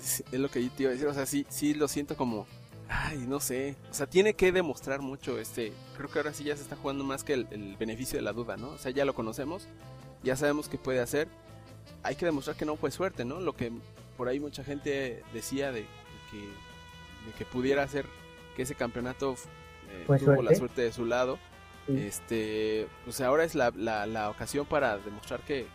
Es 0.00 0.32
lo 0.32 0.50
que 0.50 0.64
yo 0.64 0.70
te 0.70 0.82
iba 0.84 0.90
a 0.90 0.92
decir, 0.94 1.08
o 1.08 1.14
sea, 1.14 1.26
sí, 1.26 1.46
sí 1.48 1.74
lo 1.74 1.86
siento 1.86 2.16
como, 2.16 2.46
ay, 2.88 3.18
no 3.28 3.38
sé, 3.38 3.76
o 3.90 3.94
sea, 3.94 4.06
tiene 4.06 4.34
que 4.34 4.50
demostrar 4.50 5.00
mucho 5.00 5.38
este, 5.38 5.72
creo 5.96 6.08
que 6.08 6.18
ahora 6.18 6.32
sí 6.32 6.44
ya 6.44 6.56
se 6.56 6.62
está 6.62 6.76
jugando 6.76 7.04
más 7.04 7.22
que 7.22 7.34
el, 7.34 7.76
beneficio 7.78 8.18
de 8.18 8.22
la 8.22 8.32
duda, 8.32 8.56
¿no? 8.56 8.70
O 8.70 8.78
sea, 8.78 8.90
ya 8.90 9.04
lo 9.04 9.14
conocemos, 9.14 9.68
ya 10.22 10.36
sabemos 10.36 10.68
qué 10.68 10.78
puede 10.78 11.00
hacer, 11.00 11.28
hay 12.02 12.16
que 12.16 12.24
demostrar 12.24 12.56
que 12.56 12.64
no 12.64 12.76
fue 12.76 12.90
suerte, 12.90 13.24
¿no? 13.24 13.40
Lo 13.40 13.54
que 13.54 13.72
por 14.16 14.28
ahí 14.28 14.40
mucha 14.40 14.64
gente 14.64 15.22
decía 15.32 15.70
de, 15.70 15.82
que, 16.30 17.38
que 17.38 17.44
pudiera 17.44 17.82
hacer 17.82 18.06
que 18.56 18.62
ese 18.62 18.74
campeonato 18.74 19.34
eh, 19.90 20.18
tuvo 20.18 20.42
la 20.42 20.54
suerte 20.54 20.82
de 20.82 20.92
su 20.92 21.04
lado. 21.04 21.38
Este, 21.88 22.86
pues 23.04 23.20
ahora 23.20 23.42
es 23.42 23.56
la, 23.56 23.72
la, 23.74 24.06
la 24.06 24.30
ocasión 24.30 24.64
para 24.64 24.98
demostrar 24.98 25.40
que, 25.40 25.66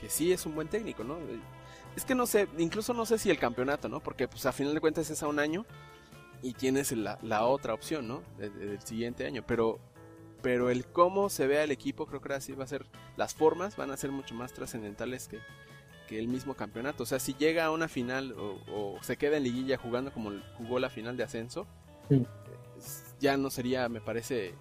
que 0.00 0.08
sí 0.08 0.32
es 0.32 0.46
un 0.46 0.54
buen 0.54 0.68
técnico, 0.68 1.04
¿no? 1.04 1.16
Es 1.96 2.04
que 2.04 2.14
no 2.14 2.26
sé, 2.26 2.48
incluso 2.58 2.94
no 2.94 3.06
sé 3.06 3.18
si 3.18 3.30
el 3.30 3.38
campeonato, 3.38 3.88
¿no? 3.88 4.00
Porque 4.00 4.28
pues 4.28 4.46
a 4.46 4.52
final 4.52 4.74
de 4.74 4.80
cuentas 4.80 5.10
es 5.10 5.22
a 5.22 5.28
un 5.28 5.38
año 5.38 5.66
y 6.42 6.52
tienes 6.54 6.92
la, 6.92 7.18
la 7.22 7.44
otra 7.44 7.74
opción, 7.74 8.06
¿no? 8.06 8.22
Del 8.38 8.80
siguiente 8.82 9.26
año, 9.26 9.42
pero 9.46 9.78
pero 10.40 10.70
el 10.70 10.86
cómo 10.86 11.30
se 11.30 11.48
vea 11.48 11.64
el 11.64 11.72
equipo 11.72 12.06
creo 12.06 12.20
que 12.20 12.28
ahora 12.28 12.40
sí 12.40 12.52
va 12.52 12.62
a 12.62 12.68
ser 12.68 12.86
las 13.16 13.34
formas 13.34 13.76
van 13.76 13.90
a 13.90 13.96
ser 13.96 14.12
mucho 14.12 14.36
más 14.36 14.52
trascendentales 14.52 15.26
que, 15.26 15.40
que 16.08 16.18
el 16.18 16.26
mismo 16.26 16.54
campeonato. 16.54 17.04
O 17.04 17.06
sea, 17.06 17.20
si 17.20 17.34
llega 17.34 17.66
a 17.66 17.70
una 17.70 17.86
final 17.86 18.34
o, 18.36 18.96
se 19.02 19.16
queda 19.16 19.36
en 19.36 19.44
liguilla 19.44 19.76
jugando 19.76 20.10
como 20.10 20.32
jugó 20.56 20.80
la 20.80 20.90
final 20.90 21.16
de 21.16 21.22
ascenso, 21.22 21.66
ya 23.20 23.36
no 23.36 23.50
sería, 23.50 23.88
me 23.88 24.00
parece, 24.00 24.54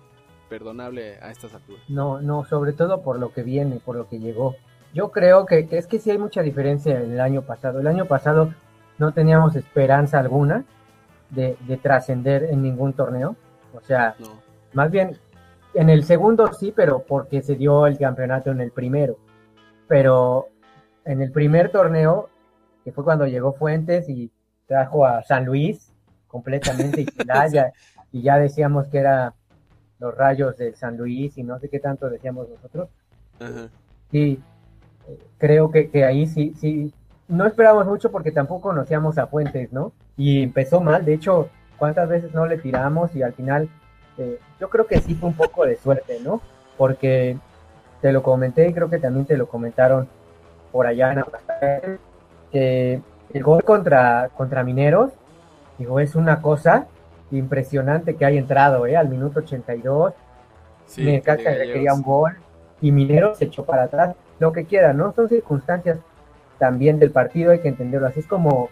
perdonable 0.50 1.18
a 1.22 1.32
estas 1.32 1.54
alturas. 1.54 1.82
No, 1.88 2.22
no, 2.22 2.46
sobre 2.46 2.74
todo 2.74 3.02
por 3.02 3.18
lo 3.18 3.34
que 3.34 3.42
viene, 3.42 3.80
por 3.84 3.96
lo 3.96 4.08
que 4.08 4.20
llegó 4.20 4.56
yo 4.98 5.12
creo 5.12 5.46
que, 5.46 5.68
es 5.70 5.86
que 5.86 6.00
sí 6.00 6.10
hay 6.10 6.18
mucha 6.18 6.42
diferencia 6.42 7.00
en 7.00 7.12
el 7.12 7.22
año 7.22 7.44
pasado. 7.44 7.80
El 7.80 7.86
año 7.86 8.06
pasado 8.06 8.52
no 8.98 9.12
teníamos 9.12 9.56
esperanza 9.56 10.18
alguna 10.18 10.66
de, 11.30 11.56
trascender 11.84 12.46
en 12.46 12.64
ningún 12.64 12.94
torneo. 12.94 13.36
O 13.76 13.82
sea, 13.82 14.16
más 14.74 14.90
bien 14.90 15.16
en 15.76 15.92
el 15.92 16.04
segundo 16.04 16.52
sí, 16.52 16.74
pero 16.76 17.04
porque 17.08 17.44
se 17.44 17.54
dio 17.54 17.86
el 17.86 18.00
campeonato 18.00 18.50
en 18.50 18.60
el 18.60 18.72
primero. 18.72 19.20
Pero 19.88 20.48
en 21.06 21.22
el 21.22 21.32
primer 21.32 21.70
torneo, 21.70 22.30
que 22.84 22.92
fue 22.92 23.04
cuando 23.04 23.28
llegó 23.28 23.54
Fuentes 23.54 24.10
y 24.10 24.32
trajo 24.66 25.06
a 25.06 25.22
San 25.22 25.46
Luis 25.46 25.94
completamente 26.26 27.02
y, 27.02 27.06
ya, 27.54 27.72
y 28.12 28.24
ya 28.24 28.40
decíamos 28.40 28.88
que 28.88 28.98
era 28.98 29.36
los 30.00 30.18
rayos 30.18 30.58
del 30.58 30.76
San 30.76 30.98
Luis 30.98 31.38
y 31.38 31.44
no 31.44 31.60
sé 31.60 31.70
qué 31.70 31.80
tanto 31.80 32.10
decíamos 32.10 32.50
nosotros. 32.50 32.90
Sí, 34.10 34.42
creo 35.38 35.72
que, 35.72 35.90
que, 35.90 36.06
ahí 36.06 36.26
sí, 36.28 36.54
sí, 36.60 36.94
no 37.28 37.46
esperábamos 37.46 37.86
mucho 37.88 38.12
porque 38.12 38.32
tampoco 38.32 38.70
conocíamos 38.70 39.18
a 39.18 39.28
Fuentes, 39.28 39.72
¿no? 39.72 39.92
Y 40.16 40.44
empezó 40.44 40.82
mal, 40.82 41.06
de 41.06 41.14
hecho, 41.14 41.50
cuántas 41.78 42.10
veces 42.10 42.34
no 42.34 42.46
le 42.46 42.58
tiramos 42.58 43.16
y 43.16 43.24
al 43.24 43.34
final, 43.34 43.70
eh, 44.18 44.40
yo 44.60 44.70
creo 44.70 44.88
que 44.88 45.00
sí 45.00 45.16
fue 45.16 45.30
un 45.30 45.36
poco 45.36 45.66
de 45.66 45.76
suerte, 45.76 46.20
¿no? 46.24 46.42
Porque 46.78 47.38
te 48.02 48.12
lo 48.12 48.24
comenté 48.24 48.68
y 48.68 48.74
creo 48.74 48.90
que 48.90 49.00
también 49.00 49.26
te 49.26 49.38
lo 49.38 49.48
comentaron 49.48 50.08
por 50.72 50.88
allá 50.88 51.14
en 51.14 52.00
que 52.52 53.02
el 53.34 53.44
gol 53.44 53.64
contra, 53.64 54.30
contra 54.36 54.64
Mineros, 54.64 55.12
digo, 55.78 56.00
es 56.00 56.16
una 56.16 56.42
cosa 56.42 56.88
impresionante 57.32 58.16
que 58.16 58.26
haya 58.26 58.40
entrado, 58.40 58.86
¿eh? 58.86 58.96
Al 58.96 59.10
minuto 59.10 59.40
82, 59.40 60.14
sí, 60.86 61.04
me 61.04 61.22
que 61.22 61.36
le 61.36 61.74
quería 61.74 61.94
un 61.94 62.04
gol 62.04 62.38
y 62.82 62.92
Mineros 62.92 63.38
se 63.38 63.46
echó 63.46 63.66
para 63.66 63.84
atrás, 63.84 64.16
lo 64.40 64.52
que 64.52 64.66
quiera, 64.66 64.94
¿no? 64.94 65.14
Son 65.14 65.30
circunstancias 65.30 66.00
también 66.60 67.00
del 67.00 67.12
partido, 67.12 67.52
hay 67.52 67.60
que 67.60 67.68
entenderlo 67.70 68.08
así. 68.08 68.20
Es 68.20 68.28
como, 68.28 68.70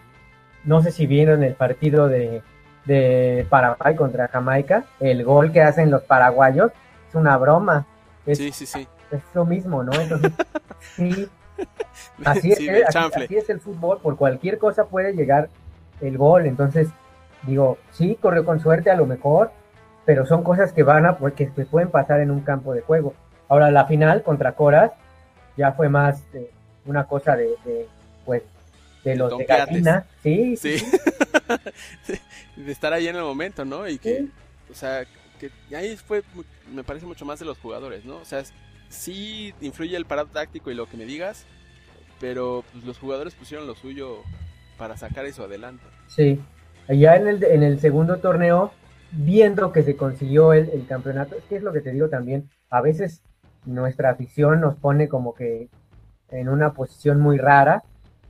no 0.64 0.82
sé 0.82 0.90
si 0.90 1.06
vieron 1.06 1.42
el 1.42 1.54
partido 1.54 2.08
de, 2.08 2.42
de 2.84 3.46
Paraguay 3.48 3.94
contra 3.94 4.28
Jamaica, 4.28 4.84
el 5.00 5.24
gol 5.24 5.52
que 5.52 5.62
hacen 5.62 5.90
los 5.90 6.02
paraguayos, 6.02 6.72
es 7.08 7.14
una 7.14 7.36
broma. 7.36 7.86
sí, 8.26 8.52
sí, 8.52 8.66
sí. 8.66 8.88
Es 9.10 9.22
lo 9.34 9.44
mismo, 9.44 9.84
¿no? 9.84 9.92
Entonces, 9.92 10.32
sí, 10.80 11.28
así, 12.24 12.52
es, 12.52 12.96
así, 12.96 13.36
es 13.36 13.48
el 13.50 13.60
fútbol, 13.60 14.00
por 14.00 14.16
cualquier 14.16 14.58
cosa 14.58 14.86
puede 14.86 15.12
llegar 15.12 15.48
el 16.00 16.18
gol, 16.18 16.46
entonces, 16.46 16.88
digo, 17.44 17.78
sí, 17.92 18.18
corrió 18.20 18.44
con 18.44 18.60
suerte 18.60 18.90
a 18.90 18.96
lo 18.96 19.06
mejor, 19.06 19.52
pero 20.04 20.26
son 20.26 20.42
cosas 20.42 20.72
que 20.72 20.82
van 20.82 21.06
a, 21.06 21.18
que 21.36 21.46
pueden 21.70 21.90
pasar 21.90 22.20
en 22.20 22.30
un 22.30 22.40
campo 22.40 22.72
de 22.74 22.80
juego. 22.80 23.14
Ahora, 23.48 23.70
la 23.70 23.86
final 23.86 24.22
contra 24.22 24.52
Coras 24.52 24.90
ya 25.56 25.72
fue 25.72 25.88
más 25.88 26.22
una 26.84 27.04
cosa 27.04 27.36
de, 27.36 27.48
pues, 28.24 28.42
de 29.04 29.16
los 29.16 29.36
de 29.36 29.44
Gallina. 29.44 30.06
Sí, 30.22 30.56
sí. 30.56 30.76
de 32.56 32.72
estar 32.72 32.92
ahí 32.92 33.08
en 33.08 33.16
el 33.16 33.22
momento, 33.22 33.64
¿no? 33.64 33.88
Y 33.88 33.98
que, 33.98 34.26
o 34.70 34.74
sea, 34.74 35.06
que 35.38 35.50
ahí 35.74 35.96
fue, 35.96 36.22
me 36.72 36.84
parece 36.84 37.06
mucho 37.06 37.24
más 37.24 37.38
de 37.38 37.44
los 37.44 37.58
jugadores, 37.58 38.04
¿no? 38.04 38.16
O 38.16 38.24
sea, 38.24 38.42
sí 38.88 39.54
influye 39.60 39.96
el 39.96 40.06
parado 40.06 40.28
táctico 40.28 40.70
y 40.70 40.74
lo 40.74 40.86
que 40.86 40.96
me 40.96 41.04
digas, 41.04 41.44
pero 42.20 42.64
pues, 42.72 42.84
los 42.84 42.98
jugadores 42.98 43.34
pusieron 43.34 43.66
lo 43.66 43.74
suyo 43.74 44.22
para 44.78 44.96
sacar 44.96 45.24
eso 45.26 45.44
adelante. 45.44 45.84
Sí, 46.08 46.40
allá 46.88 47.16
en 47.16 47.28
el, 47.28 47.44
en 47.44 47.62
el 47.62 47.80
segundo 47.80 48.18
torneo, 48.18 48.72
viendo 49.12 49.72
que 49.72 49.82
se 49.82 49.96
consiguió 49.96 50.52
el, 50.52 50.70
el 50.70 50.86
campeonato, 50.86 51.36
es 51.36 51.44
que 51.44 51.56
es 51.56 51.62
lo 51.62 51.72
que 51.72 51.80
te 51.80 51.92
digo 51.92 52.08
también, 52.08 52.50
a 52.70 52.80
veces 52.80 53.22
nuestra 53.66 54.10
afición 54.10 54.60
nos 54.60 54.76
pone 54.76 55.08
como 55.08 55.34
que 55.34 55.68
en 56.30 56.48
una 56.48 56.72
posición 56.72 57.20
muy 57.20 57.38
rara 57.38 57.82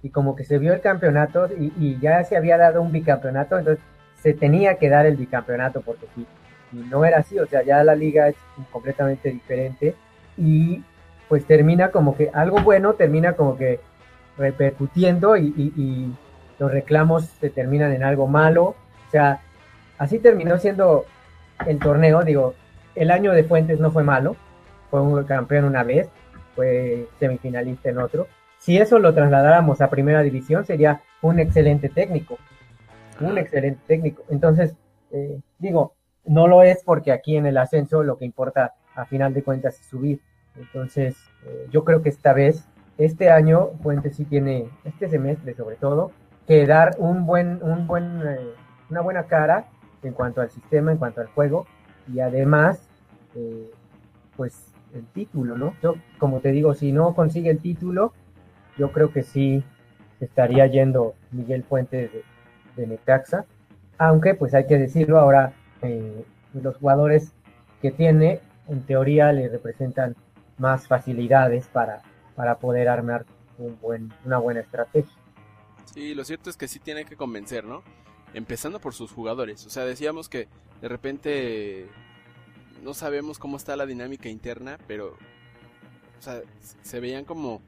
y 0.02 0.10
como 0.10 0.36
que 0.36 0.44
se 0.44 0.58
vio 0.58 0.72
el 0.72 0.80
campeonato 0.80 1.48
y, 1.58 1.98
ya 2.00 2.22
se 2.24 2.36
había 2.36 2.58
dado 2.58 2.82
un 2.82 2.92
bicampeonato, 2.92 3.58
entonces 3.58 3.82
se 4.20 4.34
tenía 4.34 4.76
que 4.76 4.88
dar 4.88 5.06
el 5.06 5.16
bicampeonato 5.16 5.80
porque 5.80 6.06
si, 6.14 6.26
no 6.72 7.04
era 7.04 7.18
así, 7.18 7.38
o 7.38 7.46
sea, 7.46 7.62
ya 7.62 7.82
la 7.84 7.94
liga 7.94 8.28
es 8.28 8.36
completamente 8.70 9.30
diferente 9.30 9.94
y 10.36 10.82
pues 11.28 11.46
termina 11.46 11.90
como 11.90 12.16
que 12.16 12.30
algo 12.34 12.58
bueno 12.58 12.94
termina 12.94 13.32
como 13.32 13.56
que 13.56 13.80
repercutiendo 14.36 15.36
y, 15.36 15.46
y 15.56 16.14
los 16.58 16.70
reclamos 16.70 17.24
se 17.24 17.50
terminan 17.50 17.92
en 17.92 18.02
algo 18.02 18.26
malo, 18.26 18.64
o 18.64 19.10
sea, 19.10 19.40
así 19.98 20.18
terminó 20.18 20.58
siendo 20.58 21.04
el 21.66 21.78
torneo, 21.78 22.22
digo, 22.22 22.54
el 22.94 23.10
año 23.10 23.32
de 23.32 23.44
Fuentes 23.44 23.80
no 23.80 23.90
fue 23.90 24.02
malo, 24.02 24.36
fue 24.90 25.00
un 25.00 25.24
campeón 25.24 25.64
una 25.64 25.82
vez, 25.82 26.08
fue 26.54 27.08
semifinalista 27.18 27.90
en 27.90 27.98
otro. 27.98 28.26
Si 28.58 28.78
eso 28.78 28.98
lo 28.98 29.14
trasladáramos 29.14 29.80
a 29.80 29.90
primera 29.90 30.22
división, 30.22 30.64
sería 30.64 31.02
un 31.22 31.38
excelente 31.38 31.88
técnico. 31.88 32.38
Un 33.20 33.38
excelente 33.38 33.80
técnico. 33.86 34.24
Entonces, 34.28 34.74
eh, 35.12 35.40
digo, 35.58 35.94
no 36.24 36.48
lo 36.48 36.62
es 36.62 36.82
porque 36.82 37.12
aquí 37.12 37.36
en 37.36 37.46
el 37.46 37.58
ascenso 37.58 38.02
lo 38.02 38.18
que 38.18 38.24
importa 38.24 38.74
a 38.94 39.04
final 39.04 39.34
de 39.34 39.42
cuentas 39.42 39.78
es 39.78 39.86
subir. 39.86 40.20
Entonces, 40.56 41.16
eh, 41.46 41.68
yo 41.70 41.84
creo 41.84 42.02
que 42.02 42.08
esta 42.08 42.32
vez, 42.32 42.66
este 42.98 43.30
año, 43.30 43.70
Fuentes 43.82 44.16
sí 44.16 44.24
tiene, 44.24 44.68
este 44.84 45.08
semestre 45.08 45.54
sobre 45.54 45.76
todo, 45.76 46.12
que 46.46 46.66
dar 46.66 46.96
un 46.98 47.26
buen, 47.26 47.62
un 47.62 47.86
buen, 47.86 48.22
eh, 48.26 48.54
una 48.90 49.02
buena 49.02 49.24
cara 49.24 49.66
en 50.02 50.12
cuanto 50.12 50.40
al 50.40 50.50
sistema, 50.50 50.92
en 50.92 50.98
cuanto 50.98 51.20
al 51.20 51.26
juego, 51.28 51.66
y 52.12 52.20
además, 52.20 52.88
pues 54.36 54.75
el 54.94 55.04
título, 55.06 55.56
¿no? 55.56 55.74
Yo, 55.82 55.94
como 56.18 56.40
te 56.40 56.52
digo, 56.52 56.74
si 56.74 56.92
no 56.92 57.14
consigue 57.14 57.50
el 57.50 57.58
título, 57.58 58.12
yo 58.78 58.92
creo 58.92 59.12
que 59.12 59.22
sí 59.22 59.62
estaría 60.20 60.66
yendo 60.66 61.14
Miguel 61.30 61.64
Fuentes 61.64 62.12
de, 62.12 62.24
de 62.76 62.86
Necaxa, 62.86 63.44
aunque 63.98 64.34
pues 64.34 64.54
hay 64.54 64.66
que 64.66 64.78
decirlo 64.78 65.18
ahora, 65.18 65.52
eh, 65.82 66.24
los 66.54 66.76
jugadores 66.76 67.32
que 67.82 67.90
tiene, 67.90 68.40
en 68.68 68.82
teoría 68.82 69.32
le 69.32 69.48
representan 69.48 70.16
más 70.58 70.86
facilidades 70.88 71.66
para, 71.68 72.02
para 72.34 72.58
poder 72.58 72.88
armar 72.88 73.26
un 73.58 73.78
buen, 73.80 74.12
una 74.24 74.38
buena 74.38 74.60
estrategia. 74.60 75.12
Sí, 75.84 76.14
lo 76.14 76.24
cierto 76.24 76.50
es 76.50 76.56
que 76.56 76.68
sí 76.68 76.78
tiene 76.78 77.04
que 77.04 77.16
convencer, 77.16 77.64
¿no? 77.64 77.82
Empezando 78.34 78.80
por 78.80 78.92
sus 78.92 79.12
jugadores. 79.12 79.64
O 79.66 79.70
sea, 79.70 79.84
decíamos 79.84 80.28
que 80.28 80.48
de 80.80 80.88
repente 80.88 81.86
no 82.82 82.94
sabemos 82.94 83.38
cómo 83.38 83.56
está 83.56 83.76
la 83.76 83.86
dinámica 83.86 84.28
interna, 84.28 84.78
pero 84.86 85.16
o 86.18 86.22
sea, 86.22 86.40
se 86.82 87.00
veían 87.00 87.24
como 87.24 87.60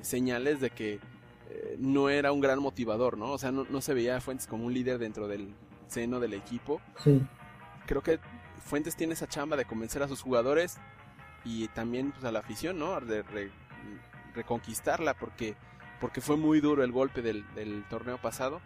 señales 0.00 0.60
de 0.60 0.70
que 0.70 1.00
eh, 1.50 1.76
no 1.78 2.08
era 2.08 2.32
un 2.32 2.40
gran 2.40 2.60
motivador, 2.60 3.18
¿no? 3.18 3.32
O 3.32 3.38
sea, 3.38 3.52
no, 3.52 3.80
se 3.80 3.94
veía 3.94 4.16
a 4.16 4.20
Fuentes 4.20 4.46
como 4.46 4.66
un 4.66 4.74
líder 4.74 4.98
dentro 4.98 5.28
del 5.28 5.54
seno 5.88 6.20
del 6.20 6.34
equipo. 6.34 6.80
Sí. 7.02 7.22
Creo 7.86 8.02
que 8.02 8.18
Fuentes 8.64 8.96
tiene 8.96 9.14
esa 9.14 9.28
chamba 9.28 9.56
de 9.56 9.64
convencer 9.64 10.02
a 10.02 10.08
sus 10.08 10.22
jugadores 10.22 10.78
y 11.44 11.68
también 11.68 12.12
pues, 12.12 12.24
a 12.24 12.32
la 12.32 12.40
afición, 12.40 12.78
¿no? 12.78 13.00
De 13.00 13.24
reconquistarla 14.34 15.14
porque, 15.14 15.54
porque 16.00 16.20
fue 16.20 16.36
muy 16.36 16.60
duro 16.60 16.82
el 16.82 16.92
golpe 16.92 17.22
del, 17.22 17.44
del 17.54 17.84
torneo 17.88 18.18
pasado 18.18 18.60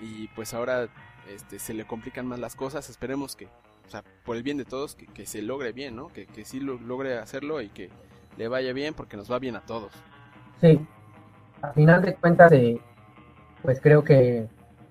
y 0.00 0.28
pues 0.28 0.54
ahora 0.54 0.88
este, 1.28 1.58
se 1.58 1.74
le 1.74 1.86
complican 1.86 2.26
más 2.26 2.38
las 2.38 2.56
cosas. 2.56 2.88
Esperemos 2.88 3.36
que, 3.36 3.48
o 3.90 3.92
sea, 3.92 4.04
por 4.24 4.36
el 4.36 4.44
bien 4.44 4.56
de 4.56 4.64
todos, 4.64 4.94
que, 4.94 5.26
se 5.26 5.42
logre 5.42 5.72
bien, 5.72 5.96
¿no? 5.96 6.12
Que, 6.12 6.26
que 6.26 6.44
sí 6.44 6.60
lo, 6.60 6.78
logre 6.78 7.18
hacerlo 7.18 7.60
y 7.60 7.70
que 7.70 7.90
le 8.38 8.46
vaya 8.46 8.72
bien 8.72 8.94
porque 8.94 9.16
nos 9.16 9.28
va 9.28 9.40
bien 9.40 9.56
a 9.56 9.62
todos. 9.62 9.90
Sí, 10.60 10.80
a 11.60 11.72
final 11.72 12.00
de 12.00 12.14
cuentas, 12.14 12.52
eh, 12.52 12.80
pues 13.62 13.80
creo 13.80 14.04
que 14.04 14.46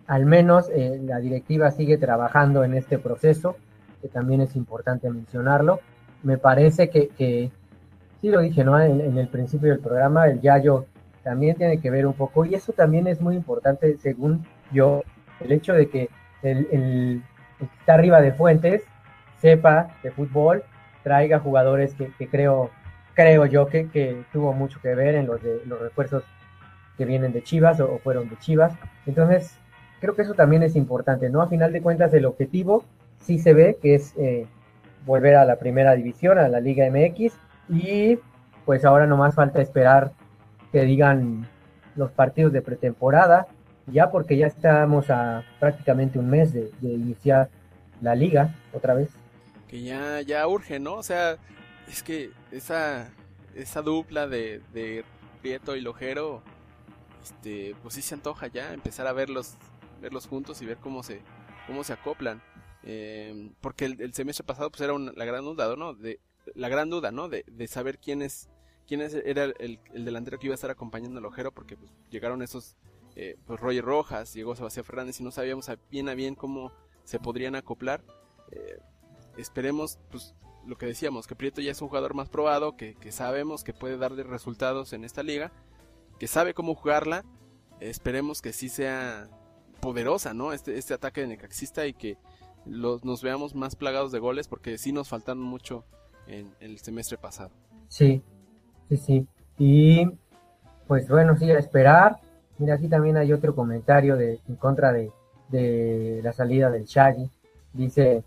al 0.05 0.25
menos 0.25 0.69
eh, 0.69 0.99
la 1.01 1.19
directiva 1.19 1.71
sigue 1.71 1.97
trabajando 1.97 2.65
en 2.65 2.73
este 2.73 2.99
proceso, 2.99 3.55
que 4.01 4.09
también 4.09 4.41
es 4.41 4.57
importante 4.57 5.09
mencionarlo. 5.09 5.79
Me 6.21 6.37
parece 6.37 6.89
que, 6.89 7.07
que 7.07 7.51
sí 8.19 8.27
lo 8.27 8.41
dije, 8.41 8.65
¿no? 8.65 8.81
En, 8.81 9.17
el 9.17 9.29
principio 9.29 9.69
del 9.69 9.79
programa, 9.79 10.27
el 10.27 10.41
Yayo 10.41 10.87
también 11.23 11.55
tiene 11.55 11.79
que 11.79 11.89
ver 11.89 12.05
un 12.05 12.15
poco, 12.15 12.43
y 12.43 12.53
eso 12.53 12.73
también 12.73 13.07
es 13.07 13.21
muy 13.21 13.35
importante, 13.35 13.97
según 13.99 14.45
yo, 14.73 15.03
el 15.39 15.53
hecho 15.53 15.71
de 15.71 15.89
que 15.89 16.09
el, 16.41 17.23
está 17.61 17.93
arriba 17.93 18.21
de 18.21 18.31
Fuentes 18.31 18.83
sepa 19.41 19.89
de 20.03 20.11
fútbol, 20.11 20.63
traiga 21.03 21.39
jugadores 21.39 21.95
que, 21.95 22.27
creo, 22.27 22.69
creo 23.13 23.45
yo 23.45 23.67
que, 23.67 24.23
tuvo 24.31 24.53
mucho 24.53 24.79
que 24.81 24.95
ver 24.95 25.15
en 25.15 25.27
los, 25.27 25.41
de, 25.41 25.61
los 25.65 25.79
refuerzos 25.79 26.23
que 26.97 27.05
vienen 27.05 27.31
de 27.31 27.43
Chivas 27.43 27.79
o, 27.79 27.99
fueron 27.99 28.29
de 28.29 28.37
Chivas. 28.37 28.73
Entonces, 29.05 29.57
creo 30.01 30.15
que 30.15 30.23
eso 30.23 30.33
también 30.33 30.63
es 30.63 30.75
importante, 30.75 31.29
¿no? 31.29 31.41
A 31.41 31.47
final 31.47 31.71
de 31.71 31.81
cuentas, 31.81 32.13
el 32.13 32.25
objetivo 32.25 32.83
sí 33.21 33.39
se 33.39 33.53
ve 33.53 33.77
que 33.81 33.95
es 33.95 34.13
eh, 34.17 34.45
volver 35.05 35.35
a 35.35 35.45
la 35.45 35.57
primera 35.57 35.95
división, 35.95 36.37
a 36.37 36.47
la 36.47 36.59
Liga 36.59 36.85
MX, 36.89 37.33
y 37.69 38.19
pues 38.65 38.85
ahora 38.85 39.07
nomás 39.07 39.35
falta 39.35 39.61
esperar 39.61 40.11
que 40.71 40.81
digan 40.81 41.47
los 41.95 42.11
partidos 42.11 42.53
de 42.53 42.61
pretemporada, 42.61 43.47
ya 43.91 44.11
porque 44.11 44.37
ya 44.37 44.47
estamos 44.47 45.09
a 45.09 45.43
prácticamente 45.59 46.19
un 46.19 46.29
mes 46.29 46.53
de, 46.53 46.71
de 46.81 46.93
iniciar 46.93 47.49
la 48.01 48.15
liga 48.15 48.55
otra 48.73 48.93
vez 48.93 49.09
que 49.69 49.83
ya, 49.83 50.21
ya 50.21 50.45
urge, 50.47 50.79
¿no? 50.79 50.95
O 50.95 51.03
sea, 51.03 51.37
es 51.87 52.01
que 52.01 52.31
esa, 52.51 53.09
esa 53.55 53.81
dupla 53.81 54.27
de, 54.27 54.61
de 54.73 55.05
Prieto 55.41 55.75
y 55.75 55.81
Lojero, 55.81 56.41
este, 57.23 57.75
pues 57.83 57.93
sí 57.93 58.01
se 58.01 58.15
antoja 58.15 58.47
ya 58.47 58.73
empezar 58.73 59.05
a 59.05 59.13
verlos, 59.13 59.55
verlos 60.01 60.27
juntos 60.27 60.61
y 60.61 60.65
ver 60.65 60.77
cómo 60.77 61.03
se, 61.03 61.21
cómo 61.67 61.83
se 61.83 61.93
acoplan. 61.93 62.41
Eh, 62.83 63.51
porque 63.61 63.85
el, 63.85 64.13
semestre 64.13 64.45
pasado 64.45 64.71
pues 64.71 64.81
era 64.81 64.97
la 64.97 65.25
gran 65.25 65.45
duda, 65.45 65.75
¿no? 65.75 65.93
De, 65.93 66.19
la 66.55 66.67
gran 66.67 66.89
duda, 66.89 67.11
¿no? 67.11 67.29
De, 67.29 67.45
de 67.47 67.67
saber 67.67 67.99
quién 67.99 68.23
es, 68.23 68.49
quién 68.87 69.01
es, 69.01 69.13
era 69.13 69.43
el, 69.59 69.79
delantero 69.93 70.39
que 70.39 70.47
iba 70.47 70.53
a 70.53 70.55
estar 70.55 70.71
acompañando 70.71 71.19
al 71.19 71.25
Ojero, 71.25 71.51
porque 71.51 71.77
pues, 71.77 71.91
llegaron 72.09 72.41
esos, 72.41 72.75
eh, 73.21 73.35
pues 73.45 73.59
Roger 73.59 73.83
Rojas, 73.83 74.33
llegó 74.33 74.55
Sebastián 74.55 74.85
Fernández 74.85 75.19
y 75.19 75.25
no 75.25 75.31
sabíamos 75.31 75.69
bien 75.91 76.07
a 76.07 76.13
bien 76.13 76.35
cómo 76.35 76.71
se 77.03 77.19
podrían 77.19 77.53
acoplar. 77.55 78.01
Eh, 78.49 78.79
esperemos, 79.35 79.99
pues 80.09 80.35
lo 80.65 80.77
que 80.77 80.85
decíamos, 80.85 81.27
que 81.27 81.35
Prieto 81.35 81.59
ya 81.59 81.71
es 81.71 81.81
un 81.81 81.89
jugador 81.89 82.13
más 82.13 82.29
probado, 82.29 82.77
que, 82.77 82.95
sabemos 83.11 83.65
que 83.65 83.73
puede 83.73 83.97
darle 83.97 84.23
resultados 84.23 84.93
en 84.93 85.03
esta 85.03 85.21
liga, 85.21 85.51
que 86.17 86.27
sabe 86.27 86.53
cómo 86.53 86.75
jugarla. 86.75 87.25
Esperemos 87.81 88.41
que 88.41 88.53
sí 88.53 88.69
sea 88.69 89.27
poderosa, 89.81 90.33
¿no? 90.33 90.53
Este, 90.53 90.77
este 90.77 90.93
ataque 90.93 91.19
de 91.19 91.27
Necaxista 91.27 91.87
y 91.87 91.93
que 91.93 92.17
los, 92.65 93.03
nos 93.03 93.21
veamos 93.21 93.53
más 93.53 93.75
plagados 93.75 94.13
de 94.13 94.19
goles 94.19 94.47
porque 94.47 94.77
sí 94.77 94.93
nos 94.93 95.09
faltaron 95.09 95.43
mucho 95.43 95.83
en, 96.25 96.55
el 96.61 96.79
semestre 96.79 97.17
pasado. 97.17 97.51
Sí, 97.89 98.23
sí, 98.87 98.95
sí. 98.95 99.27
Y 99.57 100.09
pues 100.87 101.09
bueno, 101.09 101.37
sí, 101.37 101.51
a 101.51 101.59
esperar. 101.59 102.21
Mira, 102.59 102.75
aquí 102.75 102.87
también 102.87 103.17
hay 103.17 103.33
otro 103.33 103.55
comentario 103.55 104.17
de, 104.17 104.39
en 104.47 104.55
contra 104.55 104.91
de, 104.91 105.11
de 105.47 106.21
la 106.23 106.33
salida 106.33 106.69
del 106.69 106.85
Shaggy. 106.85 107.29
Dice, 107.73 108.23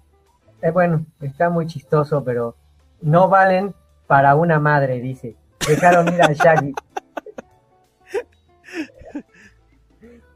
eh, 0.62 0.70
bueno, 0.70 1.04
está 1.20 1.50
muy 1.50 1.66
chistoso, 1.66 2.24
pero 2.24 2.56
no 3.00 3.28
valen 3.28 3.74
para 4.06 4.34
una 4.34 4.58
madre, 4.58 5.00
dice. 5.00 5.36
Dejaron 5.66 6.12
ir 6.12 6.22
al 6.22 6.34
Shaggy. 6.34 6.74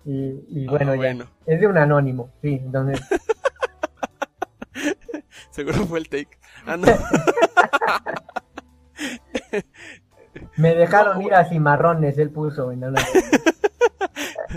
Y, 0.08 0.68
bueno, 0.68 0.92
ah, 0.92 0.96
ya. 0.96 1.26
Es 1.46 1.58
de 1.58 1.66
un 1.66 1.76
anónimo, 1.76 2.30
sí, 2.40 2.62
entonces. 2.64 3.00
Seguro 5.50 5.84
fue 5.86 5.98
el 5.98 6.08
take. 6.08 6.38
Ah, 6.64 6.76
Me 10.56 10.76
dejaron 10.76 11.20
ir 11.22 11.34
a 11.34 11.46
cimarrones, 11.46 12.18
él 12.18 12.30
puso. 12.30 12.70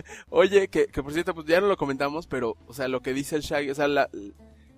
Oye, 0.29 0.67
que, 0.67 0.87
que 0.87 1.03
por 1.03 1.13
cierto, 1.13 1.33
pues 1.33 1.47
ya 1.47 1.61
no 1.61 1.67
lo 1.67 1.77
comentamos, 1.77 2.27
pero, 2.27 2.57
o 2.67 2.73
sea, 2.73 2.87
lo 2.87 3.01
que 3.01 3.13
dice 3.13 3.35
el 3.35 3.41
Shaggy, 3.41 3.69
o 3.69 3.75
sea, 3.75 3.87
la, 3.87 4.09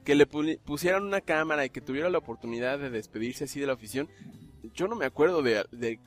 que 0.04 0.16
le 0.16 0.26
pusieran 0.26 1.04
una 1.04 1.22
cámara 1.22 1.66
y 1.66 1.70
que 1.70 1.82
tuviera 1.82 2.10
la 2.10 2.18
oportunidad 2.18 2.80
de 2.80 2.90
despedirse 2.90 3.46
así 3.46 3.60
de 3.60 3.68
la 3.68 3.74
afición, 3.74 4.10
yo 4.74 4.88
no 4.88 4.96
me 4.96 5.06
acuerdo 5.06 5.42
de, 5.42 5.66
de 5.72 6.00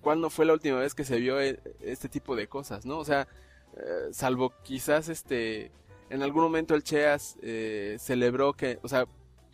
cuándo 0.00 0.30
fue 0.30 0.44
la 0.44 0.52
última 0.52 0.78
vez 0.78 0.94
que 0.94 1.04
se 1.04 1.18
vio 1.18 1.40
e, 1.40 1.60
este 1.80 2.08
tipo 2.08 2.36
de 2.36 2.48
cosas, 2.48 2.84
¿no? 2.84 2.98
O 2.98 3.04
sea, 3.04 3.28
eh, 3.76 4.08
salvo 4.12 4.52
quizás 4.62 5.08
este, 5.08 5.70
en 6.10 6.22
algún 6.22 6.42
momento 6.42 6.74
el 6.74 6.82
Cheas 6.82 7.38
eh, 7.42 7.96
celebró 7.98 8.52
que, 8.52 8.78
o 8.82 8.88
sea, 8.88 9.06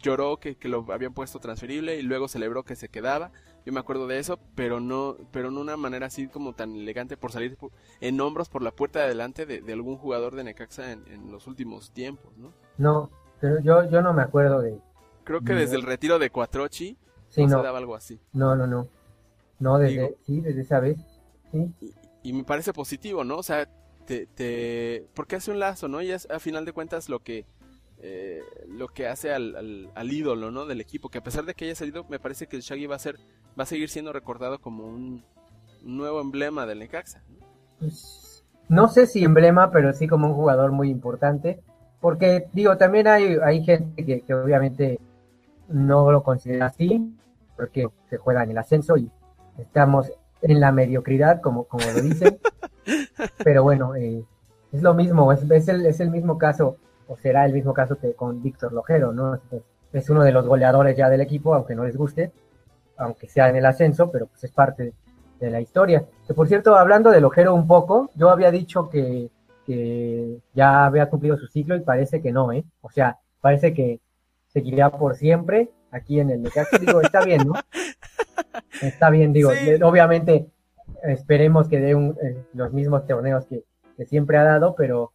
lloró 0.03 0.39
que, 0.39 0.57
que, 0.57 0.69
lo 0.69 0.87
habían 0.91 1.13
puesto 1.13 1.39
transferible 1.39 1.97
y 1.97 2.03
luego 2.03 2.29
celebró 2.29 2.65
que 2.65 2.77
se 2.77 2.89
quedaba. 2.89 3.33
Yo 3.67 3.73
me 3.73 3.81
acuerdo 3.81 4.07
de 4.07 4.19
eso, 4.19 4.39
pero 4.55 4.81
no, 4.81 5.17
pero 5.31 5.51
no 5.51 5.61
una 5.61 5.77
manera 5.77 6.07
así 6.07 6.29
como 6.29 6.55
tan 6.55 6.75
elegante 6.75 7.17
por 7.17 7.33
salir 7.33 7.59
en 8.01 8.21
hombros 8.21 8.49
por 8.49 8.63
la 8.63 8.71
puerta 8.71 9.01
de 9.01 9.07
adelante 9.07 9.45
de, 9.45 9.73
algún 9.73 9.97
jugador 9.97 10.35
de 10.35 10.45
Necaxa 10.45 10.93
en, 10.93 11.07
en, 11.09 11.31
los 11.31 11.47
últimos 11.47 11.91
tiempos, 11.91 12.37
¿no? 12.39 12.53
No, 12.79 13.11
pero 13.41 13.61
yo, 13.61 13.89
yo 13.91 14.03
no 14.03 14.13
me 14.13 14.23
acuerdo 14.23 14.61
de... 14.61 14.81
Creo 15.25 15.43
que 15.43 15.53
desde 15.53 15.77
el 15.77 15.83
retiro 15.83 16.19
de 16.19 16.31
Cuatrochi 16.31 16.97
sí, 17.29 17.47
no, 17.47 17.59
se 17.59 17.63
daba 17.63 17.79
algo 17.79 17.95
así. 17.95 18.19
No, 18.33 18.57
no, 18.57 18.67
no. 18.67 18.89
No, 19.59 19.79
desde, 19.79 20.17
sí, 20.25 20.41
desde 20.41 20.63
esa 20.63 20.81
vez. 20.81 20.99
Sí. 21.51 21.75
Y, 22.23 22.33
me 22.33 22.45
parece 22.45 22.73
positivo, 22.73 23.25
¿no? 23.25 23.37
O 23.37 23.43
sea, 23.43 23.69
te, 24.07 24.27
te... 24.27 25.07
porque 25.15 25.37
hace 25.37 25.51
un 25.51 25.59
lazo, 25.59 25.89
¿no? 25.89 26.01
Y 26.01 26.11
es 26.11 26.31
a 26.31 26.39
final 26.39 26.65
de 26.65 26.73
cuentas 26.73 27.09
lo 27.09 27.21
que... 27.21 27.45
Eh, 28.01 28.43
lo 28.69 28.89
que 28.89 29.09
hace 29.09 29.33
al, 29.33 29.91
al, 29.93 30.13
ídolo, 30.13 30.53
¿no? 30.53 30.67
Del 30.67 30.81
equipo, 30.81 31.09
que 31.09 31.19
a 31.19 31.23
pesar 31.23 31.45
de 31.45 31.55
que 31.55 31.65
haya 31.65 31.75
salido, 31.75 32.05
me 32.09 32.21
parece 32.21 32.47
que 32.47 32.55
el 32.55 32.63
Shaggy 32.63 32.87
va 32.87 32.95
a 32.95 33.01
ser, 33.01 33.17
va 33.59 33.65
a 33.65 33.67
seguir 33.67 33.89
siendo 33.89 34.13
recordado 34.13 34.61
como 34.61 34.87
un, 34.87 35.25
nuevo 35.83 36.21
emblema 36.21 36.65
del 36.67 36.79
Necaxa. 36.79 37.23
Pues, 37.81 38.45
no 38.69 38.89
sé 38.89 39.07
si 39.07 39.25
emblema, 39.25 39.71
pero 39.73 39.93
sí 39.93 40.07
como 40.07 40.29
un 40.29 40.35
jugador 40.35 40.71
muy 40.71 40.91
importante. 40.91 41.61
Porque, 42.01 42.47
digo, 42.53 42.77
también 42.77 43.09
hay, 43.09 43.37
hay 43.43 43.65
gente 43.65 44.05
que, 44.05 44.35
obviamente 44.35 45.01
no 45.69 46.13
lo 46.13 46.23
considera 46.23 46.67
así, 46.67 47.13
porque 47.57 47.89
se 48.09 48.19
juega 48.19 48.45
en 48.45 48.53
el 48.53 48.59
ascenso 48.59 48.97
y 48.97 49.11
estamos 49.59 50.13
en 50.41 50.61
la 50.61 50.71
mediocridad, 50.71 51.41
como, 51.41 51.65
como 51.65 51.85
lo 51.91 52.01
dicen. 52.01 52.39
Pero 53.45 53.65
bueno, 53.65 53.97
eh, 53.97 54.25
es 54.73 54.83
lo 54.83 54.95
mismo, 54.95 55.33
es, 55.33 55.43
es, 55.51 55.67
el, 55.67 55.85
es 55.85 55.99
el 55.99 56.11
mismo 56.11 56.39
caso, 56.39 56.77
o 57.09 57.17
será 57.17 57.45
el 57.45 57.53
mismo 57.53 57.75
caso 57.75 57.99
que 57.99 58.15
con 58.15 58.43
Víctor 58.43 58.73
Lojero, 58.73 59.13
¿no? 59.13 59.41
Es, 59.93 60.09
uno 60.11 60.23
de 60.23 60.33
los 60.33 60.47
goleadores 60.47 60.97
ya 60.97 61.09
del 61.09 61.21
equipo, 61.21 61.55
aunque 61.55 61.75
no 61.75 61.85
les 61.85 61.97
guste, 61.97 62.31
aunque 62.97 63.29
sea 63.29 63.49
en 63.49 63.57
el 63.57 63.67
ascenso, 63.67 64.11
pero 64.11 64.27
pues 64.27 64.45
es 64.45 64.53
parte 64.53 64.93
de 65.41 65.51
la 65.51 65.61
historia. 65.61 66.05
Que 66.27 66.35
por 66.35 66.47
cierto, 66.47 66.77
hablando 66.77 67.11
de 67.11 67.21
Lojero 67.21 67.55
un 67.55 67.67
poco, 67.67 68.11
yo 68.15 68.31
había 68.31 68.51
dicho 68.51 68.89
que 68.89 69.31
que 69.69 70.39
ya 70.55 70.87
había 70.87 71.11
cumplido 71.11 71.37
su 71.37 71.47
ciclo 71.47 71.77
y 71.77 71.81
parece 71.81 72.23
que 72.23 72.33
no, 72.33 72.53
¿eh? 72.53 72.65
O 72.81 72.91
sea, 72.91 73.19
parece 73.43 73.75
que 73.75 74.01
seguiría 74.47 74.89
por 74.89 75.15
siempre 75.15 75.69
aquí 75.91 76.21
en 76.21 76.31
el 76.31 76.41
Necaxa. 76.41 76.79
Digo, 76.79 77.03
está 77.03 77.23
bien, 77.23 77.47
¿no? 77.47 77.53
Está 78.81 79.11
bien, 79.11 79.33
digo, 79.33 79.51
obviamente 79.83 80.47
esperemos 81.03 81.69
que 81.69 81.81
dé 81.81 81.91
eh, 81.91 82.45
los 82.55 82.73
mismos 82.73 83.07
torneos 83.07 83.45
que, 83.47 83.65
siempre 84.07 84.39
ha 84.39 84.45
dado, 84.45 84.75
pero 84.77 85.11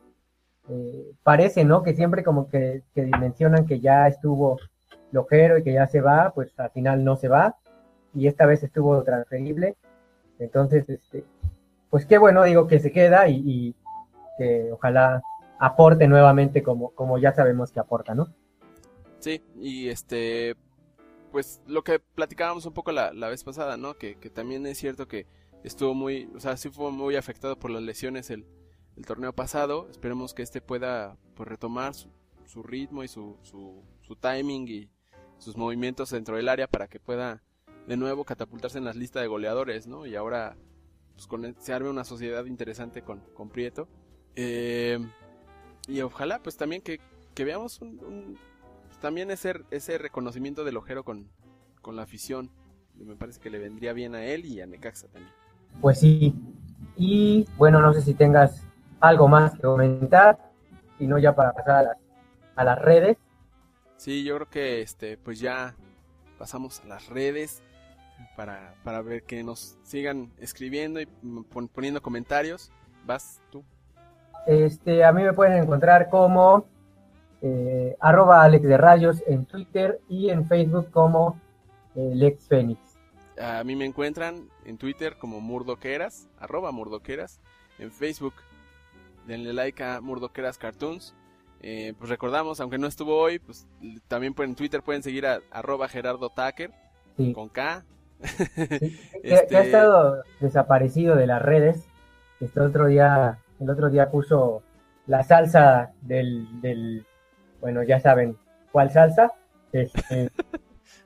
eh, 0.70 1.12
parece, 1.24 1.66
¿no? 1.66 1.84
Que 1.84 1.94
siempre 1.94 2.24
como 2.24 2.50
que, 2.50 2.84
que 2.94 3.04
dimensionan 3.04 3.66
que 3.66 3.80
ya 3.80 4.08
estuvo 4.08 4.60
lojero 5.12 5.58
y 5.58 5.64
que 5.64 5.74
ya 5.74 5.88
se 5.88 6.02
va, 6.02 6.32
pues 6.34 6.58
al 6.60 6.72
final 6.72 7.04
no 7.04 7.16
se 7.16 7.28
va 7.28 7.58
y 8.14 8.28
esta 8.28 8.46
vez 8.46 8.64
estuvo 8.64 9.04
transferible. 9.04 9.76
Entonces, 10.40 10.90
este, 10.90 11.24
pues 11.90 12.06
qué 12.06 12.18
bueno, 12.18 12.44
digo, 12.44 12.68
que 12.68 12.80
se 12.80 12.92
queda 12.92 13.28
y 13.30 13.76
que 14.38 14.72
ojalá 14.72 15.22
aporte 15.60 16.08
nuevamente 16.08 16.62
como, 16.62 16.90
como 16.92 17.18
ya 17.18 17.34
sabemos 17.34 17.72
que 17.72 17.80
aporta, 17.80 18.14
¿no? 18.14 18.28
Sí, 19.20 19.42
y 19.56 19.88
este, 19.88 20.56
pues 21.32 21.62
lo 21.68 21.84
que 21.84 22.00
platicábamos 22.00 22.66
un 22.66 22.74
poco 22.74 22.92
la, 22.92 23.12
vez 23.30 23.44
pasada, 23.44 23.78
¿no? 23.78 23.94
Que, 23.96 24.16
también 24.34 24.66
es 24.66 24.78
cierto 24.78 25.08
que 25.08 25.26
estuvo 25.64 25.94
muy, 25.94 26.30
o 26.36 26.40
sea, 26.42 26.58
sí 26.58 26.70
fue 26.70 26.92
muy 26.92 27.16
afectado 27.16 27.58
por 27.58 27.72
las 27.72 27.82
lesiones 27.82 28.30
el, 28.30 28.46
torneo 29.02 29.34
pasado. 29.34 29.88
Esperemos 29.90 30.34
que 30.34 30.44
este 30.44 30.62
pueda 30.62 31.18
pues, 31.36 31.50
retomar 31.50 31.94
su, 31.94 32.64
ritmo 32.64 33.04
y 33.04 33.08
su, 33.08 33.38
su, 33.42 33.84
su, 34.02 34.16
timing 34.16 34.68
y 34.68 34.90
sus 35.40 35.58
movimientos 35.58 36.12
dentro 36.12 36.36
del 36.36 36.48
área 36.50 36.68
para 36.68 36.88
que 36.88 37.00
pueda 37.00 37.42
de 37.88 37.98
nuevo 37.98 38.24
catapultarse 38.24 38.78
en 38.78 38.86
las 38.86 38.96
listas 38.96 39.24
de 39.24 39.28
goleadores, 39.28 39.88
¿no? 39.88 40.06
Y 40.06 40.16
ahora 40.16 40.56
pues, 41.16 41.28
con, 41.28 41.56
se 41.60 41.74
arme 41.74 41.90
una 41.90 42.04
sociedad 42.04 42.46
interesante 42.46 43.02
con, 43.02 43.22
con 43.34 43.50
Prieto. 43.50 43.88
Eh, 44.36 45.00
y 45.88 46.02
ojalá 46.02 46.40
pues 46.42 46.56
también 46.58 46.82
que, 46.82 47.00
veamos 47.38 47.82
un, 47.82 48.38
también 49.02 49.32
ese, 49.32 49.62
ese 49.72 49.98
reconocimiento 49.98 50.64
del 50.64 50.78
ojero 50.78 51.04
con, 51.04 51.30
con 51.82 51.96
la 51.96 52.04
afición. 52.04 52.52
Me 52.96 53.16
parece 53.16 53.40
que 53.40 53.50
le 53.50 53.58
vendría 53.58 53.92
bien 53.94 54.14
a 54.16 54.24
él 54.24 54.46
y 54.46 54.62
a 54.62 54.68
Necaxa 54.68 55.08
también. 55.08 55.34
Pues 55.82 56.00
sí. 56.00 56.36
Y 56.96 57.48
bueno, 57.58 57.82
no 57.82 57.92
sé 57.94 58.02
si 58.02 58.14
tengas 58.14 58.64
algo 59.04 59.28
más 59.28 59.54
que 59.54 59.62
comentar, 59.62 60.40
si 60.98 61.06
no 61.08 61.18
ya 61.18 61.36
para 61.36 61.52
pasar 61.52 61.76
a 61.76 61.84
las, 61.84 61.98
a 62.56 62.64
las 62.64 62.80
redes. 62.80 63.18
Sí, 63.98 64.24
yo 64.24 64.36
creo 64.36 64.50
que 64.50 64.82
este 64.82 65.18
pues 65.18 65.40
ya 65.40 65.76
pasamos 66.40 66.82
a 66.82 66.88
las 66.88 67.10
redes 67.10 67.62
para, 68.38 68.76
para 68.86 69.02
ver 69.02 69.24
que 69.24 69.44
nos 69.44 69.78
sigan 69.84 70.32
escribiendo 70.40 71.02
y 71.02 71.08
poniendo 71.74 72.02
comentarios. 72.02 72.72
Vas 73.06 73.42
tú. 73.52 73.66
Este, 74.48 75.04
a 75.04 75.12
mí 75.12 75.22
me 75.22 75.34
pueden 75.34 75.62
encontrar 75.62 76.10
como 76.10 76.66
eh, 77.42 77.98
arroba 78.00 78.42
Alex 78.42 78.66
de 78.66 78.78
Rayos 78.78 79.22
en 79.28 79.46
Twitter 79.46 80.00
y 80.08 80.30
en 80.30 80.48
Facebook 80.48 80.92
como 80.92 81.40
eh, 81.96 82.12
Lex 82.14 82.48
Fénix. 82.48 82.80
A 83.38 83.64
mí 83.66 83.76
me 83.76 83.86
encuentran 83.86 84.50
en 84.66 84.78
Twitter 84.78 85.18
como 85.18 85.42
Murdoqueras, 85.42 86.30
arroba 86.40 86.72
Murdoqueras, 86.72 87.42
en 87.80 87.92
Facebook 87.92 88.36
denle 89.28 89.54
like 89.54 89.84
a 89.84 90.02
Murdoqueras 90.02 90.58
Cartoons. 90.58 91.16
Eh, 91.62 91.94
pues 91.98 92.10
recordamos, 92.10 92.60
aunque 92.60 92.78
no 92.78 92.88
estuvo 92.88 93.18
hoy, 93.18 93.40
pues 93.40 93.68
también 94.08 94.36
en 94.38 94.56
Twitter 94.56 94.82
pueden 94.82 95.02
seguir 95.02 95.26
a 95.26 95.40
arroba 95.52 95.88
Gerardo 95.88 96.30
Tucker 96.30 96.72
con 97.34 97.48
K. 97.48 97.86
que, 98.20 98.24
ha 99.34 99.42
este 99.42 99.62
estado 99.62 100.24
desaparecido 100.42 101.16
de 101.16 101.28
las 101.28 101.42
redes. 101.42 101.88
Este 102.42 102.60
otro 102.60 102.88
día 102.88 103.40
el 103.64 103.70
otro 103.70 103.90
día 103.90 104.12
puso 104.12 104.62
la 105.08 105.24
salsa 105.24 105.92
del, 106.02 107.06
bueno, 107.62 107.84
ya 107.84 108.00
saben 108.00 108.38
cuál 108.72 108.92
salsa. 108.92 109.32
Este, 109.72 110.30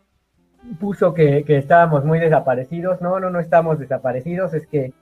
puso 0.80 1.14
que, 1.14 1.44
que, 1.46 1.58
estábamos 1.58 2.04
muy 2.04 2.20
desaparecidos. 2.20 3.02
No, 3.02 3.20
no, 3.20 3.30
no 3.30 3.40
estamos 3.40 3.80
desaparecidos, 3.80 4.54
es 4.54 4.68
que 4.68 4.86
eh, 4.86 4.94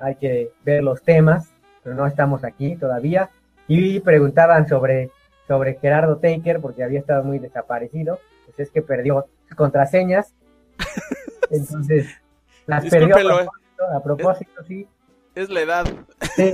hay 0.00 0.16
que 0.16 0.52
ver 0.64 0.82
los 0.82 1.02
temas, 1.02 1.52
pero 1.84 1.94
no 1.94 2.06
estamos 2.06 2.42
aquí 2.42 2.74
todavía. 2.76 3.30
Y 3.68 4.00
preguntaban 4.00 4.66
sobre, 4.66 5.10
sobre 5.46 5.78
Gerardo 5.78 6.16
Taker, 6.16 6.60
porque 6.60 6.82
había 6.82 6.98
estado 6.98 7.22
muy 7.22 7.38
desaparecido. 7.38 8.18
Pues 8.46 8.58
es 8.58 8.70
que 8.70 8.82
perdió 8.82 9.26
sus 9.46 9.56
contraseñas. 9.56 10.34
Entonces, 11.50 12.08
las 12.66 12.86
perdió 12.86 13.14
a 13.14 13.20
propósito, 13.20 13.84
a 13.94 14.02
propósito, 14.02 14.64
sí. 14.66 14.88
Es 15.34 15.50
la 15.50 15.60
edad. 15.60 15.84
Sí, 16.34 16.52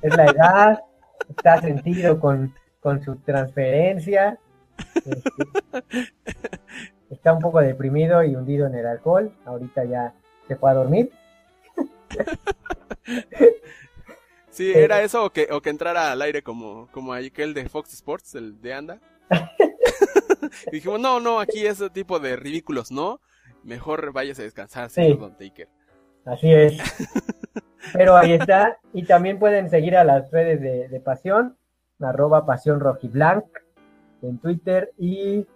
es 0.00 0.16
la 0.16 0.24
edad, 0.26 0.80
está 1.28 1.60
sentido 1.60 2.18
con, 2.18 2.54
con 2.80 3.02
su 3.02 3.16
transferencia. 3.16 4.38
Este, 4.94 6.12
está 7.10 7.32
un 7.32 7.40
poco 7.40 7.60
deprimido 7.60 8.22
y 8.22 8.34
hundido 8.34 8.66
en 8.66 8.74
el 8.74 8.86
alcohol. 8.86 9.32
Ahorita 9.44 9.84
ya 9.84 10.14
se 10.48 10.56
fue 10.56 10.70
a 10.70 10.74
dormir. 10.74 11.10
Sí, 14.52 14.70
¿era 14.70 15.02
eso 15.02 15.24
o 15.24 15.30
que, 15.30 15.48
o 15.50 15.62
que 15.62 15.70
entrara 15.70 16.12
al 16.12 16.20
aire 16.20 16.42
como, 16.42 16.86
como 16.92 17.14
aquel 17.14 17.54
de 17.54 17.70
Fox 17.70 17.94
Sports, 17.94 18.34
el 18.34 18.60
de 18.60 18.74
Anda? 18.74 19.00
y 20.66 20.72
dijimos, 20.72 21.00
no, 21.00 21.20
no, 21.20 21.40
aquí 21.40 21.64
ese 21.64 21.88
tipo 21.88 22.20
de 22.20 22.36
ridículos, 22.36 22.92
¿no? 22.92 23.20
Mejor 23.64 24.12
vayas 24.12 24.38
a 24.38 24.42
descansar, 24.42 24.90
señor 24.90 25.18
Don 25.18 25.38
Taker. 25.38 25.68
Así 26.26 26.52
es. 26.52 26.76
Pero 27.94 28.14
ahí 28.14 28.34
está. 28.34 28.78
Y 28.92 29.04
también 29.04 29.38
pueden 29.38 29.70
seguir 29.70 29.96
a 29.96 30.04
las 30.04 30.30
redes 30.30 30.60
de, 30.60 30.86
de 30.88 31.00
Pasión, 31.00 31.56
arroba 31.98 32.44
Pasión 32.44 32.78
Rojiblanc, 32.78 33.46
en 34.20 34.38
Twitter 34.38 34.92
y 34.98 35.46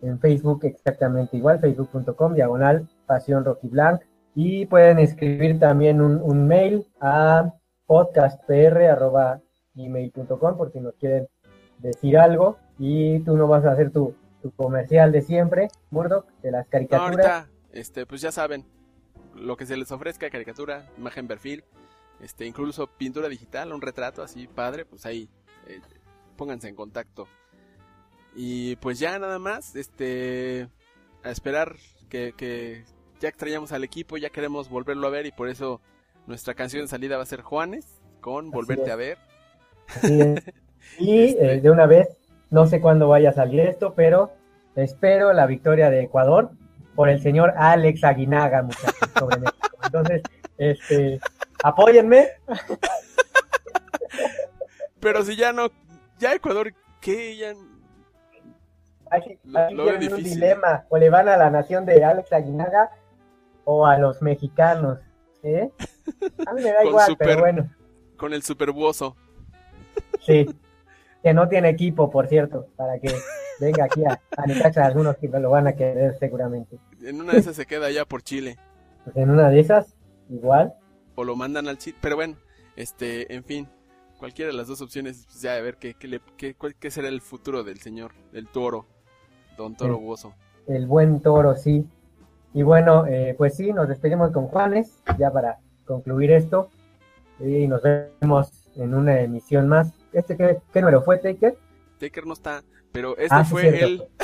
en 0.00 0.18
Facebook 0.20 0.64
exactamente 0.64 1.36
igual, 1.36 1.60
facebook.com, 1.60 2.32
diagonal 2.32 2.88
Pasión 3.04 3.44
Rojiblanc. 3.44 4.00
Y 4.34 4.64
pueden 4.64 5.00
escribir 5.00 5.58
también 5.58 6.00
un, 6.00 6.18
un 6.22 6.46
mail 6.46 6.86
a 6.98 7.52
podcastpr.gmail.com 7.88 10.56
por 10.56 10.70
si 10.70 10.78
nos 10.78 10.94
quieren 10.94 11.26
decir 11.78 12.16
algo. 12.18 12.58
Y 12.78 13.18
tú 13.20 13.36
no 13.36 13.48
vas 13.48 13.64
a 13.64 13.72
hacer 13.72 13.90
tu, 13.90 14.14
tu 14.40 14.52
comercial 14.52 15.10
de 15.10 15.22
siempre, 15.22 15.66
Murdoch, 15.90 16.26
de 16.42 16.52
las 16.52 16.68
caricaturas. 16.68 17.16
No, 17.16 17.22
ahorita, 17.22 17.50
este, 17.72 18.06
pues 18.06 18.20
ya 18.20 18.30
saben, 18.30 18.64
lo 19.34 19.56
que 19.56 19.66
se 19.66 19.76
les 19.76 19.90
ofrezca, 19.90 20.30
caricatura, 20.30 20.88
imagen, 20.96 21.26
perfil, 21.26 21.64
este, 22.20 22.46
incluso 22.46 22.86
pintura 22.86 23.28
digital, 23.28 23.72
un 23.72 23.80
retrato 23.80 24.22
así 24.22 24.46
padre, 24.46 24.84
pues 24.84 25.06
ahí 25.06 25.28
eh, 25.66 25.80
pónganse 26.36 26.68
en 26.68 26.76
contacto. 26.76 27.26
Y 28.36 28.76
pues 28.76 29.00
ya 29.00 29.18
nada 29.18 29.40
más, 29.40 29.74
este, 29.74 30.68
a 31.24 31.30
esperar 31.30 31.74
que, 32.08 32.32
que 32.36 32.84
ya 33.18 33.28
extrañamos 33.28 33.72
al 33.72 33.82
equipo, 33.82 34.18
ya 34.18 34.30
queremos 34.30 34.68
volverlo 34.68 35.08
a 35.08 35.10
ver 35.10 35.26
y 35.26 35.32
por 35.32 35.48
eso 35.48 35.80
nuestra 36.28 36.54
canción 36.54 36.82
de 36.82 36.88
salida 36.88 37.16
va 37.16 37.22
a 37.22 37.26
ser 37.26 37.40
Juanes 37.40 37.86
con 38.20 38.50
Volverte 38.50 38.92
a 38.92 38.96
ver. 38.96 39.18
Y 40.98 41.24
este 41.24 41.54
eh, 41.54 41.60
de 41.60 41.70
una 41.70 41.86
vez, 41.86 42.08
no 42.50 42.66
sé 42.66 42.80
cuándo 42.80 43.08
vaya 43.08 43.30
a 43.30 43.34
salir 43.34 43.60
esto, 43.60 43.94
pero 43.94 44.32
espero 44.74 45.32
la 45.32 45.46
victoria 45.46 45.90
de 45.90 46.02
Ecuador 46.02 46.50
por 46.94 47.10
el 47.10 47.20
señor 47.20 47.52
Alex 47.56 48.04
Aguinaga, 48.04 48.62
muchachos, 48.62 49.10
sobre 49.18 49.38
México. 49.38 49.68
Entonces, 49.84 50.22
este, 50.56 51.20
apóyenme. 51.62 52.28
Pero 55.00 55.24
si 55.24 55.36
ya 55.36 55.52
no, 55.52 55.68
ya 56.18 56.34
Ecuador, 56.34 56.72
¿qué? 57.00 57.36
Ya... 57.36 57.54
Hay, 59.10 59.38
un 59.72 60.22
dilema, 60.22 60.84
o 60.88 60.96
le 60.96 61.10
van 61.10 61.28
a 61.28 61.36
la 61.36 61.50
nación 61.50 61.84
de 61.84 62.04
Alex 62.04 62.32
Aguinaga 62.32 62.90
o 63.64 63.86
a 63.86 63.98
los 63.98 64.22
mexicanos, 64.22 64.98
¿eh? 65.42 65.70
A 66.46 66.54
mí 66.54 66.62
me 66.62 66.72
da 66.72 66.84
igual, 66.84 67.16
pero 67.18 67.40
bueno. 67.40 67.70
Con 68.16 68.32
el 68.32 68.42
superbuoso. 68.42 69.16
Sí, 70.20 70.46
que 71.22 71.34
no 71.34 71.48
tiene 71.48 71.68
equipo, 71.70 72.10
por 72.10 72.26
cierto, 72.28 72.68
para 72.76 72.98
que 72.98 73.12
venga 73.60 73.84
aquí 73.84 74.04
a, 74.04 74.20
a 74.36 74.86
algunos 74.86 75.16
que 75.16 75.28
lo 75.28 75.50
van 75.50 75.66
a 75.66 75.72
querer 75.74 76.16
seguramente. 76.18 76.78
En 77.02 77.20
una 77.20 77.32
de 77.32 77.38
esas 77.40 77.56
se 77.56 77.66
queda 77.66 77.90
ya 77.90 78.04
por 78.04 78.22
Chile. 78.22 78.58
Pues 79.04 79.16
en 79.16 79.30
una 79.30 79.50
de 79.50 79.60
esas, 79.60 79.94
igual. 80.28 80.74
O 81.14 81.24
lo 81.24 81.36
mandan 81.36 81.68
al 81.68 81.78
Chile, 81.78 81.96
pero 82.00 82.16
bueno, 82.16 82.36
este, 82.76 83.32
en 83.34 83.44
fin, 83.44 83.68
cualquiera 84.18 84.50
de 84.50 84.56
las 84.56 84.68
dos 84.68 84.80
opciones, 84.80 85.24
pues 85.26 85.40
ya 85.40 85.54
a 85.54 85.60
ver 85.60 85.76
qué, 85.76 85.94
qué, 85.94 86.20
qué, 86.36 86.54
qué 86.78 86.90
será 86.90 87.08
el 87.08 87.20
futuro 87.20 87.64
del 87.64 87.78
señor, 87.78 88.12
del 88.32 88.48
toro, 88.48 88.86
don 89.56 89.76
Toro 89.76 89.98
Buoso. 89.98 90.34
El 90.66 90.86
buen 90.86 91.20
toro, 91.20 91.56
sí. 91.56 91.86
Y 92.54 92.62
bueno, 92.62 93.06
eh, 93.06 93.34
pues 93.36 93.56
sí, 93.56 93.72
nos 93.72 93.88
despedimos 93.88 94.30
con 94.32 94.46
Juanes, 94.46 95.02
ya 95.18 95.30
para 95.30 95.58
concluir 95.88 96.30
esto. 96.30 96.70
Y 97.40 97.66
nos 97.66 97.82
vemos 97.82 98.70
en 98.76 98.94
una 98.94 99.20
emisión 99.20 99.66
más. 99.66 99.92
¿Este 100.12 100.36
qué, 100.36 100.58
qué 100.72 100.80
número 100.80 101.02
fue, 101.02 101.18
Taker? 101.18 101.56
Taker 101.98 102.26
no 102.26 102.34
está, 102.34 102.62
pero 102.92 103.16
este 103.16 103.34
ah, 103.34 103.44
fue 103.44 103.82
el... 103.82 104.04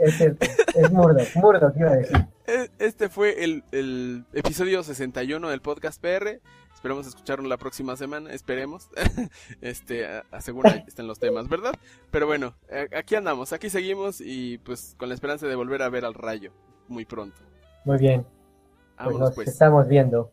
Es, 0.00 0.16
cierto, 0.16 0.46
es 0.74 0.90
Murdoch, 0.90 1.28
Murdoch 1.36 1.76
iba 1.76 1.90
a 1.90 1.96
decir. 1.96 2.16
E, 2.46 2.68
este 2.80 3.08
fue 3.08 3.44
el, 3.44 3.62
el 3.70 4.24
episodio 4.32 4.82
61 4.82 5.48
del 5.48 5.60
podcast 5.60 6.00
PR. 6.00 6.40
Esperemos 6.74 7.06
escucharlo 7.06 7.48
la 7.48 7.56
próxima 7.56 7.96
semana, 7.96 8.32
esperemos. 8.32 8.88
este, 9.60 10.08
asegura 10.32 10.82
estén 10.88 11.06
los 11.06 11.20
temas, 11.20 11.48
¿verdad? 11.48 11.74
Pero 12.10 12.26
bueno, 12.26 12.54
aquí 12.96 13.14
andamos, 13.14 13.52
aquí 13.52 13.70
seguimos 13.70 14.20
y 14.20 14.58
pues 14.58 14.96
con 14.98 15.08
la 15.08 15.14
esperanza 15.14 15.46
de 15.46 15.54
volver 15.54 15.82
a 15.82 15.88
ver 15.90 16.04
al 16.04 16.14
rayo 16.14 16.52
muy 16.88 17.04
pronto. 17.04 17.40
Muy 17.84 17.98
bien. 17.98 18.26
Pues 19.02 19.16
nos 19.16 19.34
pues. 19.34 19.48
estamos 19.48 19.88
viendo. 19.88 20.32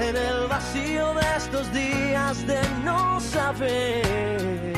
en 0.00 0.16
el 0.16 0.46
vacío 0.48 1.14
de 1.14 1.26
estos 1.36 1.72
días 1.72 2.46
de 2.46 2.60
no 2.84 3.20
saber. 3.20 4.76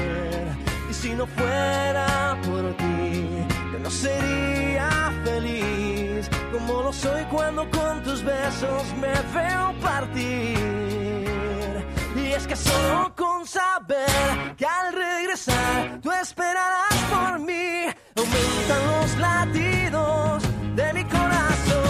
Y 0.90 0.94
si 0.94 1.10
no 1.14 1.26
fuera 1.26 2.38
por 2.44 2.76
ti, 2.76 3.28
yo 3.72 3.78
no 3.78 3.90
sería 3.90 5.12
feliz 5.24 6.30
como 6.52 6.82
lo 6.82 6.92
soy 6.92 7.24
cuando 7.24 7.68
con 7.70 8.02
tus 8.02 8.22
besos 8.22 8.82
me 9.00 9.12
veo 9.34 9.74
partir. 9.80 10.58
Y 12.16 12.32
es 12.32 12.46
que 12.46 12.56
solo 12.56 13.14
con 13.14 13.46
saber 13.46 14.56
que 14.56 14.66
al 14.66 14.92
regresar 14.92 16.00
tú 16.02 16.10
esperarás 16.12 16.94
por 17.10 17.38
mí, 17.40 17.86
aumentan 18.16 18.86
los 18.92 19.16
latidos 19.18 20.42
de 20.76 20.92
mi 20.94 21.04
corazón. 21.04 21.89